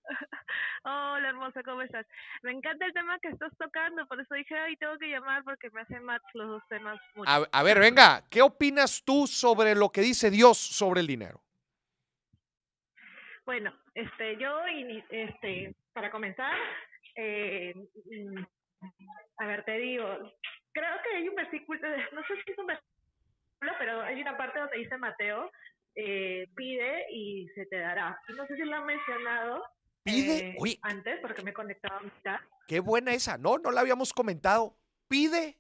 Hola, 0.90 1.28
hermosa, 1.28 1.62
¿cómo 1.64 1.82
estás? 1.82 2.08
Me 2.44 2.52
encanta 2.52 2.86
el 2.86 2.94
tema 2.94 3.20
que 3.20 3.28
estás 3.28 3.52
tocando, 3.58 4.08
por 4.08 4.22
eso 4.22 4.34
dije, 4.36 4.56
ay, 4.56 4.78
tengo 4.78 4.98
que 4.98 5.10
llamar 5.10 5.44
porque 5.44 5.70
me 5.72 5.82
hacen 5.82 6.02
match 6.06 6.24
los 6.34 6.48
dos 6.48 6.64
temas 6.70 6.98
mucho. 7.14 7.30
A, 7.30 7.46
a 7.52 7.64
ver, 7.64 7.78
venga, 7.78 8.24
¿qué 8.32 8.42
opinas 8.42 9.04
tú 9.04 9.28
sobre 9.28 9.76
lo 9.76 9.90
que 9.90 10.00
dice 10.00 10.32
Dios 10.32 10.58
sobre 10.58 11.02
el 11.02 11.08
dinero? 11.08 11.42
Bueno, 13.46 13.74
este, 13.96 14.38
yo, 14.38 14.62
este, 15.10 15.76
para 15.92 16.10
comenzar, 16.10 16.56
eh, 17.16 17.74
a 19.40 19.46
ver, 19.46 19.66
te 19.66 19.78
digo, 19.80 20.08
creo 20.72 21.02
que 21.04 21.18
hay 21.18 21.28
un 21.28 21.36
versículo, 21.36 21.82
no 22.14 22.22
sé 22.28 22.34
si 22.46 22.52
es 22.52 22.58
un 22.58 22.68
versículo, 22.68 23.74
pero 23.78 24.02
hay 24.04 24.22
una 24.22 24.38
parte 24.38 24.60
donde 24.60 24.78
dice 24.78 24.98
Mateo, 24.98 25.52
eh, 25.96 26.48
pide 26.56 27.08
y 27.12 27.50
se 27.56 27.66
te 27.66 27.78
dará. 27.78 28.18
No 28.38 28.46
sé 28.48 28.56
si 28.56 28.64
lo 28.64 28.78
han 28.78 28.86
mencionado 28.86 29.66
Pide, 30.12 30.50
eh, 30.50 30.56
oye, 30.60 30.80
antes, 30.82 31.20
porque 31.22 31.42
me 31.44 31.54
conectaba 31.54 31.98
a 31.98 32.02
mitad, 32.02 32.40
qué 32.68 32.80
buena 32.80 33.14
esa. 33.14 33.38
No, 33.38 33.58
no 33.58 33.72
la 33.72 33.82
habíamos 33.82 34.14
comentado. 34.14 34.76
Pide 35.08 35.58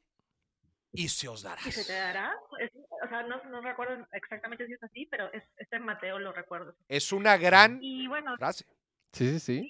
y 0.92 1.10
se 1.10 1.28
os 1.28 1.44
dará. 1.44 1.62
y 1.66 1.72
se 1.72 1.86
te 1.86 1.94
dará. 1.94 2.36
Es- 2.60 2.72
o 2.76 3.08
sea, 3.10 3.24
no, 3.24 3.42
no 3.46 3.62
recuerdo 3.62 4.06
exactamente 4.12 4.66
si 4.66 4.74
es 4.74 4.84
así, 4.84 5.06
pero 5.06 5.32
es, 5.32 5.44
este 5.58 5.76
en 5.76 5.84
Mateo 5.86 6.18
lo 6.20 6.32
recuerdo. 6.34 6.76
Es 6.88 7.12
una 7.12 7.38
gran 7.38 7.80
Y 7.82 8.08
bueno, 8.08 8.36
frase. 8.38 8.66
Sí, 9.14 9.32
sí, 9.32 9.40
sí. 9.40 9.62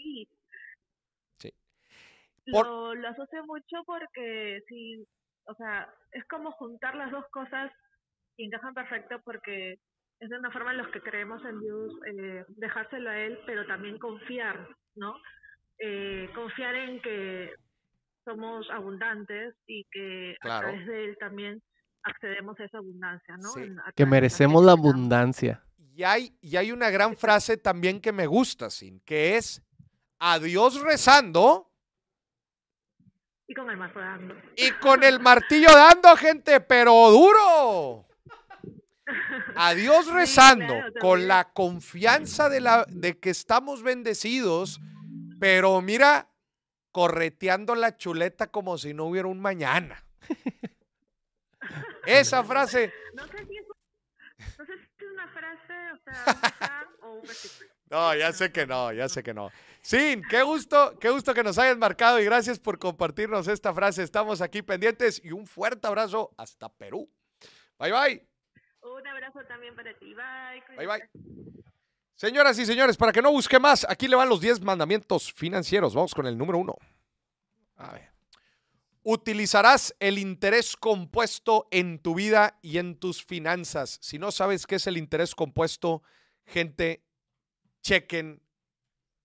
sí. 1.40 1.54
Sí. 2.46 2.52
Por- 2.52 2.66
Lo, 2.66 2.96
lo 2.96 3.08
asocio 3.10 3.46
mucho 3.46 3.84
porque 3.86 4.62
sí, 4.70 5.06
o 5.46 5.54
sea, 5.56 5.94
es 6.12 6.26
como 6.26 6.52
juntar 6.54 6.96
las 6.96 7.12
dos 7.12 7.26
cosas 7.30 7.72
y 8.38 8.46
encajan 8.46 8.74
perfecto 8.74 9.20
porque 9.24 9.80
es 10.20 10.30
de 10.30 10.38
una 10.40 10.52
forma 10.52 10.72
en 10.72 10.78
los 10.78 10.88
que 10.90 11.02
creemos 11.02 11.44
en 11.46 11.60
Dios, 11.60 11.94
eh, 12.08 12.46
dejárselo 12.50 13.10
a 13.10 13.18
Él, 13.20 13.40
pero 13.46 13.66
también 13.68 13.98
confiar, 14.00 14.68
¿no? 14.96 15.16
Eh, 15.80 16.30
confiar 16.34 16.76
en 16.76 17.02
que 17.02 17.54
somos 18.26 18.68
abundantes 18.72 19.56
y 19.68 19.86
que 19.92 20.36
Claro. 20.42 20.68
a 20.68 20.72
través 20.72 20.88
de 20.88 21.06
Él 21.06 21.18
también 21.20 21.62
accedemos 22.04 22.60
a 22.60 22.64
esa 22.66 22.78
abundancia, 22.80 23.38
¿no? 23.38 23.50
Sí. 23.50 23.62
En- 23.62 23.80
a 23.80 23.92
Que 23.96 24.06
merecemos 24.06 24.64
la 24.64 24.72
abundancia. 24.74 25.64
Y 25.96 26.04
hay, 26.04 26.36
y 26.42 26.56
hay 26.58 26.72
una 26.72 26.90
gran 26.90 27.16
frase 27.16 27.58
también 27.58 28.00
que 28.02 28.12
me 28.12 28.26
gusta, 28.28 28.70
Sin, 28.70 29.00
que 29.02 29.38
es 29.38 29.62
a 30.20 30.40
Dios 30.40 30.82
rezando 30.82 31.72
Y 33.48 33.54
con 33.54 33.70
el 33.70 33.78
mazo 33.78 34.00
dando. 34.00 34.36
y 34.56 34.72
con 34.82 35.04
el 35.04 35.20
martillo 35.20 35.70
dando, 35.74 36.16
gente, 36.18 36.60
pero 36.62 36.92
duro. 37.12 38.07
A 39.56 39.74
Dios 39.74 40.06
Sí, 40.06 40.12
rezando 40.12 40.74
claro, 40.74 40.94
con 41.00 41.28
la 41.28 41.52
confianza 41.54 42.50
de, 42.50 42.62
la, 42.62 42.86
de 42.90 43.18
que 43.18 43.30
estamos 43.30 43.84
bendecidos, 43.84 44.80
pero 45.40 45.82
mira, 45.82 46.30
correteando 46.92 47.76
la 47.76 47.96
chuleta 47.98 48.48
como 48.48 48.78
si 48.78 48.94
no 48.94 49.06
hubiera 49.06 49.28
un 49.28 49.40
mañana. 49.40 50.04
Esa 52.06 52.44
frase, 52.44 52.94
No 53.14 53.28
sé 53.28 53.46
si 53.46 53.58
es, 53.58 53.66
no 54.58 54.66
sé 54.66 54.74
si 54.78 55.06
es 55.06 55.12
una 55.12 55.28
frase, 55.28 55.74
o 55.92 55.98
sea, 56.04 56.24
un 56.36 56.42
refrán 56.42 56.88
o 57.02 57.12
un 57.14 57.22
versículo. 57.22 57.70
No, 57.90 58.16
ya 58.16 58.34
sé 58.34 58.52
que 58.52 58.66
no, 58.66 58.92
ya 58.92 59.08
sé 59.08 59.24
que 59.24 59.34
no. 59.34 59.50
Sin, 59.82 60.22
qué 60.24 60.44
gusto, 60.44 60.98
qué 61.00 61.10
gusto 61.10 61.34
que 61.34 61.44
nos 61.44 61.58
hayan 61.58 61.80
marcado 61.80 62.20
y 62.20 62.26
gracias 62.26 62.60
por 62.60 62.78
compartirnos 62.80 63.48
esta 63.48 63.74
frase. 63.74 64.04
Estamos 64.04 64.42
aquí 64.42 64.62
pendientes 64.62 65.22
y 65.24 65.32
un 65.32 65.48
fuerte 65.48 65.88
abrazo 65.88 66.32
hasta 66.38 66.70
Perú. 66.70 67.10
Bye 67.80 67.92
bye. 67.92 68.27
Un 68.98 69.08
abrazo 69.08 69.40
también 69.48 69.76
para 69.76 69.94
ti. 69.94 70.14
Bye. 70.16 70.78
Bye 70.78 70.88
bye. 70.88 71.10
Señoras 72.16 72.58
y 72.58 72.66
señores, 72.66 72.98
para 72.98 73.12
que 73.12 73.22
no 73.22 73.32
busque 73.32 73.60
más, 73.60 73.86
aquí 73.88 74.08
le 74.08 74.16
van 74.16 74.28
los 74.28 74.42
10 74.42 74.62
mandamientos 74.62 75.32
financieros. 75.32 75.94
Vamos 75.94 76.16
con 76.16 76.26
el 76.26 76.36
número 76.36 76.58
uno. 76.58 76.76
A 77.76 77.92
ver. 77.92 78.12
Utilizarás 79.04 79.96
el 80.00 80.18
interés 80.18 80.76
compuesto 80.76 81.68
en 81.70 82.00
tu 82.00 82.16
vida 82.16 82.58
y 82.64 82.80
en 82.80 82.98
tus 82.98 83.24
finanzas. 83.24 84.00
Si 84.02 84.18
no 84.18 84.32
sabes 84.32 84.66
qué 84.66 84.76
es 84.76 84.88
el 84.88 84.98
interés 84.98 85.36
compuesto, 85.36 86.02
gente, 86.46 87.04
chequen, 87.84 88.42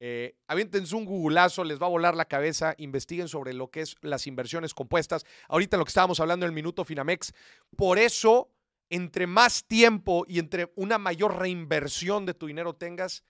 eh, 0.00 0.36
aviéntense 0.46 0.94
un 0.94 1.06
googlazo, 1.06 1.64
les 1.64 1.80
va 1.80 1.86
a 1.86 1.90
volar 1.90 2.14
la 2.14 2.26
cabeza, 2.26 2.74
investiguen 2.76 3.28
sobre 3.28 3.54
lo 3.54 3.70
que 3.70 3.80
es 3.80 3.96
las 4.02 4.26
inversiones 4.26 4.74
compuestas. 4.74 5.24
Ahorita 5.48 5.78
lo 5.78 5.84
que 5.84 5.90
estábamos 5.90 6.20
hablando 6.20 6.44
en 6.44 6.50
el 6.50 6.54
minuto 6.54 6.84
Finamex. 6.84 7.32
Por 7.74 7.98
eso, 7.98 8.50
entre 8.92 9.26
más 9.26 9.64
tiempo 9.64 10.24
y 10.28 10.38
entre 10.38 10.72
una 10.76 10.98
mayor 10.98 11.38
reinversión 11.38 12.26
de 12.26 12.34
tu 12.34 12.46
dinero 12.46 12.74
tengas, 12.74 13.24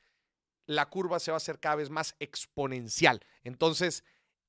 la 0.67 0.91
curva 0.91 1.19
se 1.19 1.31
va 1.31 1.37
a 1.37 1.39
hacer 1.39 1.61
cada 1.61 1.77
vez 1.77 1.89
más 1.89 2.15
exponencial. 2.19 3.25
Entonces, 3.45 4.05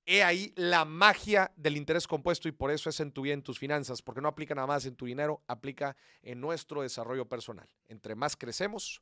He 0.06 0.22
ahí 0.22 0.52
la 0.58 0.84
magia 0.84 1.54
del 1.56 1.78
interés 1.78 2.08
compuesto 2.08 2.50
y 2.50 2.52
por 2.52 2.72
eso 2.72 2.90
es 2.90 3.00
en 3.00 3.14
tu 3.14 3.22
vida, 3.22 3.34
en 3.34 3.42
tus 3.42 3.58
finanzas, 3.58 4.02
porque 4.02 4.20
no 4.20 4.28
aplica 4.28 4.54
nada 4.54 4.68
más 4.68 4.86
en 4.86 4.96
tu 4.96 5.06
dinero, 5.06 5.42
aplica 5.48 5.96
en 6.22 6.42
nuestro 6.42 6.82
desarrollo 6.82 7.30
personal. 7.30 7.70
Entre 7.88 8.14
más 8.14 8.36
crecemos, 8.36 9.02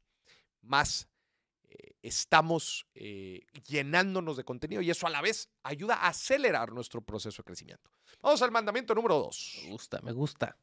más 0.62 1.08
eh, 1.70 1.94
estamos 2.04 2.86
eh, 2.94 3.42
llenándonos 3.68 4.38
de 4.38 4.44
contenido 4.44 4.84
y 4.84 4.92
eso 4.92 5.08
a 5.08 5.10
la 5.10 5.22
vez 5.22 5.50
ayuda 5.64 5.96
a 5.96 6.10
acelerar 6.10 6.72
nuestro 6.72 7.02
proceso 7.02 7.42
de 7.42 7.46
crecimiento. 7.46 7.90
Vamos 8.22 8.40
al 8.44 8.52
mandamiento 8.52 8.94
número 8.94 9.16
dos. 9.16 9.60
Me 9.64 9.72
gusta, 9.72 10.02
me 10.04 10.12
gusta. 10.12 10.56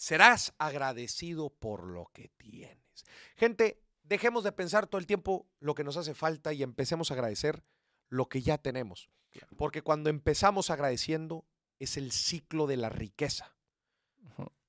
Serás 0.00 0.54
agradecido 0.56 1.50
por 1.50 1.84
lo 1.84 2.10
que 2.14 2.30
tienes. 2.38 3.04
Gente, 3.36 3.84
dejemos 4.02 4.44
de 4.44 4.50
pensar 4.50 4.86
todo 4.86 4.98
el 4.98 5.06
tiempo 5.06 5.46
lo 5.58 5.74
que 5.74 5.84
nos 5.84 5.98
hace 5.98 6.14
falta 6.14 6.54
y 6.54 6.62
empecemos 6.62 7.10
a 7.10 7.14
agradecer 7.14 7.62
lo 8.08 8.26
que 8.30 8.40
ya 8.40 8.56
tenemos. 8.56 9.10
Porque 9.58 9.82
cuando 9.82 10.08
empezamos 10.08 10.70
agradeciendo 10.70 11.44
es 11.78 11.98
el 11.98 12.12
ciclo 12.12 12.66
de 12.66 12.78
la 12.78 12.88
riqueza. 12.88 13.54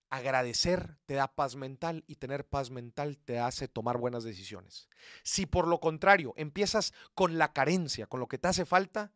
Agradecer 0.09 0.97
te 1.05 1.13
da 1.13 1.33
paz 1.33 1.55
mental 1.55 2.03
y 2.07 2.17
tener 2.17 2.45
paz 2.45 2.69
mental 2.69 3.17
te 3.17 3.39
hace 3.39 3.69
tomar 3.69 3.99
buenas 3.99 4.25
decisiones. 4.25 4.89
Si 5.23 5.45
por 5.45 5.65
lo 5.65 5.79
contrario 5.79 6.33
empiezas 6.35 6.91
con 7.13 7.37
la 7.37 7.53
carencia, 7.53 8.05
con 8.05 8.19
lo 8.19 8.27
que 8.27 8.37
te 8.37 8.49
hace 8.49 8.65
falta, 8.65 9.13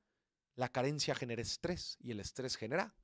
la 0.56 0.70
carencia 0.70 1.14
genera 1.14 1.42
estrés 1.42 1.98
y 2.00 2.12
el 2.12 2.22
estrés 2.22 2.56
genera 2.56 2.96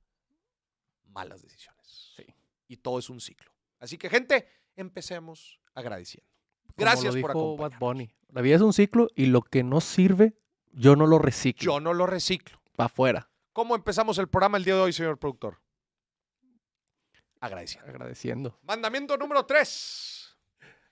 malas 1.04 1.42
decisiones. 1.42 2.14
Sí. 2.16 2.24
Y 2.72 2.78
todo 2.78 2.98
es 2.98 3.10
un 3.10 3.20
ciclo. 3.20 3.52
Así 3.80 3.98
que 3.98 4.08
gente, 4.08 4.48
empecemos 4.76 5.60
agradeciendo. 5.74 6.26
Como 6.62 6.74
Gracias 6.78 7.14
lo 7.14 7.20
por 7.20 7.32
dijo 7.32 7.56
Bad 7.58 7.66
acompañarnos. 7.66 7.80
Bunny. 7.80 8.14
La 8.30 8.40
vida 8.40 8.56
es 8.56 8.62
un 8.62 8.72
ciclo 8.72 9.08
y 9.14 9.26
lo 9.26 9.42
que 9.42 9.62
no 9.62 9.82
sirve, 9.82 10.38
yo 10.72 10.96
no 10.96 11.06
lo 11.06 11.18
reciclo. 11.18 11.74
Yo 11.74 11.80
no 11.80 11.92
lo 11.92 12.06
reciclo. 12.06 12.62
Para 12.74 12.86
afuera. 12.86 13.30
¿Cómo 13.52 13.76
empezamos 13.76 14.16
el 14.16 14.26
programa 14.26 14.56
el 14.56 14.64
día 14.64 14.74
de 14.74 14.80
hoy, 14.80 14.94
señor 14.94 15.18
productor? 15.18 15.60
Agradeciendo. 17.40 17.90
Agradeciendo. 17.90 18.58
Mandamiento 18.62 19.18
número 19.18 19.44
3. 19.44 20.38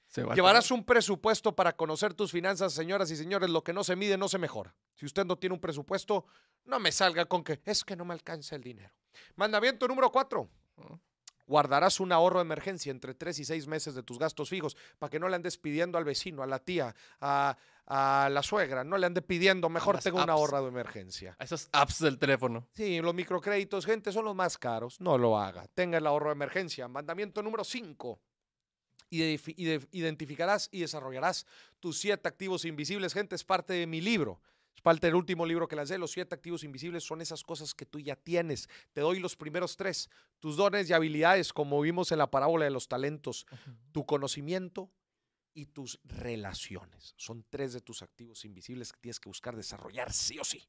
Se 0.05 0.23
va 0.23 0.35
a 0.35 0.37
Llevarás 0.37 0.71
un 0.71 0.85
presupuesto 0.85 1.57
para 1.57 1.75
conocer 1.75 2.13
tus 2.13 2.31
finanzas, 2.31 2.75
señoras 2.75 3.11
y 3.11 3.17
señores. 3.17 3.49
Lo 3.49 3.65
que 3.65 3.73
no 3.73 3.85
se 3.85 3.97
mide 3.97 4.19
no 4.19 4.29
se 4.29 4.37
mejora. 4.37 4.77
Si 4.97 5.07
usted 5.07 5.25
no 5.25 5.39
tiene 5.39 5.55
un 5.55 5.61
presupuesto, 5.63 6.27
no 6.67 6.79
me 6.79 6.93
salga 6.93 7.25
con 7.25 7.43
que 7.43 7.59
es 7.65 7.85
que 7.85 7.97
no 7.97 8.05
me 8.05 8.13
alcanza 8.13 8.55
el 8.55 8.63
dinero. 8.63 8.93
Mandamiento 9.35 9.89
número 9.89 10.13
4. 10.13 10.47
Guardarás 11.51 11.99
un 11.99 12.13
ahorro 12.13 12.39
de 12.39 12.45
emergencia 12.45 12.93
entre 12.93 13.13
3 13.13 13.41
y 13.41 13.45
6 13.45 13.67
meses 13.67 13.97
de 13.97 14.05
tus 14.05 14.21
gastos 14.21 14.49
fijos 14.49 14.77
para 15.01 15.11
que 15.11 15.19
no 15.19 15.29
le 15.29 15.35
andes 15.35 15.59
pidiendo 15.59 15.99
al 15.99 16.05
vecino, 16.05 16.45
a 16.45 16.47
la 16.47 16.61
tía, 16.61 16.95
a, 17.21 17.59
a 17.87 18.29
la 18.31 18.41
suegra. 18.45 18.85
No 18.85 18.97
le 18.97 19.07
ande 19.07 19.21
pidiendo, 19.21 19.69
mejor 19.69 19.99
tengo 19.99 20.23
un 20.23 20.31
ahorro 20.31 20.63
de 20.63 20.69
emergencia. 20.69 21.35
A 21.41 21.43
esos 21.43 21.69
apps 21.73 21.99
del 21.99 22.21
teléfono. 22.21 22.69
Sí, 22.73 23.01
los 23.01 23.13
microcréditos, 23.13 23.85
gente, 23.85 24.13
son 24.13 24.27
los 24.27 24.37
más 24.37 24.59
caros. 24.59 25.01
No 25.01 25.19
lo 25.19 25.37
haga. 25.37 25.67
Tenga 25.75 25.99
el 25.99 26.07
ahorro 26.07 26.29
de 26.29 26.35
emergencia. 26.35 26.87
Mandamiento 26.87 27.43
número 27.43 27.65
5. 27.65 28.21
Identificarás 29.11 30.69
y 30.71 30.83
desarrollarás 30.83 31.47
tus 31.81 31.99
siete 31.99 32.29
activos 32.29 32.65
invisibles. 32.65 33.13
Gente, 33.13 33.35
es 33.35 33.43
parte 33.43 33.73
de 33.73 33.89
mi 33.89 34.01
libro. 34.01 34.41
Parte 34.83 35.07
del 35.07 35.17
último 35.17 35.47
libro 35.47 35.69
que 35.69 35.77
lancé. 35.77 35.99
Los 35.99 36.13
siete 36.13 36.35
activos 36.35 36.65
invisibles 36.65 37.05
son 37.05 37.21
esas 37.21 37.43
cosas 37.43 37.75
que 37.75 37.85
tú 37.87 38.01
ya 38.01 38.17
tienes. 38.17 38.69
Te 38.93 39.01
doy 39.01 39.21
los 39.21 39.37
primeros 39.37 39.77
tres. 39.77 40.11
Tus 40.39 40.57
dones 40.57 40.91
y 40.91 40.93
habilidades, 40.93 41.53
como 41.53 41.81
vimos 41.81 42.13
en 42.13 42.19
la 42.19 42.31
parábola 42.31 42.65
de 42.65 42.71
los 42.71 42.89
talentos. 42.89 43.47
Tu 43.93 44.07
conocimiento 44.07 44.91
y 45.55 45.67
tus 45.67 46.01
relaciones. 46.05 47.15
Son 47.17 47.45
tres 47.49 47.73
de 47.73 47.81
tus 47.81 48.03
activos 48.03 48.45
invisibles 48.45 48.93
que 48.93 49.01
tienes 49.01 49.21
que 49.21 49.29
buscar 49.29 49.57
desarrollar 49.57 50.13
sí 50.13 50.39
o 50.39 50.45
sí. 50.45 50.69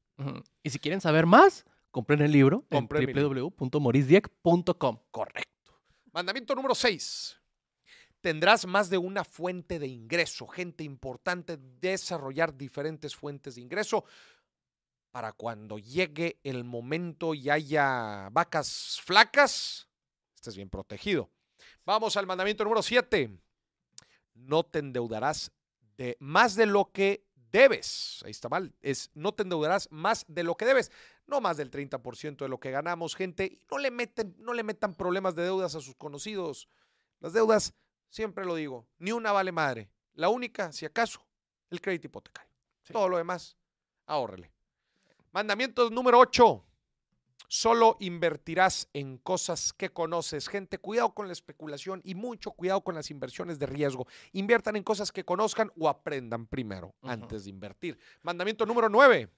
Y 0.64 0.70
si 0.70 0.80
quieren 0.80 1.02
saber 1.02 1.26
más, 1.26 1.66
compren 1.92 2.22
el 2.22 2.32
libro 2.32 2.66
en 2.70 2.88
www.morisdieck.com. 2.88 5.00
Correcto. 5.12 5.52
Mandamiento 6.12 6.56
número 6.56 6.76
6. 6.76 7.41
Tendrás 8.22 8.66
más 8.66 8.90
de 8.90 8.98
una 8.98 9.24
fuente 9.24 9.80
de 9.80 9.88
ingreso. 9.88 10.48
Gente 10.48 10.84
importante, 10.84 11.58
desarrollar 11.58 12.56
diferentes 12.56 13.16
fuentes 13.16 13.56
de 13.56 13.62
ingreso 13.62 14.06
para 15.12 15.34
cuando 15.34 15.78
llegue 15.78 16.40
el 16.44 16.64
momento 16.64 17.34
y 17.34 17.50
haya 17.50 18.30
vacas 18.32 19.00
flacas, 19.04 19.90
estés 20.36 20.56
bien 20.56 20.70
protegido. 20.70 21.30
Vamos 21.86 22.16
al 22.16 22.28
mandamiento 22.28 22.64
número 22.64 22.82
7. 22.82 23.38
No 24.36 24.64
te 24.64 24.80
endeudarás 24.80 25.52
de 25.98 26.16
más 26.20 26.56
de 26.56 26.68
lo 26.68 26.92
que 26.92 27.26
debes. 27.52 28.22
Ahí 28.24 28.32
está 28.32 28.48
mal. 28.48 28.74
Es 28.82 29.10
no 29.14 29.34
te 29.34 29.44
endeudarás 29.44 29.92
más 29.92 30.26
de 30.28 30.44
lo 30.44 30.56
que 30.56 30.66
debes 30.66 30.92
no 31.32 31.42
más 31.42 31.58
del 31.58 31.72
30% 31.72 32.38
de 32.38 32.50
lo 32.50 32.60
que 32.60 32.72
ganamos, 32.72 33.16
gente. 33.16 33.58
No 33.72 33.78
le, 33.80 33.90
meten, 33.90 34.36
no 34.38 34.54
le 34.54 34.64
metan 34.64 34.94
problemas 34.94 35.34
de 35.34 35.44
deudas 35.44 35.74
a 35.76 35.82
sus 35.82 35.96
conocidos. 35.96 36.68
Las 37.22 37.34
deudas, 37.34 37.74
siempre 38.12 38.46
lo 38.46 38.54
digo, 38.54 38.86
ni 39.00 39.12
una 39.12 39.32
vale 39.32 39.52
madre. 39.52 39.90
La 40.14 40.30
única, 40.30 40.72
si 40.72 40.86
acaso, 40.86 41.26
el 41.72 41.82
crédito 41.82 42.08
hipotecario. 42.08 42.52
Sí. 42.84 42.94
Todo 42.94 43.10
lo 43.10 43.18
demás, 43.18 43.58
ahórrele. 44.06 44.52
Mandamiento 45.32 45.90
número 45.90 46.20
8. 46.20 46.66
Solo 47.48 47.98
invertirás 48.00 48.88
en 48.94 49.18
cosas 49.18 49.74
que 49.74 49.92
conoces. 49.92 50.48
Gente, 50.48 50.78
cuidado 50.78 51.14
con 51.14 51.28
la 51.28 51.34
especulación 51.34 52.02
y 52.06 52.16
mucho 52.16 52.52
cuidado 52.52 52.82
con 52.82 52.96
las 52.96 53.12
inversiones 53.12 53.60
de 53.60 53.66
riesgo. 53.66 54.08
Inviertan 54.32 54.76
en 54.78 54.84
cosas 54.84 55.12
que 55.12 55.26
conozcan 55.26 55.72
o 55.78 55.90
aprendan 55.90 56.48
primero 56.48 56.96
antes 57.02 57.44
de 57.44 57.50
invertir. 57.50 57.98
Mandamiento 58.22 58.66
número 58.66 58.88
9. 58.88 59.30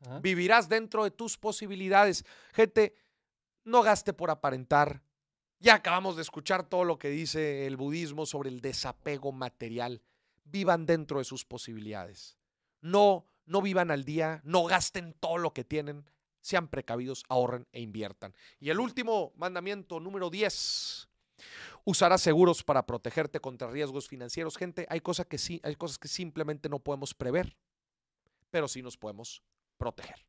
Ajá. 0.00 0.18
Vivirás 0.20 0.68
dentro 0.68 1.04
de 1.04 1.10
tus 1.10 1.38
posibilidades. 1.38 2.24
Gente, 2.52 2.94
no 3.64 3.82
gaste 3.82 4.12
por 4.12 4.30
aparentar. 4.30 5.02
Ya 5.58 5.74
acabamos 5.74 6.16
de 6.16 6.22
escuchar 6.22 6.68
todo 6.68 6.84
lo 6.84 6.98
que 6.98 7.08
dice 7.08 7.66
el 7.66 7.76
budismo 7.76 8.26
sobre 8.26 8.50
el 8.50 8.60
desapego 8.60 9.32
material. 9.32 10.02
Vivan 10.44 10.86
dentro 10.86 11.18
de 11.18 11.24
sus 11.24 11.44
posibilidades. 11.44 12.36
No, 12.80 13.26
no 13.46 13.62
vivan 13.62 13.90
al 13.90 14.04
día, 14.04 14.40
no 14.44 14.64
gasten 14.64 15.14
todo 15.14 15.38
lo 15.38 15.52
que 15.52 15.64
tienen. 15.64 16.04
Sean 16.40 16.68
precavidos, 16.68 17.24
ahorren 17.28 17.66
e 17.72 17.80
inviertan. 17.80 18.34
Y 18.60 18.68
el 18.68 18.78
último 18.78 19.32
mandamiento, 19.36 20.00
número 20.00 20.28
10. 20.28 21.08
Usarás 21.84 22.20
seguros 22.20 22.62
para 22.62 22.86
protegerte 22.86 23.40
contra 23.40 23.70
riesgos 23.70 24.08
financieros. 24.08 24.56
Gente, 24.56 24.86
hay, 24.90 25.00
cosas 25.00 25.26
que 25.26 25.38
sí, 25.38 25.60
hay 25.64 25.76
cosas 25.76 25.98
que 25.98 26.08
simplemente 26.08 26.68
no 26.68 26.78
podemos 26.78 27.14
prever, 27.14 27.56
pero 28.50 28.68
sí 28.68 28.82
nos 28.82 28.96
podemos 28.96 29.42
proteger. 29.78 30.26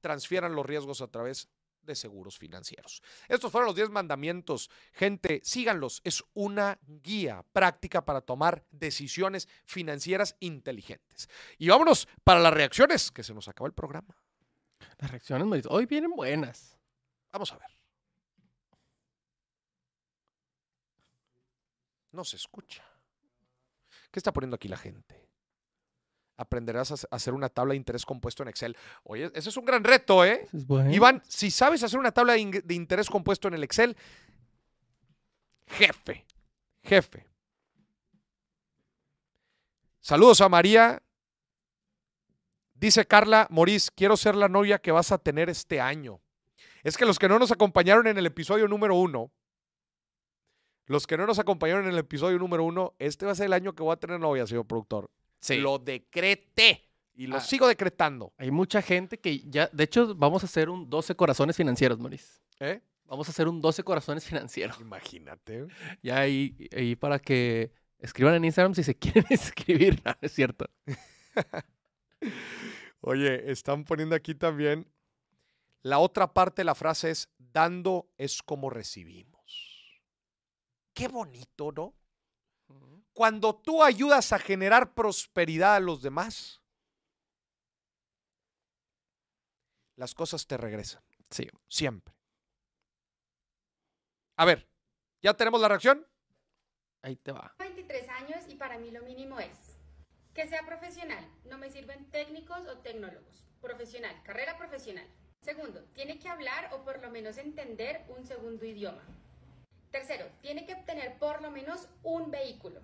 Transfieran 0.00 0.54
los 0.54 0.64
riesgos 0.64 1.00
a 1.00 1.08
través 1.08 1.48
de 1.86 1.94
seguros 1.94 2.36
financieros. 2.36 3.02
Estos 3.28 3.50
fueron 3.50 3.68
los 3.68 3.76
10 3.76 3.90
mandamientos. 3.90 4.70
Gente, 4.92 5.40
síganlos. 5.44 6.00
Es 6.04 6.22
una 6.34 6.78
guía 6.82 7.44
práctica 7.52 8.04
para 8.04 8.20
tomar 8.20 8.64
decisiones 8.70 9.48
financieras 9.64 10.36
inteligentes. 10.40 11.28
Y 11.58 11.68
vámonos 11.68 12.08
para 12.24 12.40
las 12.40 12.52
reacciones, 12.52 13.10
que 13.10 13.22
se 13.22 13.32
nos 13.32 13.48
acabó 13.48 13.66
el 13.66 13.72
programa. 13.72 14.16
Las 14.98 15.10
reacciones, 15.10 15.66
hoy 15.68 15.86
vienen 15.86 16.10
buenas. 16.10 16.76
Vamos 17.32 17.52
a 17.52 17.58
ver. 17.58 17.70
No 22.12 22.24
se 22.24 22.36
escucha. 22.36 22.82
¿Qué 24.10 24.18
está 24.18 24.32
poniendo 24.32 24.56
aquí 24.56 24.68
la 24.68 24.78
gente? 24.78 25.25
Aprenderás 26.38 26.90
a 26.90 26.94
hac- 26.96 27.08
a 27.10 27.16
hacer 27.16 27.32
una 27.34 27.48
tabla 27.48 27.72
de 27.72 27.76
interés 27.78 28.04
compuesto 28.04 28.42
en 28.42 28.48
Excel. 28.50 28.76
Oye, 29.04 29.30
ese 29.34 29.48
es 29.48 29.56
un 29.56 29.64
gran 29.64 29.82
reto, 29.84 30.24
¿eh? 30.24 30.42
Eso 30.44 30.56
es 30.58 30.66
bueno. 30.66 30.92
Iván, 30.92 31.22
si 31.26 31.50
sabes 31.50 31.82
hacer 31.82 31.98
una 31.98 32.12
tabla 32.12 32.34
de 32.34 32.74
interés 32.74 33.08
compuesto 33.08 33.48
en 33.48 33.54
el 33.54 33.64
Excel, 33.64 33.96
jefe, 35.66 36.26
jefe. 36.82 37.26
Saludos 40.00 40.40
a 40.40 40.48
María. 40.48 41.02
Dice 42.74 43.06
Carla 43.06 43.46
Morís, 43.50 43.90
quiero 43.90 44.16
ser 44.16 44.36
la 44.36 44.48
novia 44.48 44.78
que 44.78 44.92
vas 44.92 45.10
a 45.10 45.18
tener 45.18 45.48
este 45.48 45.80
año. 45.80 46.20
Es 46.84 46.96
que 46.96 47.06
los 47.06 47.18
que 47.18 47.28
no 47.28 47.38
nos 47.38 47.50
acompañaron 47.50 48.06
en 48.06 48.18
el 48.18 48.26
episodio 48.26 48.68
número 48.68 48.94
uno, 48.94 49.32
los 50.84 51.06
que 51.06 51.16
no 51.16 51.26
nos 51.26 51.38
acompañaron 51.38 51.84
en 51.86 51.92
el 51.92 51.98
episodio 51.98 52.38
número 52.38 52.62
uno, 52.64 52.94
este 52.98 53.26
va 53.26 53.32
a 53.32 53.34
ser 53.34 53.46
el 53.46 53.54
año 53.54 53.74
que 53.74 53.82
voy 53.82 53.92
a 53.92 53.96
tener 53.96 54.20
novia, 54.20 54.46
señor 54.46 54.66
productor. 54.66 55.10
Sí. 55.54 55.60
Lo 55.60 55.78
decreté 55.78 56.82
y 57.14 57.26
lo 57.26 57.36
Ah. 57.36 57.40
sigo 57.40 57.66
decretando. 57.68 58.32
Hay 58.38 58.50
mucha 58.50 58.82
gente 58.82 59.18
que 59.18 59.40
ya, 59.40 59.68
de 59.72 59.84
hecho, 59.84 60.14
vamos 60.14 60.42
a 60.42 60.46
hacer 60.46 60.68
un 60.68 60.88
12 60.90 61.14
corazones 61.14 61.56
financieros, 61.56 61.98
Moris. 61.98 62.42
¿eh? 62.60 62.80
Vamos 63.04 63.28
a 63.28 63.30
hacer 63.30 63.46
un 63.48 63.60
12 63.60 63.82
corazones 63.84 64.24
financieros. 64.24 64.78
Imagínate. 64.80 65.66
Ya 66.02 66.18
ahí, 66.20 66.56
ahí 66.76 66.96
para 66.96 67.18
que 67.18 67.70
escriban 67.98 68.34
en 68.34 68.44
Instagram 68.44 68.74
si 68.74 68.82
se 68.82 68.94
quieren 68.98 69.24
escribir. 69.30 70.02
No 70.04 70.14
es 70.20 70.32
cierto. 70.32 70.66
Oye, 73.00 73.50
están 73.50 73.84
poniendo 73.84 74.14
aquí 74.16 74.34
también. 74.34 74.86
La 75.82 75.98
otra 76.00 76.32
parte 76.32 76.62
de 76.62 76.64
la 76.64 76.74
frase 76.74 77.10
es, 77.10 77.28
dando 77.38 78.10
es 78.18 78.42
como 78.42 78.70
recibimos. 78.70 79.36
Qué 80.92 81.06
bonito, 81.08 81.70
¿no? 81.72 81.94
Cuando 83.16 83.56
tú 83.56 83.82
ayudas 83.82 84.34
a 84.34 84.38
generar 84.38 84.92
prosperidad 84.92 85.76
a 85.76 85.80
los 85.80 86.02
demás, 86.02 86.60
las 89.96 90.12
cosas 90.14 90.46
te 90.46 90.58
regresan. 90.58 91.02
Sí. 91.30 91.48
Siempre. 91.66 92.14
A 94.36 94.44
ver, 94.44 94.68
¿ya 95.22 95.32
tenemos 95.32 95.62
la 95.62 95.68
reacción? 95.68 96.06
Ahí 97.00 97.16
te 97.16 97.32
va. 97.32 97.54
23 97.58 98.06
años 98.10 98.44
y 98.48 98.56
para 98.56 98.76
mí 98.76 98.90
lo 98.90 99.00
mínimo 99.00 99.40
es 99.40 99.78
que 100.34 100.46
sea 100.46 100.66
profesional. 100.66 101.26
No 101.46 101.56
me 101.56 101.70
sirven 101.70 102.10
técnicos 102.10 102.68
o 102.68 102.76
tecnólogos. 102.80 103.46
Profesional, 103.62 104.14
carrera 104.24 104.58
profesional. 104.58 105.08
Segundo, 105.40 105.82
tiene 105.94 106.18
que 106.18 106.28
hablar 106.28 106.68
o 106.74 106.84
por 106.84 107.00
lo 107.00 107.10
menos 107.10 107.38
entender 107.38 108.04
un 108.08 108.26
segundo 108.26 108.66
idioma. 108.66 109.02
Tercero, 109.90 110.26
tiene 110.42 110.66
que 110.66 110.74
obtener 110.74 111.18
por 111.18 111.40
lo 111.40 111.50
menos 111.50 111.88
un 112.02 112.30
vehículo. 112.30 112.82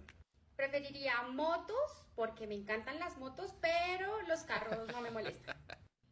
Preferiría 0.57 1.23
motos 1.23 2.07
porque 2.15 2.47
me 2.47 2.55
encantan 2.55 2.99
las 2.99 3.17
motos, 3.17 3.55
pero 3.61 4.21
los 4.23 4.43
carros 4.45 4.87
no 4.89 5.01
me 5.01 5.11
molestan. 5.11 5.57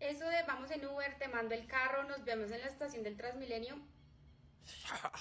Eso 0.01 0.25
de 0.25 0.43
vamos 0.45 0.71
en 0.71 0.87
Uber, 0.87 1.19
te 1.19 1.29
mando 1.29 1.55
el 1.55 1.67
carro, 1.67 2.05
nos 2.05 2.25
vemos 2.25 2.51
en 2.51 2.61
la 2.61 2.69
estación 2.69 3.03
del 3.03 3.17
Transmilenio. 3.17 3.79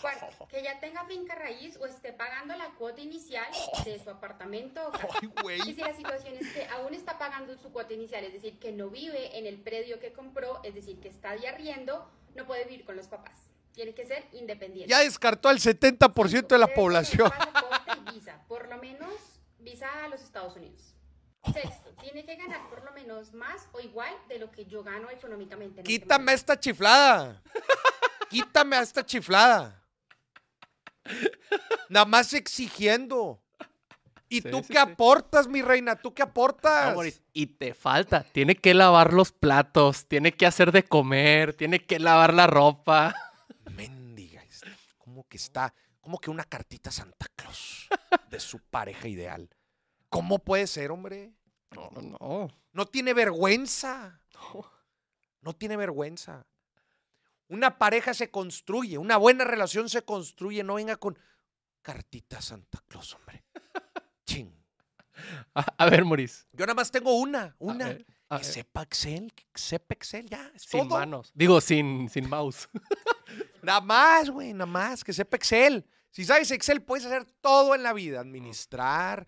Cuarto, 0.01 0.47
que 0.49 0.63
ya 0.63 0.80
tenga 0.80 1.05
finca 1.05 1.36
raíz 1.36 1.78
o 1.78 1.86
esté 1.86 2.13
pagando 2.13 2.55
la 2.55 2.70
cuota 2.72 3.01
inicial 3.01 3.47
de 3.84 3.99
su 3.99 4.09
apartamento 4.09 4.91
Y 5.65 5.74
si 5.74 5.82
la 5.82 5.93
situación 5.93 6.36
es 6.39 6.51
que 6.53 6.65
aún 6.67 6.93
está 6.93 7.17
pagando 7.17 7.57
su 7.57 7.72
cuota 7.72 7.93
inicial, 7.93 8.24
es 8.24 8.34
decir, 8.34 8.59
que 8.59 8.72
no 8.72 8.89
vive 8.89 9.38
en 9.38 9.45
el 9.45 9.59
predio 9.59 9.99
que 9.99 10.13
compró, 10.13 10.61
es 10.63 10.76
decir, 10.76 10.99
que 10.99 11.09
está 11.09 11.36
de 11.36 11.47
arriendo, 11.47 12.09
no 12.36 12.45
puede 12.45 12.65
vivir 12.65 12.86
con 12.86 12.95
los 12.95 13.07
papás. 13.07 13.39
Tiene 13.74 13.93
que 13.93 14.05
ser 14.05 14.26
independiente. 14.34 14.89
Ya 14.89 14.99
descartó 14.99 15.49
al 15.49 15.59
70% 15.59 16.47
de 16.47 16.57
la 16.57 16.67
población. 16.67 17.32
Visa, 18.14 18.43
por 18.47 18.68
lo 18.70 18.78
menos 18.78 19.41
visa 19.60 19.88
a 20.03 20.07
los 20.07 20.22
Estados 20.22 20.55
Unidos. 20.55 20.95
Sexto, 21.53 21.93
tiene 22.01 22.26
que 22.26 22.36
ganar 22.36 22.70
por 22.70 22.84
lo 22.84 22.91
menos 22.91 23.34
más 23.34 23.68
o 23.72 23.80
igual 23.80 24.14
de 24.28 24.39
lo 24.39 24.51
que 24.51 24.66
yo 24.66 24.84
gano 24.84 25.10
económicamente. 25.10 25.80
en 25.82 25.88
este 25.88 25.93
Quítame 25.99 26.20
momento. 26.26 26.36
esta 26.39 26.60
chiflada. 26.60 27.41
Quítame 28.30 28.76
a 28.76 28.82
esta 28.82 29.05
chiflada. 29.05 29.82
Nada 31.89 32.05
más 32.05 32.34
exigiendo. 32.34 33.41
¿Y 34.32 34.41
Sí, 34.41 34.51
tú 34.51 34.57
sí, 34.60 34.68
qué 34.68 34.74
sí. 34.74 34.78
aportas, 34.80 35.47
mi 35.47 35.62
reina? 35.64 35.95
¿Tú 35.95 36.14
qué 36.14 36.22
aportas? 36.22 36.95
No, 36.95 37.01
y 37.34 37.47
te 37.47 37.74
falta. 37.74 38.24
Tiene 38.24 38.55
que 38.55 38.76
lavar 38.76 39.12
los 39.14 39.32
platos, 39.32 40.05
tiene 40.07 40.34
que 40.34 40.45
hacer 40.45 40.72
de 40.72 40.84
comer, 40.84 41.55
tiene 41.55 41.84
que 41.84 41.97
lavar 41.97 42.34
la 42.36 42.45
ropa. 42.45 43.16
Mendiga. 43.72 44.43
Como 44.99 45.28
que 45.28 45.38
está, 45.38 45.74
como 46.01 46.19
que 46.19 46.29
una 46.29 46.43
cartita 46.43 46.89
a 46.89 46.93
Santa 46.93 47.27
Claus 47.35 47.87
de 48.29 48.39
su 48.39 48.59
pareja 48.59 49.07
ideal. 49.07 49.49
¿Cómo 50.09 50.39
puede 50.39 50.67
ser, 50.67 50.91
hombre? 50.91 51.33
No, 51.71 51.89
no, 51.91 52.01
no. 52.01 52.47
No 52.73 52.85
tiene 52.85 53.13
vergüenza. 53.13 54.21
No 55.41 55.53
tiene 55.53 55.77
vergüenza. 55.77 56.45
Una 57.47 57.77
pareja 57.77 58.13
se 58.13 58.29
construye, 58.29 58.97
una 58.97 59.17
buena 59.17 59.43
relación 59.43 59.89
se 59.89 60.03
construye. 60.03 60.63
No 60.63 60.75
venga 60.75 60.97
con 60.97 61.17
cartita 61.81 62.41
Santa 62.41 62.83
Claus, 62.87 63.15
hombre. 63.15 63.43
Ching. 64.25 64.53
A, 65.53 65.61
a 65.77 65.89
ver, 65.89 66.05
Moris. 66.05 66.47
Yo 66.53 66.65
nada 66.65 66.75
más 66.75 66.91
tengo 66.91 67.13
una, 67.17 67.43
a 67.43 67.55
una. 67.59 67.87
ver, 67.87 68.05
a 68.29 68.37
que 68.37 68.43
ver, 68.45 68.53
sepa 68.53 68.83
Excel, 68.83 69.33
que 69.33 69.45
sepa 69.55 69.93
Excel, 69.95 70.29
ya. 70.29 70.51
Sin 70.55 70.87
todo. 70.87 70.99
manos. 70.99 71.31
Digo, 71.33 71.59
sin, 71.61 72.07
sin 72.09 72.29
mouse. 72.29 72.69
Nada 73.62 73.82
más, 73.82 74.30
güey, 74.30 74.53
nada 74.53 74.66
más, 74.66 75.03
que 75.03 75.14
sepa 75.14 75.38
Excel. 75.38 75.86
Si 76.12 76.26
sabes 76.26 76.49
Excel, 76.51 76.82
puedes 76.82 77.05
hacer 77.05 77.26
todo 77.41 77.76
en 77.76 77.84
la 77.84 77.93
vida. 77.93 78.20
Administrar, 78.22 79.28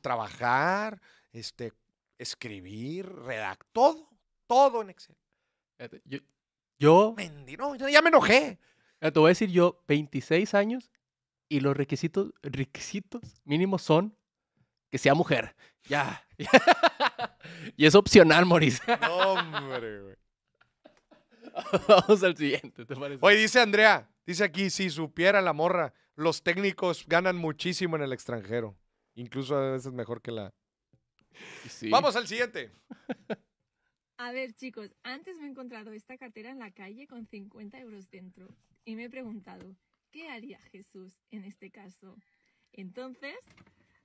trabajar, 0.00 1.00
este, 1.32 1.72
escribir, 2.18 3.06
redactar, 3.06 3.66
todo, 3.72 4.08
todo 4.46 4.82
en 4.82 4.90
Excel. 4.90 5.16
Yo, 6.04 6.18
yo 6.78 7.14
Mendi- 7.16 7.56
no, 7.58 7.74
ya- 7.76 8.02
me 8.02 8.08
enojé. 8.08 8.58
te 9.00 9.10
voy 9.10 9.26
a 9.26 9.28
decir 9.28 9.50
yo, 9.50 9.82
26 9.88 10.54
años 10.54 10.90
y 11.48 11.60
los 11.60 11.76
requisitos, 11.76 12.32
requisitos 12.42 13.20
mínimos 13.44 13.82
son 13.82 14.16
que 14.90 14.98
sea 14.98 15.14
mujer. 15.14 15.54
Ya. 15.84 16.24
y 17.76 17.86
es 17.86 17.94
opcional, 17.94 18.46
Moris. 18.46 18.80
No, 19.00 19.16
hombre, 19.32 20.00
güey. 20.02 20.16
Vamos 21.88 22.22
al 22.22 22.36
siguiente, 22.36 22.84
¿te 22.84 22.96
parece? 22.96 23.18
Oye, 23.24 23.36
dice 23.36 23.60
Andrea, 23.60 24.08
dice 24.26 24.44
aquí, 24.44 24.70
si 24.70 24.90
supiera 24.90 25.40
la 25.40 25.52
morra, 25.52 25.94
los 26.14 26.42
técnicos 26.42 27.06
ganan 27.06 27.36
muchísimo 27.36 27.96
en 27.96 28.02
el 28.02 28.12
extranjero. 28.12 28.76
Incluso 29.14 29.56
a 29.56 29.72
veces 29.72 29.92
mejor 29.92 30.22
que 30.22 30.32
la... 30.32 30.54
Sí. 31.68 31.90
Vamos 31.90 32.16
al 32.16 32.26
siguiente. 32.26 32.72
A 34.18 34.32
ver, 34.32 34.52
chicos, 34.54 34.94
antes 35.02 35.36
me 35.36 35.46
he 35.46 35.50
encontrado 35.50 35.92
esta 35.92 36.16
cartera 36.16 36.50
en 36.50 36.58
la 36.58 36.70
calle 36.70 37.06
con 37.06 37.26
50 37.26 37.78
euros 37.80 38.10
dentro 38.10 38.48
y 38.84 38.94
me 38.94 39.04
he 39.04 39.10
preguntado, 39.10 39.74
¿qué 40.10 40.28
haría 40.28 40.60
Jesús 40.70 41.12
en 41.30 41.44
este 41.44 41.70
caso? 41.70 42.16
Entonces, 42.72 43.34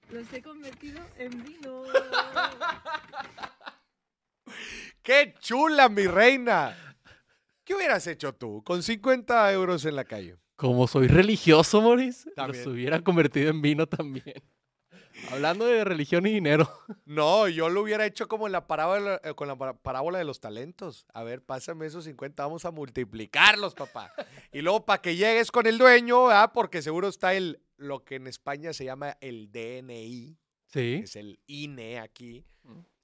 los 0.09 0.31
he 0.33 0.41
convertido 0.41 1.05
en 1.17 1.43
vino. 1.43 1.83
¡Qué 5.03 5.35
chula, 5.39 5.89
mi 5.89 6.07
reina! 6.07 6.96
¿Qué 7.67 7.75
hubieras 7.75 8.07
hecho 8.07 8.33
tú 8.33 8.63
con 8.63 8.81
50 8.81 9.51
euros 9.51 9.83
en 9.83 9.97
la 9.97 10.05
calle? 10.05 10.37
Como 10.55 10.87
soy 10.87 11.07
religioso, 11.07 11.81
Moris, 11.81 12.25
También. 12.33 12.63
los 12.63 12.73
hubiera 12.73 13.03
convertido 13.03 13.49
en 13.49 13.61
vino 13.61 13.85
también. 13.87 14.41
Hablando 15.31 15.65
de 15.65 15.83
religión 15.83 16.25
y 16.27 16.31
dinero. 16.31 16.71
No, 17.03 17.49
yo 17.49 17.67
lo 17.67 17.81
hubiera 17.81 18.05
hecho 18.05 18.29
como 18.29 18.45
en 18.45 18.53
la 18.53 18.67
parábola, 18.67 19.19
eh, 19.21 19.33
con 19.33 19.49
la 19.49 19.57
parábola 19.73 20.17
de 20.17 20.23
los 20.23 20.39
talentos. 20.39 21.05
A 21.13 21.23
ver, 21.23 21.41
pásame 21.43 21.87
esos 21.87 22.05
50, 22.05 22.41
vamos 22.41 22.63
a 22.63 22.71
multiplicarlos, 22.71 23.73
papá. 23.75 24.13
Y 24.53 24.61
luego 24.61 24.85
para 24.85 25.01
que 25.01 25.17
llegues 25.17 25.51
con 25.51 25.67
el 25.67 25.77
dueño, 25.77 26.27
¿verdad? 26.27 26.51
porque 26.53 26.81
seguro 26.81 27.09
está 27.09 27.33
el 27.33 27.59
lo 27.75 28.05
que 28.05 28.15
en 28.15 28.27
España 28.27 28.71
se 28.71 28.85
llama 28.85 29.17
el 29.19 29.51
DNI, 29.51 30.37
Sí. 30.67 31.01
es 31.03 31.17
el 31.17 31.37
INE 31.47 31.99
aquí. 31.99 32.45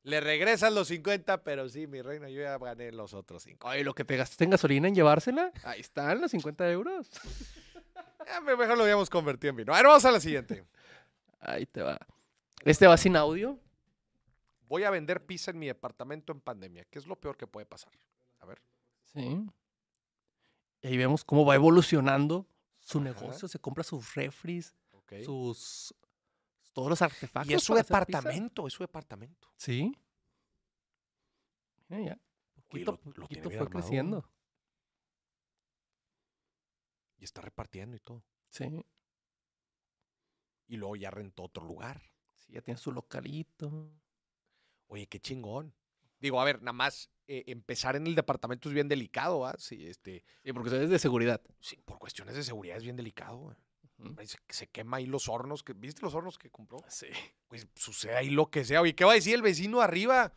Le 0.03 0.19
regresas 0.19 0.73
los 0.73 0.89
50, 0.89 1.43
pero 1.43 1.69
sí, 1.69 1.87
mi 1.87 2.01
reina, 2.01 2.29
yo 2.29 2.41
ya 2.41 2.57
gané 2.57 2.91
los 2.91 3.13
otros 3.13 3.43
5. 3.43 3.67
Oye, 3.69 3.83
lo 3.85 3.95
que 3.95 4.03
te 4.03 4.17
gastaste 4.17 4.43
en 4.43 4.49
gasolina 4.49 4.87
en 4.89 4.95
llevársela, 4.95 5.51
ahí 5.63 5.79
están 5.79 6.19
los 6.19 6.31
50 6.31 6.69
euros. 6.71 7.09
mejor 8.45 8.77
lo 8.77 8.83
habíamos 8.83 9.09
convertido 9.09 9.51
en 9.51 9.55
vino. 9.57 9.73
A 9.73 9.77
ver, 9.77 9.85
vamos 9.87 10.03
a 10.03 10.11
la 10.11 10.19
siguiente. 10.19 10.65
Ahí 11.39 11.65
te 11.65 11.81
va. 11.81 11.97
Este 12.65 12.85
va 12.85 12.97
sin 12.97 13.15
audio. 13.15 13.57
Voy 14.67 14.83
a 14.83 14.89
vender 14.89 15.25
pizza 15.25 15.51
en 15.51 15.59
mi 15.59 15.67
departamento 15.67 16.33
en 16.33 16.41
pandemia. 16.41 16.85
¿Qué 16.89 16.99
es 16.99 17.07
lo 17.07 17.15
peor 17.15 17.37
que 17.37 17.47
puede 17.47 17.65
pasar? 17.65 17.93
A 18.39 18.45
ver. 18.45 18.61
Sí. 19.13 19.45
Y 20.81 20.87
ahí 20.87 20.97
vemos 20.97 21.23
cómo 21.23 21.45
va 21.45 21.55
evolucionando 21.55 22.45
su 22.79 22.97
Ajá. 22.99 23.05
negocio. 23.05 23.47
Se 23.47 23.59
compra 23.59 23.83
sus 23.83 24.15
refris, 24.15 24.73
ok. 24.91 25.13
sus. 25.23 25.93
Todos 26.73 26.89
los 26.89 27.01
artefactos. 27.01 27.51
Y 27.51 27.53
es 27.55 27.63
su 27.63 27.73
departamento, 27.75 28.67
es 28.67 28.73
su 28.73 28.83
departamento. 28.83 29.53
Sí. 29.57 29.95
Mira, 31.87 32.03
ya. 32.15 32.19
Oye, 32.71 32.85
Poquito, 32.85 32.91
lo- 33.03 33.11
lo 33.13 33.21
poquito 33.23 33.49
fue 33.49 33.59
armado. 33.59 33.69
creciendo. 33.69 34.29
Y 37.17 37.23
está 37.23 37.41
repartiendo 37.41 37.95
y 37.95 37.99
todo. 37.99 38.23
Sí. 38.49 38.65
Y 40.67 40.77
luego 40.77 40.95
ya 40.95 41.11
rentó 41.11 41.43
otro 41.43 41.63
lugar. 41.65 42.01
Sí, 42.35 42.53
ya 42.53 42.61
tiene 42.61 42.77
su 42.79 42.91
localito. 42.91 43.91
Oye, 44.87 45.07
qué 45.07 45.19
chingón. 45.19 45.73
Digo, 46.19 46.39
a 46.41 46.45
ver, 46.45 46.61
nada 46.61 46.73
más 46.73 47.09
eh, 47.27 47.43
empezar 47.47 47.95
en 47.95 48.07
el 48.07 48.15
departamento 48.15 48.69
es 48.69 48.73
bien 48.75 48.87
delicado, 48.87 49.45
¿ah? 49.45 49.55
Sí, 49.57 49.85
este, 49.87 50.23
Sí, 50.43 50.51
porque 50.53 50.83
es 50.83 50.89
de 50.89 50.99
seguridad. 50.99 51.41
sí, 51.59 51.77
por 51.85 51.99
cuestiones 51.99 52.35
de 52.35 52.43
seguridad 52.43 52.77
es 52.77 52.83
bien 52.83 52.95
delicado. 52.95 53.37
güey. 53.37 53.57
Se, 54.25 54.37
se 54.49 54.67
quema 54.67 54.97
ahí 54.97 55.05
los 55.05 55.27
hornos. 55.29 55.63
Que, 55.63 55.73
¿Viste 55.73 56.01
los 56.01 56.13
hornos 56.15 56.37
que 56.37 56.49
compró? 56.49 56.77
Sí. 56.87 57.07
Pues 57.47 57.67
sucede 57.75 58.15
ahí 58.15 58.29
lo 58.29 58.49
que 58.49 58.63
sea. 58.65 58.81
Oye, 58.81 58.95
¿qué 58.95 59.05
va 59.05 59.11
a 59.11 59.15
decir 59.15 59.33
el 59.35 59.41
vecino 59.41 59.81
arriba? 59.81 60.33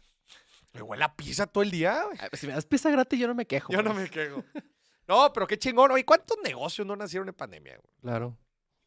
Me 0.73 0.83
huele 0.83 1.05
a 1.05 1.15
pizza 1.15 1.47
todo 1.47 1.63
el 1.63 1.71
día, 1.71 2.05
güey. 2.05 2.19
Pues, 2.31 2.41
si 2.41 2.47
me 2.47 2.53
das 2.53 2.67
pizza 2.67 2.91
gratis, 2.91 3.19
yo 3.19 3.27
no 3.27 3.35
me 3.35 3.47
quejo. 3.47 3.73
Yo 3.73 3.83
no 3.83 3.95
me 3.95 4.09
quejo. 4.11 4.45
No, 5.09 5.33
pero 5.33 5.47
qué 5.47 5.57
chingón. 5.57 5.93
Oye, 5.93 6.05
¿cuántos 6.05 6.37
negocios 6.43 6.85
no 6.85 6.97
nacieron 6.97 7.29
en 7.29 7.35
pandemia? 7.35 7.77
güey? 7.81 7.95
Claro. 8.01 8.37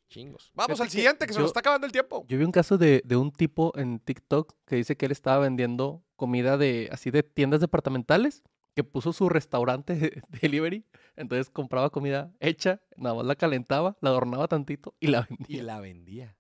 Chingos. 0.10 0.52
Vamos 0.54 0.72
Fíjate 0.78 0.82
al 0.84 0.88
que 0.90 0.92
siguiente, 0.92 1.26
que 1.28 1.32
se 1.32 1.38
yo- 1.38 1.44
nos 1.44 1.50
está 1.52 1.62
acabando 1.62 1.86
el 1.88 1.94
tiempo. 1.94 2.26
Yo 2.28 2.38
vi 2.38 2.44
un 2.44 2.52
caso 2.52 2.78
de, 2.78 3.02
de 3.06 3.16
un 3.16 3.32
tipo 3.32 3.72
en 3.78 4.00
TikTok 4.00 4.54
que 4.66 4.76
dice 4.76 4.98
que 4.98 5.06
él 5.06 5.14
estaba 5.14 5.40
vendiendo 5.40 6.04
comida 6.18 6.58
de 6.58 6.90
así 6.92 7.10
de 7.10 7.24
tiendas 7.24 7.62
departamentales, 7.62 8.44
que 8.76 8.84
puso 8.84 9.14
su 9.14 9.30
restaurante 9.30 9.96
de 9.96 10.22
delivery, 10.42 10.86
entonces 11.16 11.50
compraba 11.50 11.90
comida 11.90 12.32
hecha, 12.40 12.82
nada 12.96 13.16
más 13.16 13.26
la 13.26 13.36
calentaba, 13.36 13.98
la 14.02 14.10
adornaba 14.10 14.48
tantito 14.48 14.96
y 15.00 15.08
la 15.08 15.22
vendía. 15.30 15.58
Y 15.60 15.62
la 15.62 15.80
vendía. 15.80 16.36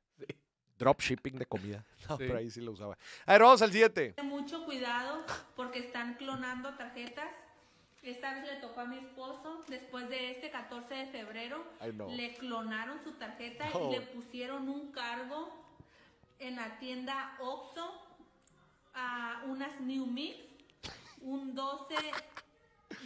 Drop 0.77 1.01
shipping 1.01 1.33
de 1.37 1.45
comida. 1.45 1.85
No, 2.09 2.17
Sí. 2.17 2.23
pero 2.25 2.37
ahí 2.39 2.49
sí 2.49 2.61
lo 2.61 2.71
usaba. 2.71 2.97
A 3.27 3.33
ver, 3.33 3.41
vamos 3.43 3.61
al 3.61 3.71
siguiente. 3.71 4.15
Mucho 4.23 4.65
cuidado 4.65 5.23
porque 5.55 5.79
están 5.79 6.15
clonando 6.15 6.73
tarjetas. 6.75 7.29
Esta 8.01 8.33
vez 8.33 8.45
le 8.45 8.55
tocó 8.61 8.79
a 8.79 8.85
mi 8.85 8.97
esposo, 8.97 9.61
después 9.67 10.07
de 10.09 10.31
este 10.31 10.49
14 10.49 10.93
de 10.93 11.05
febrero, 11.07 11.61
le 12.15 12.33
clonaron 12.35 13.03
su 13.03 13.11
tarjeta 13.11 13.69
No. 13.73 13.89
y 13.89 13.95
le 13.97 14.01
pusieron 14.01 14.69
un 14.69 14.91
cargo 14.93 15.49
en 16.39 16.55
la 16.55 16.79
tienda 16.79 17.35
Oxxo 17.41 17.91
a 18.95 19.43
unas 19.47 19.79
New 19.81 20.05
Mix, 20.07 20.37
un 21.21 21.55
12 21.55 21.95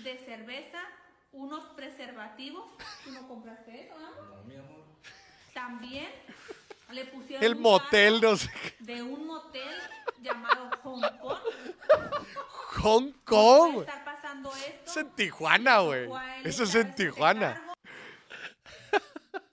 de 0.04 0.18
cerveza, 0.20 0.80
unos 1.32 1.64
preservativos. 1.76 2.66
¿Tú 3.04 3.12
no 3.12 3.28
compraste 3.28 3.86
eso, 3.88 3.96
no? 4.00 4.44
mi 4.44 4.56
amor. 4.56 4.84
También 5.54 6.10
le 6.92 7.06
pusieron 7.06 7.44
El 7.44 7.56
un 7.56 7.62
motel, 7.62 8.22
no 8.22 8.36
sé. 8.38 8.50
de 8.80 9.02
un 9.04 9.26
motel 9.28 9.76
llamado 10.22 10.70
Hong 10.84 11.02
Kong. 11.22 11.38
Hong 12.82 13.12
Puede 13.12 13.24
Kong. 13.26 13.80
estar 13.82 14.04
pasando 14.06 14.52
esto. 14.56 14.92
Es 14.92 14.98
en 14.98 15.10
Tijuana, 15.12 15.80
güey. 15.80 16.10
Eso 16.44 16.64
es 16.64 16.76
en 16.76 16.94
Tijuana. 16.96 17.54
cargo. 17.54 17.74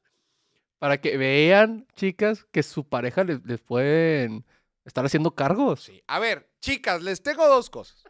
Para 0.79 0.99
que 1.01 1.17
vean, 1.19 1.87
chicas, 1.95 2.45
que 2.51 2.63
su 2.63 2.89
pareja 2.89 3.23
les, 3.25 3.45
les 3.45 3.61
pueden 3.61 4.47
estar 4.87 5.05
haciendo 5.05 5.35
cargos. 5.35 5.83
Sí. 5.85 6.03
A 6.07 6.19
ver, 6.19 6.51
chicas, 6.61 7.03
les 7.03 7.23
tengo 7.23 7.47
dos 7.47 7.69
cosas. 7.69 8.03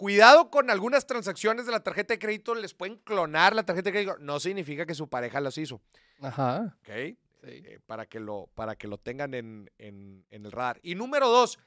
Cuidado 0.00 0.50
con 0.50 0.70
algunas 0.70 1.06
transacciones 1.06 1.66
de 1.66 1.72
la 1.72 1.80
tarjeta 1.80 2.14
de 2.14 2.18
crédito, 2.18 2.54
les 2.54 2.72
pueden 2.72 2.96
clonar 2.96 3.54
la 3.54 3.64
tarjeta 3.64 3.90
de 3.90 3.92
crédito. 3.92 4.16
No 4.18 4.40
significa 4.40 4.86
que 4.86 4.94
su 4.94 5.10
pareja 5.10 5.40
las 5.42 5.58
hizo, 5.58 5.82
Ajá. 6.22 6.74
¿ok? 6.80 6.88
Sí. 6.88 7.18
Eh, 7.42 7.80
para, 7.86 8.06
que 8.06 8.18
lo, 8.18 8.48
para 8.54 8.76
que 8.76 8.88
lo 8.88 8.96
tengan 8.96 9.34
en, 9.34 9.70
en- 9.76 10.24
en 10.30 10.46
el 10.46 10.52
radar. 10.52 10.80
Y 10.82 10.94
número 10.94 11.28
dos, 11.28 11.58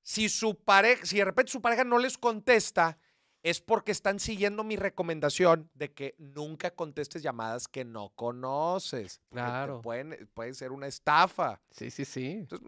si 0.00 0.30
su 0.30 0.54
pareja, 0.56 1.04
si 1.04 1.18
de 1.18 1.26
repente 1.26 1.52
su 1.52 1.60
pareja 1.60 1.84
no 1.84 1.98
les 1.98 2.16
contesta, 2.16 2.96
es 3.42 3.60
porque 3.60 3.92
están 3.92 4.18
siguiendo 4.20 4.64
mi 4.64 4.76
recomendación 4.76 5.68
de 5.74 5.92
que 5.92 6.14
nunca 6.16 6.70
contestes 6.70 7.22
llamadas 7.22 7.68
que 7.68 7.84
no 7.84 8.08
conoces. 8.14 9.20
Claro. 9.30 9.82
Pueden, 9.82 10.30
puede 10.32 10.54
ser 10.54 10.72
una 10.72 10.86
estafa. 10.86 11.60
Sí, 11.70 11.90
sí, 11.90 12.06
sí. 12.06 12.30
Entonces, 12.30 12.66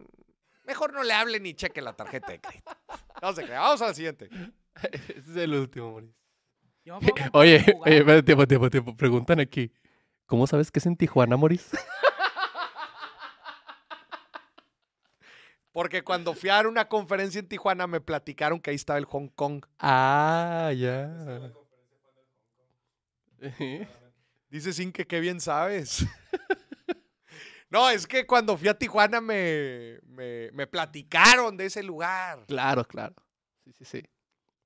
mejor 0.66 0.92
no 0.92 1.02
le 1.02 1.14
hablen 1.14 1.44
ni 1.44 1.54
cheque 1.54 1.80
la 1.80 1.94
tarjeta 1.94 2.30
de 2.32 2.40
crédito. 2.42 2.72
No 3.22 3.32
se 3.32 3.42
crea. 3.44 3.60
Vamos 3.60 3.80
a 3.80 3.86
la 3.86 3.94
siguiente. 3.94 4.28
Ese 4.92 5.18
es 5.18 5.36
el 5.36 5.54
último, 5.54 5.92
comprar 5.92 6.14
Oye, 7.32 7.64
oye, 7.80 7.98
espérate, 7.98 8.22
tiempo, 8.22 8.46
tiempo, 8.46 8.70
tiempo. 8.70 8.96
Preguntan 8.96 9.40
aquí. 9.40 9.72
¿Cómo 10.26 10.46
sabes 10.46 10.70
que 10.70 10.78
es 10.78 10.86
en 10.86 10.96
Tijuana, 10.96 11.36
Moris? 11.36 11.70
Porque 15.72 16.04
cuando 16.04 16.34
fui 16.34 16.50
a 16.50 16.54
dar 16.54 16.66
una 16.68 16.88
conferencia 16.88 17.40
en 17.40 17.48
Tijuana 17.48 17.88
me 17.88 18.00
platicaron 18.00 18.60
que 18.60 18.70
ahí 18.70 18.76
estaba 18.76 18.98
el 18.98 19.06
Hong 19.06 19.28
Kong. 19.28 19.64
Ah, 19.80 20.72
ya. 20.76 21.52
Dice 24.48 24.72
Sin 24.72 24.92
que 24.92 25.04
qué 25.04 25.18
bien 25.18 25.40
sabes. 25.40 26.06
no, 27.70 27.90
es 27.90 28.06
que 28.06 28.24
cuando 28.24 28.56
fui 28.56 28.68
a 28.68 28.78
Tijuana 28.78 29.20
me, 29.20 29.98
me, 30.04 30.52
me 30.52 30.68
platicaron 30.68 31.56
de 31.56 31.66
ese 31.66 31.82
lugar. 31.82 32.44
Claro, 32.46 32.84
claro. 32.84 33.16
Sí, 33.64 33.72
sí, 33.72 33.84
sí. 33.84 34.02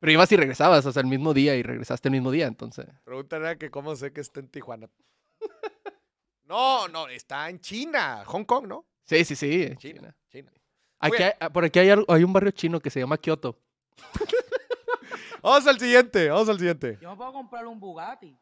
Pero 0.00 0.12
ibas 0.12 0.30
y 0.32 0.36
regresabas, 0.36 0.86
o 0.86 0.92
sea, 0.92 1.00
el 1.02 1.08
mismo 1.08 1.34
día 1.34 1.56
y 1.56 1.62
regresaste 1.62 2.08
el 2.08 2.12
mismo 2.12 2.30
día, 2.30 2.46
entonces. 2.46 2.86
Preguntan 3.04 3.44
a 3.46 3.56
que 3.56 3.70
cómo 3.70 3.96
sé 3.96 4.12
que 4.12 4.20
está 4.20 4.40
en 4.40 4.48
Tijuana. 4.48 4.88
No, 6.44 6.88
no, 6.88 7.08
está 7.08 7.50
en 7.50 7.60
China, 7.60 8.24
Hong 8.24 8.44
Kong, 8.44 8.66
¿no? 8.66 8.86
Sí, 9.04 9.22
sí, 9.24 9.36
sí. 9.36 9.64
en 9.64 9.76
China, 9.76 10.00
China. 10.00 10.14
China. 10.30 10.52
Aquí 10.98 11.16
Oye. 11.16 11.24
hay- 11.26 11.32
ah, 11.40 11.50
por 11.50 11.62
aquí 11.64 11.78
hay, 11.78 11.90
un 12.24 12.32
barrio 12.32 12.50
chino 12.52 12.80
que 12.80 12.88
se 12.88 13.00
llama 13.00 13.18
Kioto. 13.18 13.60
Vamos 15.42 15.66
al 15.66 15.78
siguiente, 15.78 16.28
vamos 16.30 16.48
al 16.48 16.58
siguiente. 16.58 16.98
Yo 17.00 17.10
me 17.10 17.16
puedo 17.16 17.32
comprar 17.32 17.66
un 17.66 17.78
Bugatti. 17.78 18.36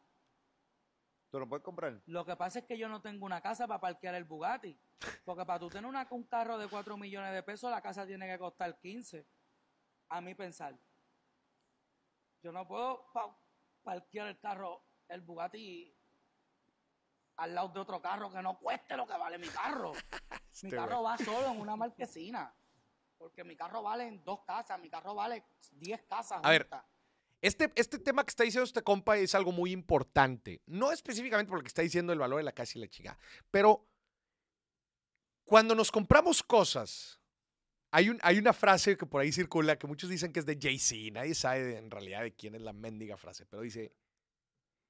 ¿Tú 1.30 1.38
lo 1.40 1.48
puedes 1.48 1.62
comprar? 1.64 2.00
Lo 2.06 2.24
que 2.24 2.36
pasa 2.36 2.60
es 2.60 2.64
que 2.64 2.78
yo 2.78 2.88
no 2.88 3.02
tengo 3.02 3.26
una 3.26 3.40
casa 3.42 3.66
para 3.66 3.80
parquear 3.80 4.14
el 4.14 4.24
Bugatti. 4.24 4.78
Porque 5.24 5.44
para 5.44 5.58
tú 5.58 5.68
tener 5.68 5.84
una- 5.86 6.06
un 6.10 6.24
carro 6.24 6.56
de 6.58 6.68
4 6.68 6.96
millones 6.96 7.32
de 7.34 7.42
pesos, 7.42 7.70
la 7.70 7.82
casa 7.82 8.06
tiene 8.06 8.26
que 8.26 8.38
costar 8.38 8.78
15. 8.78 9.26
A 10.08 10.20
mi 10.20 10.34
pensar. 10.34 10.78
Yo 12.42 12.52
no 12.52 12.66
puedo 12.66 13.10
pa- 13.12 13.36
parquear 13.82 14.28
el 14.28 14.38
carro, 14.38 14.84
el 15.08 15.20
Bugatti, 15.22 15.92
al 17.36 17.54
lado 17.54 17.68
de 17.68 17.80
otro 17.80 18.00
carro 18.00 18.30
que 18.32 18.40
no 18.42 18.58
cueste 18.58 18.96
lo 18.96 19.06
que 19.06 19.16
vale 19.16 19.38
mi 19.38 19.48
carro. 19.48 19.92
mi 20.62 20.70
carro 20.70 21.02
va 21.02 21.18
solo 21.18 21.48
en 21.52 21.60
una 21.60 21.76
marquesina. 21.76 22.54
Porque 23.18 23.44
mi 23.44 23.56
carro 23.56 23.82
vale 23.82 24.06
en 24.06 24.22
dos 24.24 24.40
casas, 24.44 24.78
mi 24.78 24.90
carro 24.90 25.14
vale 25.14 25.46
10 25.72 26.02
casas. 26.04 26.40
A 26.42 26.50
ver. 26.50 26.68
Este, 27.40 27.72
este 27.76 27.98
tema 27.98 28.24
que 28.24 28.30
está 28.30 28.44
diciendo 28.44 28.64
este 28.64 28.82
compa 28.82 29.16
es 29.16 29.34
algo 29.34 29.52
muy 29.52 29.72
importante. 29.72 30.62
No 30.66 30.92
específicamente 30.92 31.48
por 31.48 31.58
lo 31.58 31.62
que 31.62 31.68
está 31.68 31.82
diciendo 31.82 32.12
el 32.12 32.18
valor 32.18 32.38
de 32.38 32.44
la 32.44 32.52
casa 32.52 32.72
y 32.76 32.80
la 32.80 32.88
chica, 32.88 33.18
pero 33.50 33.86
cuando 35.44 35.74
nos 35.74 35.92
compramos 35.92 36.42
cosas, 36.42 37.20
hay, 37.90 38.10
un, 38.10 38.18
hay 38.22 38.38
una 38.38 38.52
frase 38.52 38.96
que 38.96 39.06
por 39.06 39.20
ahí 39.20 39.32
circula 39.32 39.78
que 39.78 39.86
muchos 39.86 40.10
dicen 40.10 40.32
que 40.32 40.40
es 40.40 40.46
de 40.46 40.58
Jay-Z. 40.60 41.12
Nadie 41.12 41.34
sabe 41.34 41.76
en 41.76 41.90
realidad 41.90 42.22
de 42.22 42.34
quién 42.34 42.54
es 42.54 42.62
la 42.62 42.72
mendiga 42.72 43.16
frase, 43.16 43.46
pero 43.46 43.62
dice: 43.62 43.92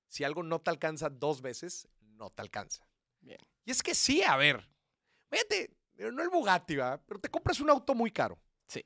Si 0.08 0.24
algo 0.24 0.42
no 0.42 0.60
te 0.60 0.70
alcanza 0.70 1.10
dos 1.10 1.42
veces, 1.42 1.88
no 2.00 2.30
te 2.30 2.42
alcanza. 2.42 2.86
Bien. 3.20 3.40
Y 3.64 3.70
es 3.70 3.82
que 3.82 3.94
sí, 3.94 4.22
a 4.22 4.36
ver, 4.36 4.68
fíjate, 5.30 5.76
no 5.96 6.22
el 6.22 6.28
Bugatti, 6.28 6.76
¿verdad? 6.76 7.02
pero 7.06 7.20
te 7.20 7.28
compras 7.28 7.60
un 7.60 7.70
auto 7.70 7.94
muy 7.94 8.10
caro. 8.10 8.38
Sí. 8.68 8.84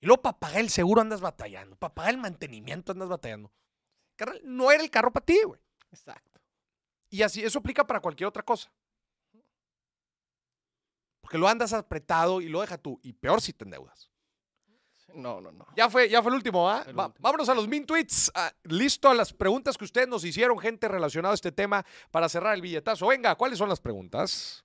Y 0.00 0.06
luego 0.06 0.22
para 0.22 0.38
pagar 0.38 0.60
el 0.60 0.70
seguro 0.70 1.00
andas 1.00 1.20
batallando, 1.20 1.76
para 1.76 1.94
pagar 1.94 2.14
el 2.14 2.20
mantenimiento 2.20 2.92
andas 2.92 3.08
batallando. 3.08 3.52
Carnal, 4.16 4.40
no 4.44 4.70
era 4.70 4.82
el 4.82 4.90
carro 4.90 5.12
para 5.12 5.24
ti, 5.24 5.38
güey. 5.44 5.60
Exacto. 5.90 6.40
Y 7.10 7.22
así, 7.22 7.42
eso 7.42 7.58
aplica 7.58 7.86
para 7.86 8.00
cualquier 8.00 8.26
otra 8.26 8.42
cosa. 8.42 8.72
Porque 11.26 11.38
lo 11.38 11.48
andas 11.48 11.72
apretado 11.72 12.40
y 12.40 12.48
lo 12.48 12.60
deja 12.60 12.78
tú. 12.78 13.00
Y 13.02 13.12
peor 13.12 13.42
si 13.42 13.52
te 13.52 13.64
endeudas. 13.64 14.12
No, 15.12 15.40
no, 15.40 15.50
no. 15.50 15.66
Ya 15.76 15.90
fue, 15.90 16.08
ya 16.08 16.22
fue 16.22 16.30
el 16.30 16.36
último, 16.36 16.70
¿ah? 16.70 16.86
Vámonos 17.18 17.48
a 17.48 17.54
los 17.56 17.66
min 17.66 17.84
tweets. 17.84 18.30
Ah, 18.32 18.52
listo 18.62 19.10
a 19.10 19.14
las 19.14 19.32
preguntas 19.32 19.76
que 19.76 19.84
ustedes 19.84 20.06
nos 20.06 20.24
hicieron, 20.24 20.56
gente 20.60 20.86
relacionada 20.86 21.32
a 21.32 21.34
este 21.34 21.50
tema, 21.50 21.84
para 22.12 22.28
cerrar 22.28 22.54
el 22.54 22.62
billetazo. 22.62 23.08
Venga, 23.08 23.34
¿cuáles 23.34 23.58
son 23.58 23.68
las 23.68 23.80
preguntas? 23.80 24.64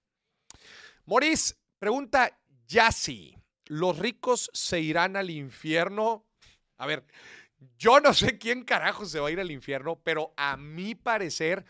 Moris, 1.05 1.57
pregunta 1.79 2.37
Yassi. 2.67 3.35
¿Los 3.65 3.97
ricos 3.97 4.51
se 4.53 4.81
irán 4.81 5.15
al 5.15 5.31
infierno? 5.31 6.27
A 6.77 6.85
ver, 6.85 7.07
yo 7.79 7.99
no 8.01 8.13
sé 8.13 8.37
quién 8.37 8.65
carajo 8.65 9.07
se 9.07 9.19
va 9.19 9.29
a 9.29 9.31
ir 9.31 9.39
al 9.39 9.49
infierno, 9.49 9.99
pero 10.03 10.31
a 10.37 10.57
mi 10.57 10.93
parecer, 10.93 11.65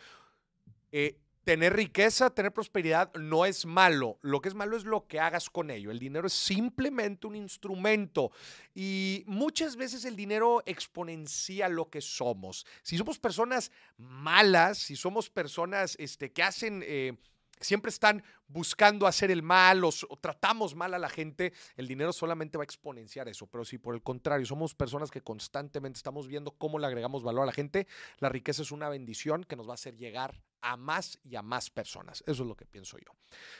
eh, 0.91 1.17
tener 1.43 1.73
riqueza, 1.73 2.29
tener 2.29 2.53
prosperidad 2.53 3.13
no 3.15 3.45
es 3.45 3.65
malo. 3.65 4.19
Lo 4.21 4.41
que 4.41 4.49
es 4.49 4.55
malo 4.55 4.77
es 4.77 4.85
lo 4.85 5.07
que 5.07 5.19
hagas 5.19 5.49
con 5.49 5.71
ello. 5.71 5.91
El 5.91 5.99
dinero 5.99 6.27
es 6.27 6.33
simplemente 6.33 7.27
un 7.27 7.35
instrumento 7.35 8.31
y 8.75 9.23
muchas 9.27 9.75
veces 9.75 10.05
el 10.05 10.15
dinero 10.15 10.61
exponencia 10.65 11.69
lo 11.69 11.89
que 11.89 12.01
somos. 12.01 12.65
Si 12.83 12.97
somos 12.97 13.19
personas 13.19 13.71
malas, 13.97 14.77
si 14.77 14.95
somos 14.95 15.29
personas 15.29 15.95
este, 15.99 16.31
que 16.31 16.43
hacen... 16.43 16.83
eh, 16.85 17.17
siempre 17.61 17.89
están 17.89 18.23
buscando 18.47 19.07
hacer 19.07 19.31
el 19.31 19.43
mal 19.43 19.83
o, 19.83 19.91
tratamos 20.19 20.75
mal 20.75 20.93
a 20.93 20.99
la 20.99 21.09
gente, 21.09 21.53
el 21.75 21.87
dinero 21.87 22.13
solamente 22.13 22.57
va 22.57 22.63
a 22.63 22.65
exponenciar 22.65 23.29
eso. 23.29 23.47
Pero 23.47 23.65
si 23.65 23.77
por 23.77 23.95
el 23.95 24.01
contrario 24.01 24.45
somos 24.45 24.75
personas 24.75 25.11
que 25.11 25.21
constantemente 25.21 25.97
estamos 25.97 26.27
viendo 26.27 26.51
cómo 26.51 26.79
le 26.79 26.87
agregamos 26.87 27.23
valor 27.23 27.43
a 27.43 27.47
la 27.47 27.53
gente, 27.53 27.87
la 28.19 28.29
riqueza 28.29 28.61
es 28.61 28.71
una 28.71 28.89
bendición 28.89 29.43
que 29.43 29.55
nos 29.55 29.67
va 29.67 29.71
a 29.71 29.75
hacer 29.75 29.95
llegar 29.95 30.41
a 30.61 30.77
más 30.77 31.19
y 31.23 31.35
a 31.35 31.41
más 31.41 31.69
personas. 31.69 32.23
Eso 32.27 32.43
es 32.43 32.47
lo 32.47 32.55
que 32.55 32.65
pienso 32.65 32.97
yo. 32.97 33.11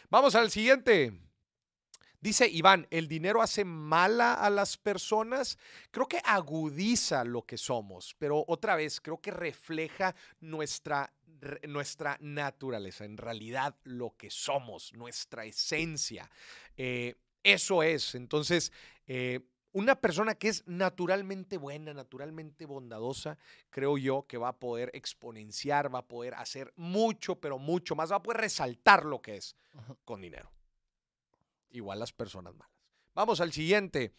Vamos 0.10 0.36
al 0.36 0.52
siguiente. 0.52 1.14
Dice 2.22 2.48
Iván, 2.48 2.86
¿el 2.92 3.08
dinero 3.08 3.42
hace 3.42 3.66
mala 3.66 4.36
a 4.36 4.52
las 4.52 4.78
personas? 4.78 5.58
Creo 5.90 6.08
que 6.08 6.22
agudiza 6.24 7.24
lo 7.24 7.42
que 7.48 7.58
somos, 7.58 8.16
pero 8.20 8.46
otra 8.48 8.76
vez 8.76 9.02
creo 9.02 9.20
que 9.20 9.32
refleja 9.32 10.14
nuestra, 10.40 11.12
nuestra 11.68 12.18
naturaleza, 12.22 13.06
en 13.06 13.18
realidad 13.18 13.76
lo 13.84 14.16
que 14.18 14.30
somos, 14.30 14.94
nuestra 14.94 15.46
esencia. 15.46 16.30
Eh, 16.78 17.16
eso 17.44 17.84
es. 17.84 18.16
Entonces, 18.16 18.72
eh, 19.08 19.42
una 19.74 19.96
persona 19.96 20.36
que 20.36 20.50
es 20.50 20.68
naturalmente 20.68 21.58
buena, 21.58 21.94
naturalmente 21.94 22.66
bondadosa, 22.66 23.38
creo 23.70 23.98
yo 23.98 24.26
que 24.28 24.38
va 24.38 24.50
a 24.50 24.60
poder 24.60 24.92
exponenciar, 24.94 25.94
va 25.94 26.00
a 26.00 26.08
poder 26.08 26.34
hacer 26.36 26.74
mucho, 26.76 27.40
pero 27.40 27.58
mucho 27.58 27.96
más, 27.96 28.12
va 28.12 28.18
a 28.18 28.24
poder 28.24 28.42
resaltar 28.42 29.06
lo 29.06 29.22
que 29.22 29.38
es 29.38 29.56
Ajá. 29.74 29.96
con 30.04 30.22
dinero. 30.22 30.52
Igual 31.70 32.00
las 32.00 32.12
personas 32.12 32.54
malas. 32.54 32.76
Vamos 33.14 33.40
al 33.42 33.52
siguiente. 33.54 34.14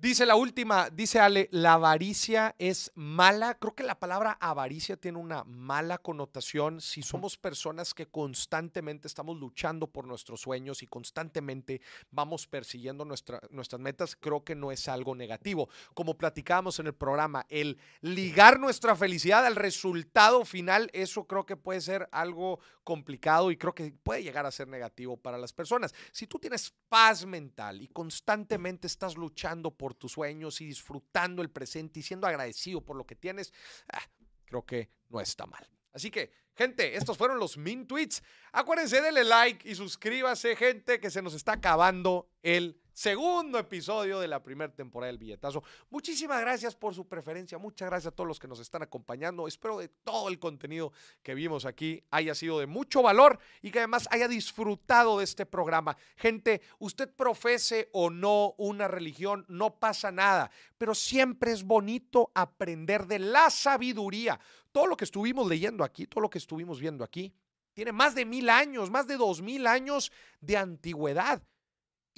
Dice 0.00 0.26
la 0.26 0.36
última, 0.36 0.90
dice 0.90 1.18
Ale, 1.18 1.48
la 1.50 1.72
avaricia 1.72 2.54
es 2.60 2.92
mala. 2.94 3.54
Creo 3.58 3.74
que 3.74 3.82
la 3.82 3.98
palabra 3.98 4.38
avaricia 4.40 4.96
tiene 4.96 5.18
una 5.18 5.42
mala 5.42 5.98
connotación 5.98 6.80
si 6.80 7.02
somos 7.02 7.36
personas 7.36 7.94
que 7.94 8.06
constantemente 8.06 9.08
estamos 9.08 9.36
luchando 9.36 9.88
por 9.88 10.06
nuestros 10.06 10.40
sueños 10.40 10.84
y 10.84 10.86
constantemente 10.86 11.80
vamos 12.12 12.46
persiguiendo 12.46 13.04
nuestra- 13.04 13.40
nuestras 13.50 13.80
metas. 13.80 14.14
Creo 14.14 14.44
que 14.44 14.54
no 14.54 14.70
es 14.70 14.86
algo 14.86 15.16
negativo. 15.16 15.68
Como 15.94 16.16
platicábamos 16.16 16.78
en 16.78 16.86
el 16.86 16.94
programa, 16.94 17.44
el 17.48 17.76
ligar 18.00 18.60
nuestra 18.60 18.94
felicidad 18.94 19.44
al 19.46 19.56
resultado 19.56 20.44
final, 20.44 20.90
eso 20.92 21.24
creo 21.26 21.44
que 21.44 21.56
puede 21.56 21.80
ser 21.80 22.08
algo 22.12 22.60
complicado 22.88 23.50
y 23.50 23.58
creo 23.58 23.74
que 23.74 23.92
puede 23.92 24.22
llegar 24.22 24.46
a 24.46 24.50
ser 24.50 24.66
negativo 24.66 25.18
para 25.18 25.36
las 25.36 25.52
personas. 25.52 25.94
Si 26.10 26.26
tú 26.26 26.38
tienes 26.38 26.72
paz 26.88 27.26
mental 27.26 27.82
y 27.82 27.88
constantemente 27.88 28.86
estás 28.86 29.14
luchando 29.14 29.70
por 29.70 29.92
tus 29.92 30.12
sueños 30.12 30.62
y 30.62 30.64
disfrutando 30.64 31.42
el 31.42 31.50
presente 31.50 32.00
y 32.00 32.02
siendo 32.02 32.26
agradecido 32.26 32.80
por 32.80 32.96
lo 32.96 33.04
que 33.04 33.14
tienes, 33.14 33.52
ah, 33.92 34.00
creo 34.46 34.64
que 34.64 34.88
no 35.10 35.20
está 35.20 35.44
mal. 35.44 35.68
Así 35.92 36.10
que, 36.10 36.32
gente, 36.54 36.96
estos 36.96 37.18
fueron 37.18 37.38
los 37.38 37.58
Min 37.58 37.86
Tweets. 37.86 38.22
Acuérdense, 38.52 39.02
denle 39.02 39.24
like 39.24 39.68
y 39.68 39.74
suscríbase, 39.74 40.56
gente, 40.56 40.98
que 40.98 41.10
se 41.10 41.20
nos 41.20 41.34
está 41.34 41.52
acabando 41.52 42.30
el 42.42 42.80
segundo 42.98 43.60
episodio 43.60 44.18
de 44.18 44.26
la 44.26 44.42
primera 44.42 44.74
temporada 44.74 45.12
del 45.12 45.18
Billetazo. 45.18 45.62
Muchísimas 45.88 46.40
gracias 46.40 46.74
por 46.74 46.96
su 46.96 47.06
preferencia. 47.06 47.56
Muchas 47.56 47.88
gracias 47.88 48.12
a 48.12 48.16
todos 48.16 48.26
los 48.26 48.40
que 48.40 48.48
nos 48.48 48.58
están 48.58 48.82
acompañando. 48.82 49.46
Espero 49.46 49.78
de 49.78 49.86
todo 49.86 50.28
el 50.28 50.40
contenido 50.40 50.92
que 51.22 51.36
vimos 51.36 51.64
aquí 51.64 52.02
haya 52.10 52.34
sido 52.34 52.58
de 52.58 52.66
mucho 52.66 53.00
valor 53.00 53.38
y 53.62 53.70
que 53.70 53.78
además 53.78 54.08
haya 54.10 54.26
disfrutado 54.26 55.18
de 55.18 55.24
este 55.24 55.46
programa. 55.46 55.96
Gente, 56.16 56.60
usted 56.80 57.08
profese 57.08 57.88
o 57.92 58.10
no 58.10 58.56
una 58.58 58.88
religión, 58.88 59.44
no 59.46 59.78
pasa 59.78 60.10
nada, 60.10 60.50
pero 60.76 60.92
siempre 60.92 61.52
es 61.52 61.62
bonito 61.62 62.32
aprender 62.34 63.06
de 63.06 63.20
la 63.20 63.48
sabiduría. 63.50 64.40
Todo 64.72 64.88
lo 64.88 64.96
que 64.96 65.04
estuvimos 65.04 65.46
leyendo 65.46 65.84
aquí, 65.84 66.08
todo 66.08 66.22
lo 66.22 66.30
que 66.30 66.38
estuvimos 66.38 66.80
viendo 66.80 67.04
aquí, 67.04 67.32
tiene 67.74 67.92
más 67.92 68.16
de 68.16 68.24
mil 68.24 68.50
años, 68.50 68.90
más 68.90 69.06
de 69.06 69.16
dos 69.16 69.40
mil 69.40 69.68
años 69.68 70.10
de 70.40 70.56
antigüedad. 70.56 71.40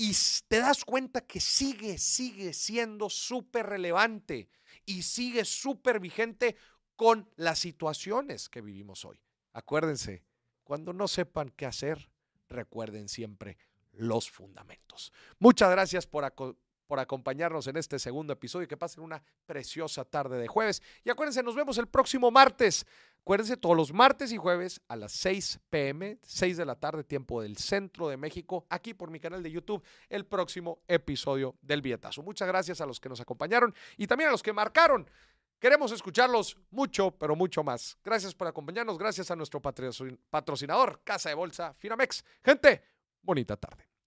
Y 0.03 0.17
te 0.49 0.61
das 0.61 0.83
cuenta 0.83 1.21
que 1.21 1.41
sigue, 1.41 1.99
sigue 1.99 2.55
siendo 2.55 3.11
súper 3.11 3.67
relevante 3.67 4.49
y 4.87 5.03
sigue 5.03 5.45
súper 5.45 6.01
vigente 6.01 6.57
con 6.97 7.29
las 7.37 7.59
situaciones 7.59 8.49
que 8.49 8.63
vivimos 8.63 9.05
hoy. 9.05 9.21
Acuérdense, 9.53 10.25
cuando 10.65 10.95
no 10.95 11.07
sepan 11.07 11.51
qué 11.51 11.67
hacer, 11.67 12.11
recuerden 12.49 13.11
siempre 13.11 13.59
los 13.93 14.31
fundamentos. 14.31 15.13
Muchas 15.39 15.71
gracias 15.71 16.07
por, 16.07 16.25
por 16.91 16.99
acompañarnos 16.99 17.69
en 17.69 17.77
este 17.77 18.01
segundo 18.01 18.33
episodio. 18.33 18.67
Que 18.67 18.77
pasen 18.77 19.05
una 19.05 19.23
preciosa 19.47 20.05
tarde 20.05 20.39
de 20.41 20.49
jueves. 20.49 20.83
Y 21.05 21.11
acuérdense, 21.11 21.41
nos 21.45 21.55
vemos 21.55 21.79
el 21.79 21.87
próximo 21.87 22.33
martes. 22.33 22.85
Acuérdense, 23.21 23.57
todos 23.57 23.77
los 23.77 23.93
martes 23.93 24.33
y 24.33 24.37
jueves 24.39 24.81
a 24.89 24.97
las 24.97 25.13
6 25.13 25.61
pm, 25.71 26.19
6 26.23 26.57
de 26.57 26.65
la 26.65 26.75
tarde, 26.75 27.05
tiempo 27.05 27.43
del 27.43 27.57
centro 27.59 28.09
de 28.09 28.17
México, 28.17 28.67
aquí 28.69 28.93
por 28.93 29.09
mi 29.11 29.21
canal 29.21 29.41
de 29.41 29.53
YouTube, 29.53 29.85
el 30.09 30.27
próximo 30.27 30.81
episodio 30.89 31.55
del 31.63 31.81
Billetazo. 31.81 32.23
Muchas 32.25 32.49
gracias 32.49 32.81
a 32.81 32.87
los 32.87 32.99
que 32.99 33.09
nos 33.09 33.21
acompañaron 33.21 33.73
y 33.97 34.09
también 34.09 34.29
a 34.29 34.33
los 34.33 34.43
que 34.43 34.53
marcaron. 34.53 35.09
Queremos 35.61 35.93
escucharlos 35.93 36.57
mucho, 36.71 37.13
pero 37.13 37.37
mucho 37.37 37.63
más. 37.63 37.99
Gracias 38.03 38.35
por 38.35 38.49
acompañarnos. 38.49 38.99
Gracias 38.99 39.31
a 39.31 39.37
nuestro 39.37 39.61
patrocin- 39.63 40.19
patrocinador, 40.31 41.03
Casa 41.05 41.29
de 41.29 41.37
Bolsa 41.37 41.73
Finamex. 41.75 42.25
Gente, 42.43 42.83
bonita 43.23 43.57
tarde. 43.57 43.90